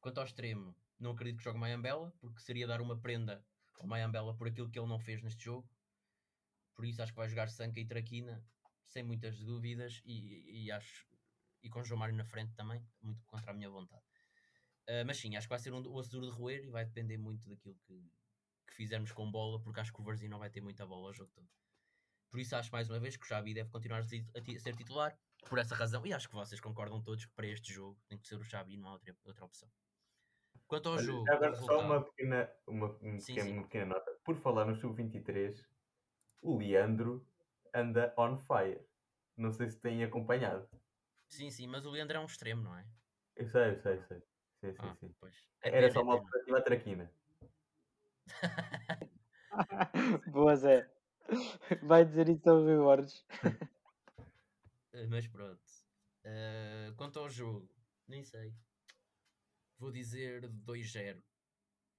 quanto 0.00 0.18
ao 0.18 0.24
extremo, 0.24 0.74
não 0.98 1.12
acredito 1.12 1.38
que 1.38 1.44
jogue 1.44 1.58
Mayambela, 1.58 2.12
porque 2.20 2.40
seria 2.40 2.66
dar 2.66 2.80
uma 2.80 2.98
prenda 2.98 3.44
ao 3.78 3.86
Mayambela 3.86 4.34
por 4.34 4.48
aquilo 4.48 4.70
que 4.70 4.78
ele 4.78 4.88
não 4.88 4.98
fez 4.98 5.22
neste 5.22 5.44
jogo. 5.44 5.68
Por 6.74 6.84
isso 6.84 7.02
acho 7.02 7.12
que 7.12 7.18
vai 7.18 7.28
jogar 7.28 7.48
Sanca 7.48 7.80
e 7.80 7.86
Traquina, 7.86 8.44
sem 8.84 9.02
muitas 9.02 9.38
dúvidas, 9.38 10.02
e, 10.04 10.64
e 10.64 10.70
acho 10.70 11.06
e 11.62 11.68
com 11.68 11.80
o 11.80 11.84
João 11.84 11.98
Mário 11.98 12.14
na 12.14 12.24
frente 12.24 12.54
também, 12.54 12.80
muito 13.02 13.24
contra 13.26 13.50
a 13.50 13.54
minha 13.54 13.68
vontade. 13.68 14.02
Uh, 14.88 15.04
mas 15.04 15.16
sim, 15.18 15.34
acho 15.36 15.48
que 15.48 15.50
vai 15.50 15.58
ser 15.58 15.72
um, 15.72 15.78
o 15.78 16.02
duro 16.02 16.26
de 16.26 16.32
roer 16.32 16.64
e 16.64 16.70
vai 16.70 16.84
depender 16.84 17.18
muito 17.18 17.48
daquilo 17.48 17.74
que, 17.86 18.08
que 18.68 18.74
fizermos 18.74 19.10
com 19.10 19.28
bola, 19.30 19.60
porque 19.60 19.80
acho 19.80 19.92
que 19.92 20.00
o 20.00 20.04
Varzim 20.04 20.28
não 20.28 20.38
vai 20.38 20.48
ter 20.48 20.60
muita 20.60 20.86
bola 20.86 21.10
o 21.10 21.12
jogo 21.12 21.30
todo. 21.34 21.48
Por 22.30 22.38
isso 22.38 22.54
acho 22.54 22.70
mais 22.70 22.88
uma 22.88 23.00
vez 23.00 23.16
que 23.16 23.24
o 23.24 23.26
Xabi 23.26 23.52
deve 23.54 23.70
continuar 23.70 23.98
a 23.98 24.04
ser 24.04 24.76
titular, 24.76 25.18
por 25.48 25.58
essa 25.58 25.74
razão, 25.74 26.06
e 26.06 26.12
acho 26.12 26.28
que 26.28 26.34
vocês 26.34 26.60
concordam 26.60 27.02
todos 27.02 27.24
que 27.24 27.34
para 27.34 27.46
este 27.46 27.72
jogo 27.72 27.98
tem 28.08 28.18
que 28.18 28.26
ser 28.26 28.36
o 28.36 28.44
Xabi, 28.44 28.76
não 28.76 28.88
há 28.88 28.92
outra, 28.92 29.16
outra 29.24 29.44
opção. 29.44 29.68
Quanto 30.66 30.88
ao 30.88 30.96
Olha, 30.96 31.02
jogo. 31.02 31.30
Agora, 31.30 31.54
só 31.54 31.80
uma 31.80 32.02
pequena, 32.02 32.50
uma, 32.66 32.86
uma, 33.00 33.20
sim, 33.20 33.34
pequena, 33.34 33.46
sim. 33.46 33.52
uma 33.52 33.62
pequena 33.62 33.86
nota. 33.86 34.10
Por 34.24 34.36
falar 34.36 34.64
no 34.64 34.74
Sub-23, 34.74 35.64
o 36.42 36.58
Leandro 36.58 37.24
anda 37.72 38.12
on 38.18 38.36
fire. 38.38 38.80
Não 39.36 39.52
sei 39.52 39.68
se 39.68 39.78
têm 39.78 40.02
acompanhado. 40.02 40.68
Sim, 41.28 41.50
sim, 41.50 41.66
mas 41.66 41.86
o 41.86 41.90
Leandro 41.90 42.16
é 42.16 42.20
um 42.20 42.24
extremo, 42.24 42.62
não 42.62 42.76
é? 42.76 42.84
Eu 43.36 43.46
sei, 43.46 43.70
eu 43.70 43.76
sei, 43.76 43.94
eu 43.94 44.02
sei. 44.02 44.22
Sim, 44.60 44.72
sim, 44.72 44.78
ah, 44.80 44.96
sim. 44.96 45.14
Pois. 45.20 45.48
É 45.62 45.76
Era 45.76 45.92
só 45.92 46.02
uma 46.02 46.14
alternativa 46.14 46.62
traquina. 46.62 47.12
Boa, 50.32 50.56
Zé. 50.56 50.90
Vai 51.82 52.04
dizer 52.04 52.28
isso 52.28 52.48
ao 52.48 52.62
Rui 52.62 52.76
Borges. 52.76 53.24
Eh, 54.96 55.06
mas 55.08 55.26
pronto. 55.28 55.60
Uh, 56.24 56.94
quanto 56.96 57.18
ao 57.18 57.28
jogo, 57.28 57.70
nem 58.08 58.24
sei. 58.24 58.54
Vou 59.78 59.92
dizer 59.92 60.48
2-0. 60.48 61.22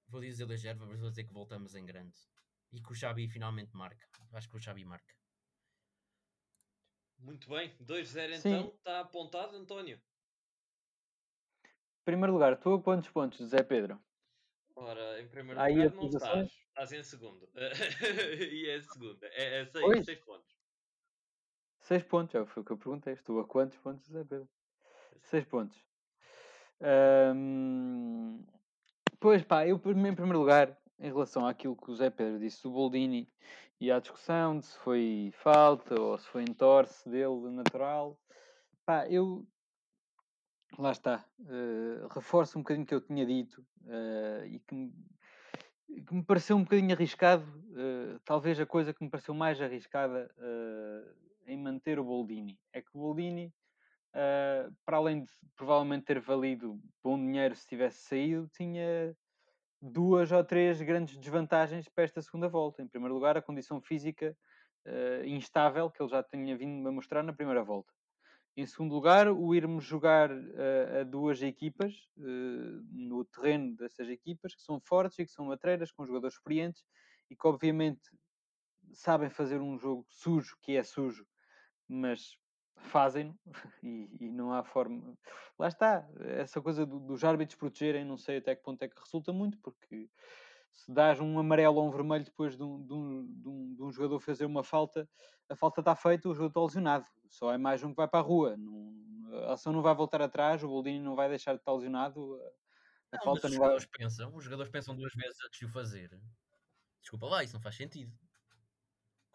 Vou 0.07 0.19
dizer 0.19 0.47
2-0, 0.47 0.77
mas 0.79 0.99
vou 0.99 1.09
dizer 1.09 1.25
que 1.25 1.33
voltamos 1.33 1.75
em 1.75 1.85
grande. 1.85 2.17
E 2.71 2.81
que 2.81 2.91
o 2.91 2.95
Xabi 2.95 3.29
finalmente 3.29 3.75
marca. 3.75 4.07
Acho 4.33 4.49
que 4.49 4.57
o 4.57 4.59
Xabi 4.59 4.83
marca. 4.83 5.15
Muito 7.19 7.49
bem, 7.49 7.75
2-0 7.77 8.39
então, 8.39 8.73
está 8.75 8.99
apontado, 8.99 9.55
António. 9.55 9.97
Em 11.65 12.03
primeiro 12.05 12.33
lugar, 12.33 12.59
tu 12.59 12.73
a 12.73 12.81
quantos 12.81 13.09
pontos, 13.09 13.45
Zé 13.47 13.63
Pedro? 13.63 13.99
Ora, 14.75 15.21
em 15.21 15.27
primeiro 15.27 15.59
Aí 15.59 15.73
lugar 15.73 15.93
não 15.93 16.07
estás, 16.07 16.51
estás 16.51 16.91
em 16.93 17.03
segundo. 17.03 17.49
e 18.53 18.69
é 18.69 18.81
segundo, 18.81 19.19
é 19.23 19.65
6 19.65 20.19
pontos. 20.19 20.56
6 21.87 22.03
pontos, 22.03 22.35
é, 22.35 22.45
foi 22.45 22.61
o 22.61 22.65
que 22.65 22.71
eu 22.71 22.77
perguntei. 22.77 23.13
Estou 23.13 23.39
a 23.39 23.45
quantos 23.45 23.77
pontos, 23.77 24.05
Zé 24.07 24.23
Pedro? 24.23 24.47
6 25.21 25.45
pontos. 25.45 25.77
Um, 27.33 28.43
pois 29.21 29.41
pá, 29.43 29.65
eu 29.65 29.77
em 29.77 29.79
primeiro 29.79 30.37
lugar, 30.37 30.77
em 30.99 31.07
relação 31.07 31.47
àquilo 31.47 31.77
que 31.77 31.89
o 31.89 31.95
Zé 31.95 32.09
Pedro 32.09 32.39
disse 32.39 32.61
do 32.61 32.71
Boldini 32.71 33.27
e 33.79 33.89
à 33.89 33.99
discussão 33.99 34.59
de 34.59 34.65
se 34.65 34.77
foi 34.79 35.31
falta 35.35 35.99
ou 35.99 36.17
se 36.17 36.27
foi 36.27 36.43
entorce 36.43 37.07
dele 37.09 37.49
natural, 37.51 38.19
pá, 38.85 39.07
eu 39.07 39.47
lá 40.77 40.91
está, 40.91 41.25
uh, 41.39 42.07
reforço 42.09 42.59
um 42.59 42.63
bocadinho 42.63 42.83
o 42.83 42.87
que 42.87 42.95
eu 42.95 43.01
tinha 43.01 43.25
dito 43.25 43.65
uh, 43.85 44.45
e 44.45 44.59
que 44.59 44.75
me, 44.75 44.93
que 46.05 46.13
me, 46.13 46.23
pareceu 46.23 46.57
um 46.57 46.63
bocadinho 46.63 46.93
arriscado, 46.93 47.43
uh, 47.43 48.19
talvez 48.25 48.59
a 48.59 48.65
coisa 48.65 48.93
que 48.93 49.01
me 49.01 49.09
pareceu 49.09 49.33
mais 49.33 49.61
arriscada 49.61 50.29
em 51.47 51.57
manter 51.57 51.99
o 51.99 52.03
Boldini. 52.03 52.59
É 52.73 52.81
que 52.81 52.89
o 52.93 52.99
Boldini, 52.99 53.51
para 54.85 54.97
além 54.97 55.23
de 55.23 55.31
provavelmente 55.55 56.05
ter 56.05 56.19
valido 56.19 56.79
bom 57.03 57.17
dinheiro 57.17 57.55
se 57.55 57.65
tivesse 57.65 58.03
saído, 58.03 58.47
tinha 58.49 59.15
duas 59.81 60.31
ou 60.31 60.43
três 60.43 60.81
grandes 60.81 61.17
desvantagens 61.17 61.87
para 61.87 62.03
esta 62.03 62.21
segunda 62.21 62.47
volta. 62.47 62.81
Em 62.81 62.87
primeiro 62.87 63.13
lugar, 63.13 63.37
a 63.37 63.41
condição 63.41 63.81
física 63.81 64.35
uh, 64.85 65.25
instável 65.25 65.89
que 65.89 66.01
ele 66.01 66.09
já 66.09 66.23
tinha 66.23 66.57
vindo 66.57 66.87
a 66.87 66.91
mostrar 66.91 67.23
na 67.23 67.33
primeira 67.33 67.63
volta. 67.63 67.91
Em 68.55 68.65
segundo 68.65 68.93
lugar, 68.93 69.27
o 69.27 69.53
irmos 69.53 69.83
jogar 69.83 70.31
uh, 70.31 71.01
a 71.01 71.03
duas 71.03 71.41
equipas 71.41 71.93
uh, 72.17 72.83
no 72.91 73.23
terreno 73.25 73.75
dessas 73.75 74.09
equipas 74.09 74.55
que 74.55 74.61
são 74.63 74.79
fortes 74.79 75.19
e 75.19 75.25
que 75.25 75.31
são 75.31 75.45
matreiras, 75.45 75.91
com 75.91 76.05
jogadores 76.05 76.35
experientes 76.35 76.83
e 77.29 77.35
que 77.35 77.47
obviamente 77.47 78.01
sabem 78.93 79.29
fazer 79.29 79.61
um 79.61 79.77
jogo 79.77 80.05
sujo, 80.09 80.57
que 80.61 80.75
é 80.75 80.81
sujo, 80.81 81.25
mas 81.87 82.37
fazem 82.75 83.37
e, 83.83 84.09
e, 84.19 84.31
não 84.31 84.53
há 84.53 84.63
forma. 84.63 85.17
Lá 85.57 85.67
está, 85.67 86.07
essa 86.19 86.61
coisa 86.61 86.85
do, 86.85 86.99
dos 86.99 87.23
árbitros 87.23 87.57
protegerem, 87.57 88.05
não 88.05 88.17
sei 88.17 88.37
até 88.37 88.55
que 88.55 88.63
ponto 88.63 88.81
é 88.83 88.87
que 88.87 88.99
resulta 88.99 89.33
muito, 89.33 89.57
porque 89.59 90.09
se 90.71 90.91
dás 90.91 91.19
um 91.19 91.39
amarelo 91.39 91.77
ou 91.77 91.87
um 91.87 91.91
vermelho 91.91 92.23
depois 92.23 92.55
de 92.55 92.63
um, 92.63 92.85
de 92.85 92.93
um, 92.93 93.25
de 93.25 93.49
um, 93.49 93.75
de 93.75 93.83
um 93.83 93.91
jogador 93.91 94.19
fazer 94.19 94.45
uma 94.45 94.63
falta, 94.63 95.09
a 95.49 95.55
falta 95.55 95.81
está 95.81 95.95
feita, 95.95 96.29
o 96.29 96.33
jogador 96.33 96.49
está 96.49 96.61
lesionado. 96.61 97.05
Só 97.29 97.51
é 97.51 97.57
mais 97.57 97.83
um 97.83 97.89
que 97.89 97.95
vai 97.95 98.07
para 98.07 98.19
a 98.19 98.23
rua. 98.23 98.55
Não, 98.57 98.93
a 99.49 99.53
ação 99.53 99.73
não 99.73 99.81
vai 99.81 99.95
voltar 99.95 100.21
atrás, 100.21 100.63
o 100.63 100.67
Boldini 100.67 100.99
não 100.99 101.15
vai 101.15 101.29
deixar 101.29 101.53
de 101.53 101.59
estar 101.59 101.73
lesionado. 101.73 102.39
A 103.11 103.17
não, 103.17 103.23
falta 103.23 103.47
os 103.47 103.53
não 103.53 103.57
jogadores 103.57 103.85
vai... 103.85 103.97
pensam, 103.97 104.35
os 104.35 104.43
jogadores 104.43 104.71
pensam 104.71 104.95
duas 104.95 105.13
vezes 105.13 105.37
antes 105.45 105.59
de 105.59 105.65
o 105.65 105.69
fazer. 105.69 106.19
Desculpa 107.01 107.25
lá, 107.25 107.43
isso 107.43 107.53
não 107.53 107.61
faz 107.61 107.75
sentido. 107.75 108.13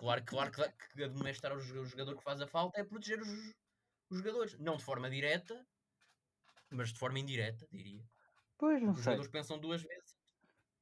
Claro, 0.02 0.24
claro 0.24 0.50
que, 0.50 0.68
que 0.96 1.04
admoestar 1.04 1.56
o 1.56 1.60
jogador 1.60 2.16
que 2.16 2.24
faz 2.24 2.40
a 2.40 2.46
falta 2.48 2.80
é 2.80 2.82
proteger 2.82 3.22
os, 3.22 3.28
os 4.10 4.18
jogadores. 4.18 4.58
Não 4.58 4.76
de 4.76 4.82
forma 4.82 5.08
direta, 5.08 5.64
mas 6.70 6.92
de 6.92 6.98
forma 6.98 7.20
indireta, 7.20 7.64
diria. 7.70 8.04
Pois, 8.58 8.82
não 8.82 8.90
os 8.90 8.96
sei. 8.96 9.04
jogadores 9.04 9.30
pensam 9.30 9.60
duas 9.60 9.80
vezes. 9.80 10.16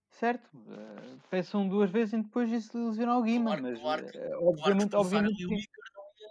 Certo, 0.09 0.49
uh, 0.57 1.21
pensam 1.29 1.69
duas 1.69 1.91
vezes 1.91 2.15
e 2.15 2.23
depois 2.23 2.51
isso 2.51 2.89
lesiona 2.89 3.21
Guima, 3.21 3.51
claro, 3.51 3.63
mas 3.63 3.79
claro 3.79 4.07
que, 4.11 4.19
uh, 4.19 4.49
obviamente, 4.49 4.91
claro 4.91 5.05
obviamente 5.05 5.45
o 5.45 5.53
Icar 5.53 5.91
não 5.95 6.05
ia, 6.19 6.29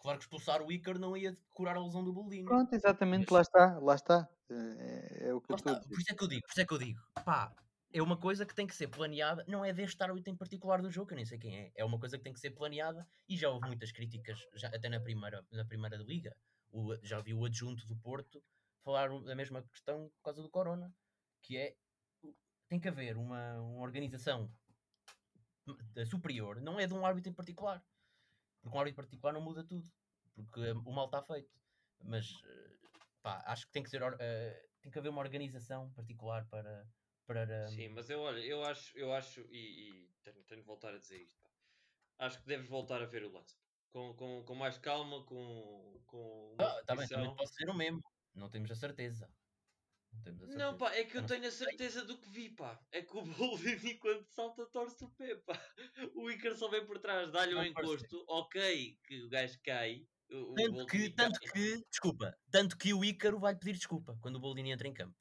claro 0.00 0.18
que 0.18 0.24
expulsar 0.24 0.62
o 0.62 0.72
Icar 0.72 0.98
não 0.98 1.16
ia 1.16 1.36
curar 1.52 1.76
a 1.76 1.80
lesão 1.80 2.02
do 2.02 2.12
Boldini. 2.12 2.44
Pronto, 2.44 2.74
exatamente, 2.74 3.26
mas... 3.30 3.30
lá 3.30 3.40
está, 3.40 3.78
lá 3.78 3.94
está. 3.94 4.28
É, 4.50 5.28
é 5.28 5.34
o 5.34 5.40
que 5.40 5.52
lá 5.52 5.58
eu 5.64 5.74
estou 5.74 5.88
Por 5.88 5.98
isso 6.00 6.12
é 6.12 6.14
que 6.16 6.24
eu 6.24 6.28
digo, 6.28 6.42
por 6.42 6.50
isso 6.50 6.60
é 6.60 6.66
que 6.66 6.74
eu 6.74 6.78
digo, 6.78 7.00
pá, 7.24 7.54
é 7.92 8.02
uma 8.02 8.16
coisa 8.16 8.46
que 8.46 8.54
tem 8.54 8.66
que 8.66 8.74
ser 8.74 8.88
planeada, 8.88 9.44
não 9.46 9.64
é 9.64 9.72
deste 9.72 10.02
árbitro 10.02 10.32
em 10.32 10.36
particular 10.36 10.80
do 10.80 10.90
jogo, 10.90 11.12
eu 11.12 11.16
nem 11.16 11.26
sei 11.26 11.38
quem 11.38 11.56
é, 11.58 11.72
é 11.74 11.84
uma 11.84 11.98
coisa 11.98 12.16
que 12.16 12.24
tem 12.24 12.32
que 12.32 12.40
ser 12.40 12.50
planeada 12.50 13.06
e 13.28 13.36
já 13.36 13.50
houve 13.50 13.66
muitas 13.66 13.92
críticas, 13.92 14.38
já, 14.54 14.68
até 14.68 14.88
na 14.88 15.00
primeira, 15.00 15.46
na 15.50 15.64
primeira 15.64 15.96
liga, 15.96 16.34
o, 16.70 16.96
já 17.02 17.20
vi 17.20 17.34
o 17.34 17.44
adjunto 17.44 17.86
do 17.86 17.96
Porto 17.96 18.42
falar 18.82 19.08
da 19.22 19.34
mesma 19.34 19.62
questão 19.62 20.08
por 20.16 20.22
causa 20.22 20.42
do 20.42 20.50
Corona, 20.50 20.92
que 21.42 21.56
é, 21.56 21.76
tem 22.68 22.80
que 22.80 22.88
haver 22.88 23.16
uma, 23.16 23.60
uma 23.60 23.82
organização 23.82 24.50
superior, 26.06 26.60
não 26.60 26.80
é 26.80 26.86
de 26.86 26.94
um 26.94 27.04
árbitro 27.04 27.30
em 27.30 27.34
particular, 27.34 27.84
porque 28.62 28.76
um 28.76 28.80
árbitro 28.80 29.02
particular 29.02 29.34
não 29.34 29.40
muda 29.42 29.62
tudo, 29.62 29.86
porque 30.34 30.72
o 30.72 30.92
mal 30.92 31.06
está 31.06 31.22
feito, 31.22 31.52
mas 32.02 32.26
pá, 33.22 33.42
acho 33.46 33.66
que 33.66 33.72
tem 33.72 33.82
que 33.82 33.90
ser, 33.90 34.02
uh, 34.02 34.16
tem 34.80 34.90
que 34.90 34.98
haver 34.98 35.10
uma 35.10 35.20
organização 35.20 35.92
particular 35.92 36.46
para 36.46 36.86
para. 37.32 37.68
Sim, 37.68 37.88
mas 37.88 38.10
eu 38.10 38.20
olha, 38.20 38.40
eu 38.40 38.64
acho, 38.64 38.96
eu 38.96 39.12
acho, 39.12 39.40
e, 39.50 39.90
e 39.90 40.10
tenho, 40.22 40.42
tenho 40.44 40.60
de 40.60 40.66
voltar 40.66 40.94
a 40.94 40.98
dizer 40.98 41.20
isto. 41.20 41.40
Pá. 41.42 41.50
Acho 42.26 42.40
que 42.40 42.46
deves 42.46 42.68
voltar 42.68 43.02
a 43.02 43.06
ver 43.06 43.24
o 43.24 43.32
lance. 43.32 43.56
Com, 43.90 44.14
com, 44.14 44.42
com 44.44 44.54
mais 44.54 44.78
calma, 44.78 45.24
com. 45.24 46.00
com 46.06 46.56
ah, 46.58 46.82
tá 46.86 46.94
bem, 46.94 47.06
também 47.08 47.34
pode 47.34 47.54
ser 47.54 47.68
o 47.68 47.74
mesmo. 47.74 48.02
Não 48.34 48.48
temos 48.48 48.70
a 48.70 48.74
certeza. 48.74 49.28
Não, 50.12 50.22
temos 50.22 50.42
a 50.42 50.46
certeza. 50.46 50.70
não 50.70 50.78
pá, 50.78 50.94
é 50.94 51.04
que 51.04 51.18
eu, 51.18 51.26
tenho 51.26 51.46
a 51.46 51.50
certeza 51.50 52.04
do 52.04 52.18
que 52.18 52.28
vi, 52.30 52.48
pá. 52.50 52.80
É 52.90 53.02
que 53.02 53.16
o 53.16 53.22
Boldini 53.22 53.94
quando 54.00 54.24
salta 54.28 54.64
torce 54.66 55.04
o 55.04 55.10
pé, 55.10 55.36
pá. 55.36 55.60
O 56.14 56.30
Icar 56.30 56.54
só 56.56 56.68
vem 56.68 56.86
por 56.86 56.98
trás, 56.98 57.30
dá-lhe 57.30 57.54
um 57.54 57.62
encosto, 57.62 58.24
ok, 58.28 58.98
que 59.04 59.22
o 59.22 59.28
gajo 59.28 59.58
cai. 59.62 60.06
O 60.30 60.54
tanto 60.54 60.86
que, 60.86 61.10
tanto 61.10 61.38
que, 61.40 61.84
desculpa, 61.90 62.38
tanto 62.50 62.78
que 62.78 62.94
o 62.94 63.04
Ícaro 63.04 63.38
vai 63.38 63.54
pedir 63.54 63.74
desculpa 63.74 64.16
quando 64.22 64.36
o 64.36 64.40
Boldini 64.40 64.70
entra 64.70 64.88
em 64.88 64.94
campo. 64.94 65.14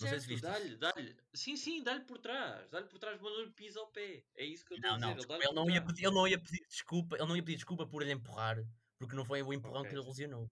Não 0.00 0.08
sei 0.08 0.18
se 0.20 0.26
Certo, 0.26 0.28
viste 0.28 0.42
dá-lhe, 0.42 0.76
dá-lhe. 0.76 1.16
Sim, 1.34 1.56
sim, 1.56 1.82
dá-lhe 1.82 2.04
por 2.04 2.18
trás. 2.18 2.68
Dá-lhe 2.68 2.88
por 2.88 2.98
trás, 2.98 3.20
mas 3.20 3.32
não 3.32 3.44
lhe 3.44 3.52
pisa 3.52 3.78
ao 3.78 3.86
pé. 3.92 4.24
É 4.34 4.44
isso 4.44 4.64
que 4.66 4.72
eu 4.74 4.76
estou 4.76 4.90
Não, 4.90 4.96
a 4.96 5.00
não, 5.00 5.08
dizer. 5.14 5.18
desculpa, 5.18 5.44
ele 5.44 5.54
não, 5.54 5.70
ia 5.70 5.84
pedir, 5.86 6.04
ele 6.04 6.14
não 6.14 6.26
ia 6.28 6.38
pedir 6.40 6.66
desculpa, 6.66 7.16
ele 7.16 7.26
não 7.26 7.36
ia 7.36 7.42
pedir 7.44 7.56
desculpa 7.56 7.86
por 7.86 8.02
lhe 8.02 8.10
empurrar, 8.12 8.56
porque 8.98 9.14
não 9.14 9.24
foi 9.24 9.40
o 9.42 9.52
empurrão 9.52 9.82
Ok. 9.82 9.90
que 9.90 9.96
lhe 9.96 10.04
lesionou. 10.04 10.50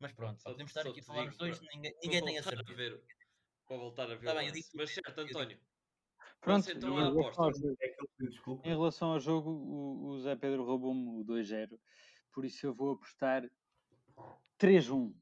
Mas 0.00 0.12
pronto, 0.12 0.42
Só- 0.42 0.50
podemos 0.50 0.70
estar 0.70 0.82
só 0.82 0.90
aqui 0.90 0.98
a 1.00 1.02
falar 1.04 1.28
os 1.28 1.36
dois, 1.36 1.58
para- 1.60 1.68
ninguém, 1.76 1.94
ninguém 2.02 2.24
tem 2.24 2.38
a 2.38 2.42
certeza. 2.42 2.74
ver, 2.74 3.04
para 3.68 3.76
voltar 3.76 4.10
a 4.10 4.16
ver 4.16 4.26
Tá 4.26 4.32
o 4.32 4.36
bem, 4.36 4.48
eu 4.48 4.52
digo- 4.52 4.68
Mas 4.74 4.90
certo, 4.90 5.18
eu 5.18 5.24
António. 5.26 5.60
Pronto, 6.40 6.70
então 6.72 6.94
relação 6.96 7.44
aposta. 7.44 7.66
ele. 7.68 8.60
Em 8.64 8.68
relação 8.68 9.12
ao 9.12 9.20
jogo, 9.20 9.48
o, 9.50 10.06
o 10.08 10.20
Zé 10.20 10.34
Pedro 10.34 10.64
roubou-me 10.64 11.20
o 11.20 11.24
2-0. 11.24 11.80
Por 12.32 12.44
isso 12.44 12.66
eu 12.66 12.74
vou 12.74 12.94
apostar 12.94 13.48
3-1. 14.58 15.14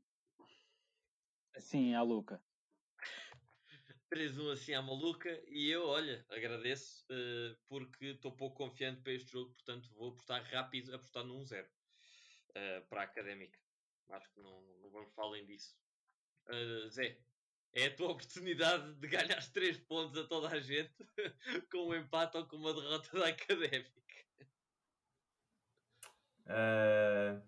Assim, 1.55 1.95
à 1.95 2.01
louca. 2.03 2.43
3-1 4.11 4.53
assim 4.53 4.75
à 4.75 4.83
maluca 4.83 5.31
e 5.47 5.71
eu, 5.71 5.87
olha, 5.87 6.25
agradeço 6.29 7.05
eh, 7.11 7.57
porque 7.69 8.07
estou 8.07 8.33
pouco 8.33 8.57
confiante 8.57 9.01
para 9.03 9.13
este 9.13 9.31
jogo, 9.33 9.53
portanto 9.53 9.89
vou 9.95 10.11
apostar 10.11 10.43
rápido, 10.51 10.95
apostar 10.95 11.25
no 11.25 11.39
1-0 11.39 11.67
eh, 12.55 12.81
para 12.89 13.03
a 13.03 13.05
Académica. 13.05 13.59
Acho 14.09 14.29
que 14.33 14.41
não, 14.41 14.61
não 14.83 14.91
vamos 14.91 15.15
falar 15.15 15.41
disso. 15.43 15.77
Eh, 16.49 16.89
Zé, 16.89 17.19
é 17.73 17.87
a 17.87 17.95
tua 17.95 18.11
oportunidade 18.13 18.95
de 18.95 19.07
ganhar 19.07 19.53
3 19.53 19.79
pontos 19.79 20.19
a 20.19 20.27
toda 20.27 20.49
a 20.49 20.61
gente 20.61 20.93
com 21.71 21.89
um 21.89 21.95
empate 21.95 22.37
ou 22.37 22.47
com 22.47 22.57
uma 22.57 22.75
derrota 22.75 23.19
da 23.19 23.29
Académica. 23.29 24.01
Ah, 26.47 27.41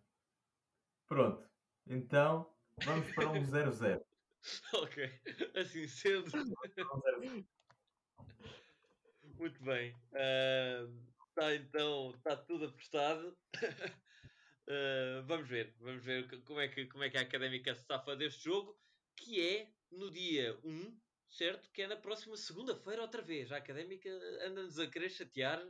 pronto. 1.09 1.45
Então, 1.89 2.55
vamos 2.85 3.13
para 3.15 3.31
um 3.31 3.43
0-0. 3.43 4.12
ok, 4.75 5.21
assim 5.57 5.87
sendo. 5.87 6.31
0-0. 6.31 7.47
Muito 9.39 9.63
bem. 9.63 9.95
Está 11.29 11.55
então, 11.55 12.11
está 12.17 12.37
tudo 12.37 12.67
apostado. 12.67 13.39
Ah, 14.69 15.23
vamos 15.27 15.49
ver, 15.49 15.77
vamos 15.81 16.05
ver 16.05 16.29
co- 16.31 16.41
como 16.45 16.61
é, 16.61 16.69
que, 16.69 16.87
como 16.87 17.03
é 17.03 17.11
que 17.11 17.19
a 17.19 17.23
Académica 17.23 17.75
se 17.75 17.85
safa 17.85 18.15
deste 18.15 18.45
jogo, 18.45 18.81
que 19.17 19.41
é 19.41 19.75
no 19.91 20.09
dia 20.11 20.57
1, 20.65 21.01
certo? 21.29 21.71
Que 21.73 21.83
é 21.83 21.89
na 21.89 21.97
próxima 21.97 22.37
segunda-feira 22.37 23.03
outra 23.03 23.23
vez. 23.23 23.51
A 23.51 23.57
Académica 23.57 24.09
anda-nos 24.47 24.79
a 24.79 24.87
querer 24.89 25.11
chatear, 25.11 25.61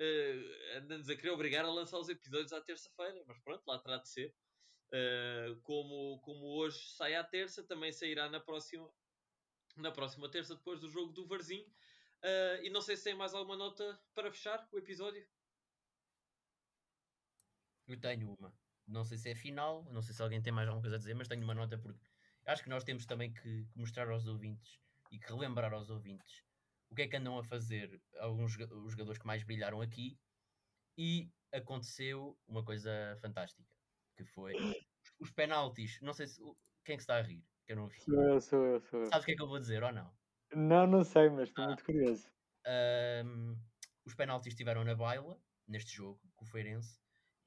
ah, 0.00 0.78
anda-nos 0.78 1.08
a 1.08 1.16
querer 1.16 1.30
obrigar 1.30 1.64
a 1.64 1.72
lançar 1.72 1.98
os 1.98 2.08
episódios 2.08 2.52
à 2.52 2.60
terça-feira, 2.62 3.24
mas 3.26 3.38
pronto, 3.42 3.64
lá 3.66 3.78
terá 3.82 3.98
de 3.98 4.08
ser. 4.08 4.36
Ah, 4.92 5.56
como, 5.62 6.20
como 6.20 6.46
hoje 6.46 6.78
sai 6.90 7.14
à 7.14 7.24
terça, 7.24 7.62
também 7.62 7.92
sairá 7.92 8.28
na 8.28 8.40
próxima, 8.40 8.90
na 9.76 9.92
próxima 9.92 10.28
terça, 10.30 10.54
depois 10.54 10.80
do 10.80 10.88
jogo 10.88 11.12
do 11.12 11.26
Varzim. 11.26 11.64
Ah, 12.22 12.58
e 12.62 12.70
não 12.70 12.80
sei 12.80 12.96
se 12.96 13.04
tem 13.04 13.14
mais 13.14 13.34
alguma 13.34 13.56
nota 13.56 14.00
para 14.14 14.30
fechar 14.30 14.68
o 14.72 14.78
episódio. 14.78 15.26
Eu 17.86 18.00
tenho 18.00 18.34
uma. 18.34 18.52
Não 18.86 19.04
sei 19.04 19.18
se 19.18 19.30
é 19.30 19.34
final, 19.34 19.84
não 19.92 20.02
sei 20.02 20.14
se 20.14 20.22
alguém 20.22 20.42
tem 20.42 20.52
mais 20.52 20.68
alguma 20.68 20.82
coisa 20.82 20.96
a 20.96 20.98
dizer, 20.98 21.14
mas 21.14 21.28
tenho 21.28 21.42
uma 21.42 21.54
nota 21.54 21.78
porque 21.78 22.00
acho 22.46 22.62
que 22.62 22.68
nós 22.68 22.84
temos 22.84 23.06
também 23.06 23.32
que, 23.32 23.66
mostrar 23.74 24.08
aos 24.08 24.26
ouvintes 24.26 24.80
e 25.10 25.18
que 25.18 25.32
relembrar 25.32 25.72
aos 25.72 25.90
ouvintes 25.90 26.42
o 26.88 26.94
que 26.94 27.02
é 27.02 27.08
que 27.08 27.16
andam 27.16 27.38
a 27.38 27.44
fazer 27.44 28.02
alguns 28.18 28.56
os 28.56 28.92
jogadores 28.92 29.18
que 29.18 29.26
mais 29.26 29.44
brilharam 29.44 29.80
aqui 29.80 30.18
e 30.98 31.30
aconteceu 31.52 32.36
uma 32.48 32.64
coisa 32.64 33.16
fantástica 33.20 33.69
que 34.24 34.32
foi 34.32 34.54
os- 35.18 35.30
penaltis. 35.32 35.98
Não 36.02 36.12
sei 36.12 36.26
se 36.26 36.40
quem 36.84 36.94
é 36.94 36.96
que 36.96 37.02
está 37.02 37.16
a 37.16 37.22
rir, 37.22 37.42
que 37.66 37.72
eu 37.72 37.76
não 37.76 37.88
vi. 37.88 38.00
Sou 38.00 38.22
eu, 38.22 38.40
sou 38.40 38.64
eu, 38.66 38.80
sou 38.80 39.00
eu. 39.00 39.06
Sabes 39.06 39.22
o 39.22 39.26
que 39.26 39.32
é 39.32 39.36
que 39.36 39.42
eu 39.42 39.48
vou 39.48 39.58
dizer 39.58 39.82
ou 39.82 39.92
não? 39.92 40.12
Não, 40.54 40.86
não 40.86 41.04
sei, 41.04 41.28
mas 41.30 41.48
estou 41.48 41.64
muito 41.66 41.84
curioso. 41.84 42.28
Ahm, 42.66 43.56
os 44.04 44.14
penaltis 44.14 44.52
estiveram 44.52 44.84
na 44.84 44.94
baila 44.94 45.40
neste 45.66 45.92
jogo 45.96 46.20
com 46.34 46.44
o 46.44 46.48
Feirense 46.48 46.98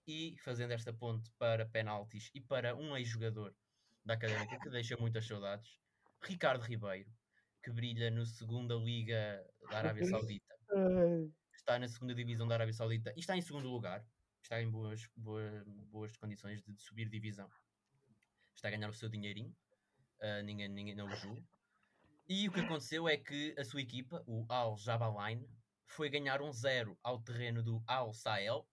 e 0.08 0.36
fazendo 0.44 0.72
esta 0.72 0.94
ponte 0.94 1.30
para 1.38 1.66
penaltis 1.66 2.30
e 2.34 2.42
para 2.42 2.76
um 2.76 2.96
ex-jogador 2.98 3.54
da 4.06 4.14
Académica 4.16 4.60
que 4.60 4.70
deixa 4.70 4.98
muitas 4.98 5.26
saudades, 5.28 5.78
Ricardo 6.24 6.62
Ribeiro, 6.64 7.10
que 7.64 7.72
brilha 7.72 8.10
na 8.12 8.26
segunda 8.26 8.76
liga 8.76 9.46
da 9.70 9.78
Arábia 9.78 10.04
Saudita, 10.06 10.54
está 11.54 11.78
na 11.80 11.88
segunda 11.88 12.14
divisão 12.16 12.48
da 12.48 12.56
Arábia 12.56 12.74
Saudita 12.74 13.14
e 13.16 13.20
está 13.20 13.36
em 13.38 13.42
segundo 13.42 13.70
lugar, 13.70 14.06
está 14.44 14.62
em 14.62 14.70
boas, 14.70 15.10
boa- 15.16 15.64
boas 15.90 16.16
condições 16.18 16.62
de, 16.62 16.74
de 16.74 16.82
subir 16.82 17.10
divisão, 17.10 17.50
está 18.54 18.68
a 18.68 18.72
ganhar 18.72 18.90
o 18.90 18.94
seu 18.94 19.10
dinheirinho, 19.10 19.56
ah, 20.22 20.42
ninguém, 20.44 20.68
ninguém 20.68 20.96
não 20.96 21.08
o 21.08 21.16
julga. 21.16 21.44
E 22.28 22.48
o 22.48 22.52
que 22.52 22.60
aconteceu 22.60 23.08
é 23.08 23.18
que 23.18 23.56
a 23.58 23.64
sua 23.64 23.82
equipa, 23.82 24.24
o 24.28 24.46
Al 24.50 24.78
Jabalain, 24.78 25.46
foi 25.86 26.10
ganhar 26.10 26.42
um 26.42 26.52
zero 26.52 26.98
ao 27.04 27.22
terreno 27.22 27.64
do 27.64 27.84
Al 27.88 28.14
Sahel, 28.14 28.68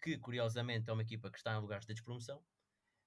que 0.00 0.16
curiosamente 0.18 0.88
é 0.88 0.92
uma 0.92 1.02
equipa 1.02 1.30
que 1.30 1.38
está 1.38 1.54
em 1.54 1.60
lugares 1.60 1.86
de 1.86 1.94
despromoção, 1.94 2.44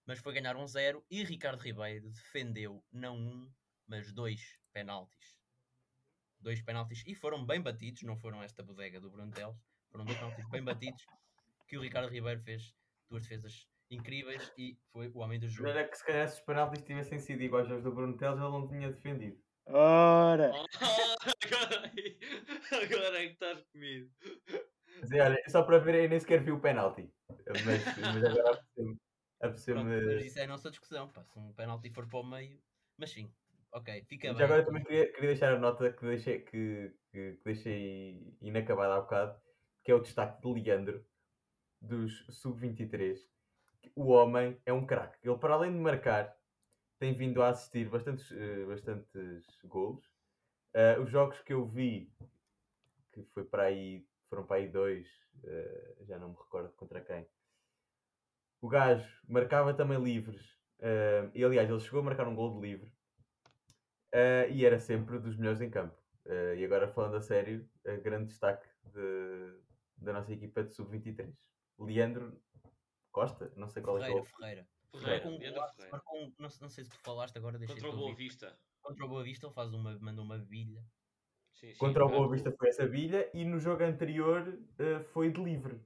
mas 0.06 0.20
foi 0.20 0.34
ganhar 0.34 0.56
um 0.56 0.68
zero 0.68 1.06
e 1.10 1.24
Ricardo 1.24 1.62
Ribeiro 1.62 2.10
defendeu 2.10 2.84
não 2.92 3.18
um, 3.18 3.52
mas 3.88 4.12
dois 4.12 4.60
penaltis. 4.74 5.38
Dois 6.40 6.62
penaltis 6.62 7.04
e 7.06 7.14
foram 7.14 7.46
bem 7.46 7.62
batidos, 7.62 8.02
não 8.02 8.18
foram 8.18 8.42
esta 8.42 8.64
bodega 8.64 9.00
do 9.00 9.12
Bruno 9.12 9.32
Teles, 9.32 9.56
foram 9.90 10.06
dois 10.06 10.18
penaltis 10.18 10.50
bem 10.50 10.64
batidos 10.64 11.06
que 11.72 11.78
o 11.78 11.82
Ricardo 11.82 12.10
Ribeiro 12.10 12.42
fez 12.42 12.76
duas 13.10 13.24
defesas 13.24 13.66
incríveis 13.90 14.52
e 14.58 14.78
foi 14.92 15.08
o 15.08 15.20
homem 15.20 15.40
do 15.40 15.48
jogo. 15.48 15.70
Era 15.70 15.88
que 15.88 15.98
se 15.98 16.06
calhar 16.06 16.28
se 16.28 16.40
os 16.40 16.46
penaltis 16.46 16.82
tivessem 16.84 17.18
sido 17.18 17.42
iguais 17.42 17.72
aos 17.72 17.82
do 17.82 17.94
Bruno 17.94 18.18
Teles, 18.18 18.42
ele 18.42 18.50
não 18.50 18.68
tinha 18.68 18.92
defendido. 18.92 19.42
Ora! 19.68 20.52
Agora, 21.46 21.92
agora 22.84 23.24
é 23.24 23.28
que 23.28 23.34
estás 23.34 23.64
comigo. 23.72 24.10
Mas, 25.00 25.12
olha, 25.14 25.38
só 25.48 25.64
para 25.64 25.78
ver, 25.80 25.96
eu 25.96 26.10
nem 26.10 26.20
sequer 26.20 26.44
vi 26.44 26.52
o 26.52 26.60
penalti. 26.60 27.10
Mas, 27.30 27.66
mas 27.66 28.24
agora 28.24 28.66
Pronto, 28.76 29.02
apeteceu-me. 29.40 30.16
mas 30.16 30.26
isso 30.26 30.40
é 30.40 30.44
a 30.44 30.48
nossa 30.48 30.70
discussão, 30.70 31.08
pá, 31.08 31.24
se 31.24 31.40
um 31.40 31.54
penalti 31.54 31.90
for 31.90 32.06
para 32.08 32.20
o 32.20 32.24
meio, 32.24 32.62
mas 32.98 33.12
sim, 33.12 33.32
ok, 33.72 34.04
fica 34.10 34.28
Já 34.28 34.34
bem. 34.34 34.44
agora 34.44 34.66
também 34.66 34.84
queria, 34.84 35.12
queria 35.14 35.30
deixar 35.30 35.54
a 35.54 35.60
nota 35.60 35.92
que 35.94 36.06
deixei, 36.06 36.40
que, 36.40 36.94
que, 37.12 37.34
que 37.38 37.44
deixei 37.46 38.38
inacabada 38.42 38.96
há 38.96 39.02
bocado, 39.02 39.42
que 39.84 39.92
é 39.92 39.96
o 39.96 40.02
destaque 40.02 40.42
de 40.42 40.54
Leandro, 40.54 41.06
dos 41.82 42.26
Sub-23. 42.30 43.20
O 43.96 44.08
homem 44.10 44.62
é 44.66 44.74
um 44.74 44.86
craque. 44.86 45.18
Ele, 45.28 45.38
para 45.38 45.56
além 45.56 45.72
de 45.74 45.80
marcar, 45.80 46.38
tem 47.00 47.14
vindo 47.16 47.42
a 47.42 47.50
assistir 47.50 47.90
bastantes, 47.90 48.32
eh, 48.32 48.66
bastantes 48.66 49.62
golos. 49.66 50.06
Eh, 50.74 51.00
os 51.00 51.10
jogos 51.10 51.42
que 51.42 51.54
eu 51.54 51.66
vi, 51.68 52.14
que 53.12 53.24
foi 53.34 53.44
para 53.46 53.64
aí, 53.64 54.08
foram 54.30 54.46
para 54.46 54.58
aí 54.58 54.70
dois, 54.70 55.08
eh, 55.44 55.96
já 56.08 56.18
não 56.20 56.30
me 56.30 56.36
recordo 56.38 56.72
contra 56.76 57.02
quem. 57.02 57.28
O 58.62 58.68
gajo 58.70 59.08
marcava 59.28 59.74
também 59.74 60.02
livres. 60.02 60.60
eh, 60.80 61.30
e 61.36 61.44
aliás, 61.44 61.70
ele 61.70 61.80
chegou 61.80 62.00
a 62.00 62.04
marcar 62.04 62.28
um 62.28 62.36
gol 62.36 62.56
de 62.60 62.68
livre. 62.68 62.92
e 64.50 64.66
era 64.66 64.80
sempre 64.80 65.20
dos 65.20 65.38
melhores 65.38 65.62
em 65.62 65.70
campo. 65.70 65.96
E 66.58 66.64
agora 66.66 66.88
falando 66.88 67.16
a 67.18 67.22
sério, 67.22 67.70
grande 68.04 68.28
destaque 68.28 68.68
de- 68.84 69.60
da 69.98 70.14
nossa 70.14 70.32
equipa 70.34 70.64
de 70.64 70.74
sub-23. 70.74 71.36
Leandro 71.80 72.42
Costa, 73.12 73.52
não 73.56 73.68
sei 73.68 73.82
qual 73.84 73.98
é 73.98 74.12
que 74.12 74.18
é 74.18 74.24
Ferreira, 74.24 74.24
o 74.24 74.26
Ferreira. 74.26 74.70
Ferreira, 74.92 75.28
um 75.28 75.40
Ferreira. 75.40 75.92
marcou 75.92 76.22
um- 76.24 76.34
não, 76.40 76.50
não 76.62 76.70
sei 76.70 76.84
se 76.84 76.90
tu 76.90 76.98
falaste 77.00 77.38
agora, 77.38 77.60
Contra 77.66 77.90
o 77.90 77.96
Boa. 77.96 78.16
Vista. 78.16 78.60
Contra 78.82 79.06
o 79.06 79.10
Boa 79.10 79.24
Vista 79.24 79.48
ele 79.48 79.54
faz 79.54 79.74
uma, 79.74 79.98
manda 80.00 80.22
uma 80.22 80.38
bilha. 80.38 80.84
Sim, 81.54 81.74
sim, 81.74 81.78
Contra 81.78 82.06
o. 82.06 82.10
Boa 82.10 82.30
Vista 82.30 82.52
foi 82.58 82.70
essa 82.70 82.88
bilha 82.88 83.30
e 83.34 83.46
no 83.46 83.60
jogo 83.60 83.84
anterior 83.84 84.60
eh, 84.80 85.00
foi 85.00 85.32
de 85.32 85.42
livre. 85.44 85.82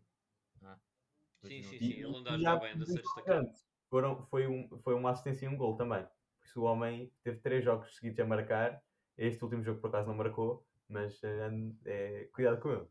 dois 1.42 1.54
Sim, 1.54 1.62
sim, 1.64 1.80
sim. 1.80 1.94
Ele 1.94 2.16
anda 2.18 2.32
a 2.32 2.36
e 2.36 2.38
jogar 2.40 2.54
há 2.54 2.60
bem, 2.60 2.72
anda 2.74 2.84
a 2.84 2.86
ser 2.86 2.94
muitos 2.94 3.14
destacado. 3.14 3.38
jogadores. 3.38 3.66
Foram, 3.90 4.26
foi, 4.26 4.48
um, 4.48 4.80
foi 4.82 4.94
uma 4.96 5.12
assistência 5.12 5.46
e 5.46 5.50
um 5.50 5.58
gol 5.58 5.78
também. 5.78 6.04
Por 6.06 6.46
isso 6.46 6.62
o 6.62 6.66
homem 6.66 7.12
teve 7.24 7.40
três 7.40 7.64
jogos 7.64 7.96
seguidos 7.96 8.20
a 8.20 8.26
marcar. 8.26 8.84
Este 9.18 9.44
último 9.44 9.64
jogo 9.64 9.80
por 9.82 9.88
acaso 9.90 10.08
não 10.08 10.16
marcou, 10.16 10.68
mas 10.88 11.22
eh, 11.24 12.30
cuidado 12.34 12.60
com 12.62 12.72
ele. 12.72 12.88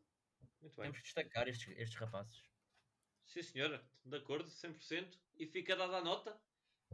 Muito 0.62 0.76
bem. 0.76 0.84
Temos 0.84 0.98
que 0.98 1.02
destacar 1.04 1.48
estes, 1.48 1.68
estes 1.76 1.96
rapazes. 1.98 2.53
Sim, 3.34 3.42
senhora. 3.42 3.84
De 4.04 4.16
acordo, 4.16 4.48
100%. 4.48 5.18
E 5.36 5.44
fica 5.44 5.74
dada 5.74 5.96
a 5.96 6.00
nota. 6.00 6.40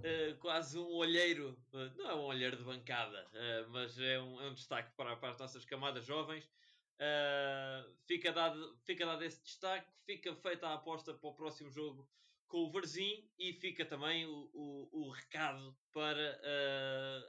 Eh, 0.03 0.33
quase 0.41 0.79
um 0.79 0.87
olheiro, 0.87 1.55
eh, 1.75 1.91
não 1.99 2.11
é 2.11 2.15
um 2.15 2.23
olheiro 2.23 2.57
de 2.57 2.65
bancada, 2.65 3.29
eh, 3.35 3.67
mas 3.69 3.99
é 3.99 4.19
um, 4.19 4.41
é 4.41 4.49
um 4.49 4.55
destaque 4.55 4.91
para, 4.97 5.15
para 5.17 5.33
as 5.33 5.39
nossas 5.39 5.67
camadas 5.67 6.07
jovens. 6.07 6.51
Fica, 8.07 8.33
dado, 8.33 8.79
fica 8.87 9.05
dado 9.05 9.23
esse 9.23 9.43
destaque, 9.43 9.87
fica 10.07 10.35
feita 10.35 10.67
a 10.69 10.75
aposta 10.75 11.13
para 11.13 11.29
o 11.29 11.35
próximo 11.35 11.71
jogo 11.71 12.09
com 12.49 12.59
o 12.65 12.71
Varzim 12.71 13.31
e 13.39 13.53
fica 13.53 13.85
também 13.85 14.25
o, 14.25 14.51
o, 14.55 14.89
o 14.93 15.11
recado 15.11 15.77
para 15.93 16.41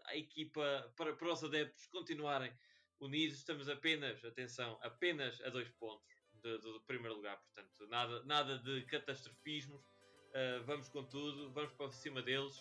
a 0.06 0.16
equipa, 0.16 0.94
para, 0.96 1.14
para 1.18 1.34
os 1.34 1.44
adeptos 1.44 1.86
continuarem 1.88 2.54
unidos. 3.00 3.40
Estamos 3.40 3.68
apenas, 3.68 4.24
atenção, 4.24 4.80
apenas 4.82 5.42
a 5.42 5.50
dois 5.50 5.70
pontos 5.72 6.21
do, 6.44 6.60
do- 6.60 6.74
do 6.74 6.82
primeiro 6.82 7.16
lugar, 7.16 7.38
portanto, 7.38 7.88
nada, 7.88 8.24
nada 8.24 8.58
de 8.60 8.82
catastrofismos. 8.86 9.82
Uh, 9.82 10.64
vamos 10.66 10.88
com 10.90 11.04
tudo, 11.04 11.52
vamos 11.52 11.74
para 11.74 11.92
cima 11.92 12.22
deles 12.22 12.56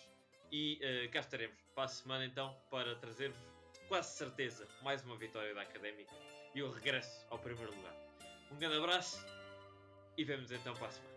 e 0.51 0.77
uh, 1.07 1.11
cá 1.11 1.19
estaremos 1.21 1.57
para 1.73 1.85
a 1.85 1.87
semana 1.87 2.25
então 2.25 2.53
para 2.69 2.95
trazer-vos 2.97 3.39
quase 3.87 4.17
certeza 4.17 4.67
mais 4.81 5.01
uma 5.05 5.15
vitória 5.15 5.53
da 5.55 5.61
Académica 5.61 6.13
e 6.53 6.61
o 6.61 6.69
regresso 6.69 7.25
ao 7.29 7.39
primeiro 7.39 7.73
lugar. 7.73 7.95
Um 8.51 8.57
grande 8.57 8.75
abraço 8.77 9.25
e 10.17 10.23
vemos 10.25 10.51
então 10.51 10.73
para 10.75 10.87
a 10.87 10.91
semana. 10.91 11.10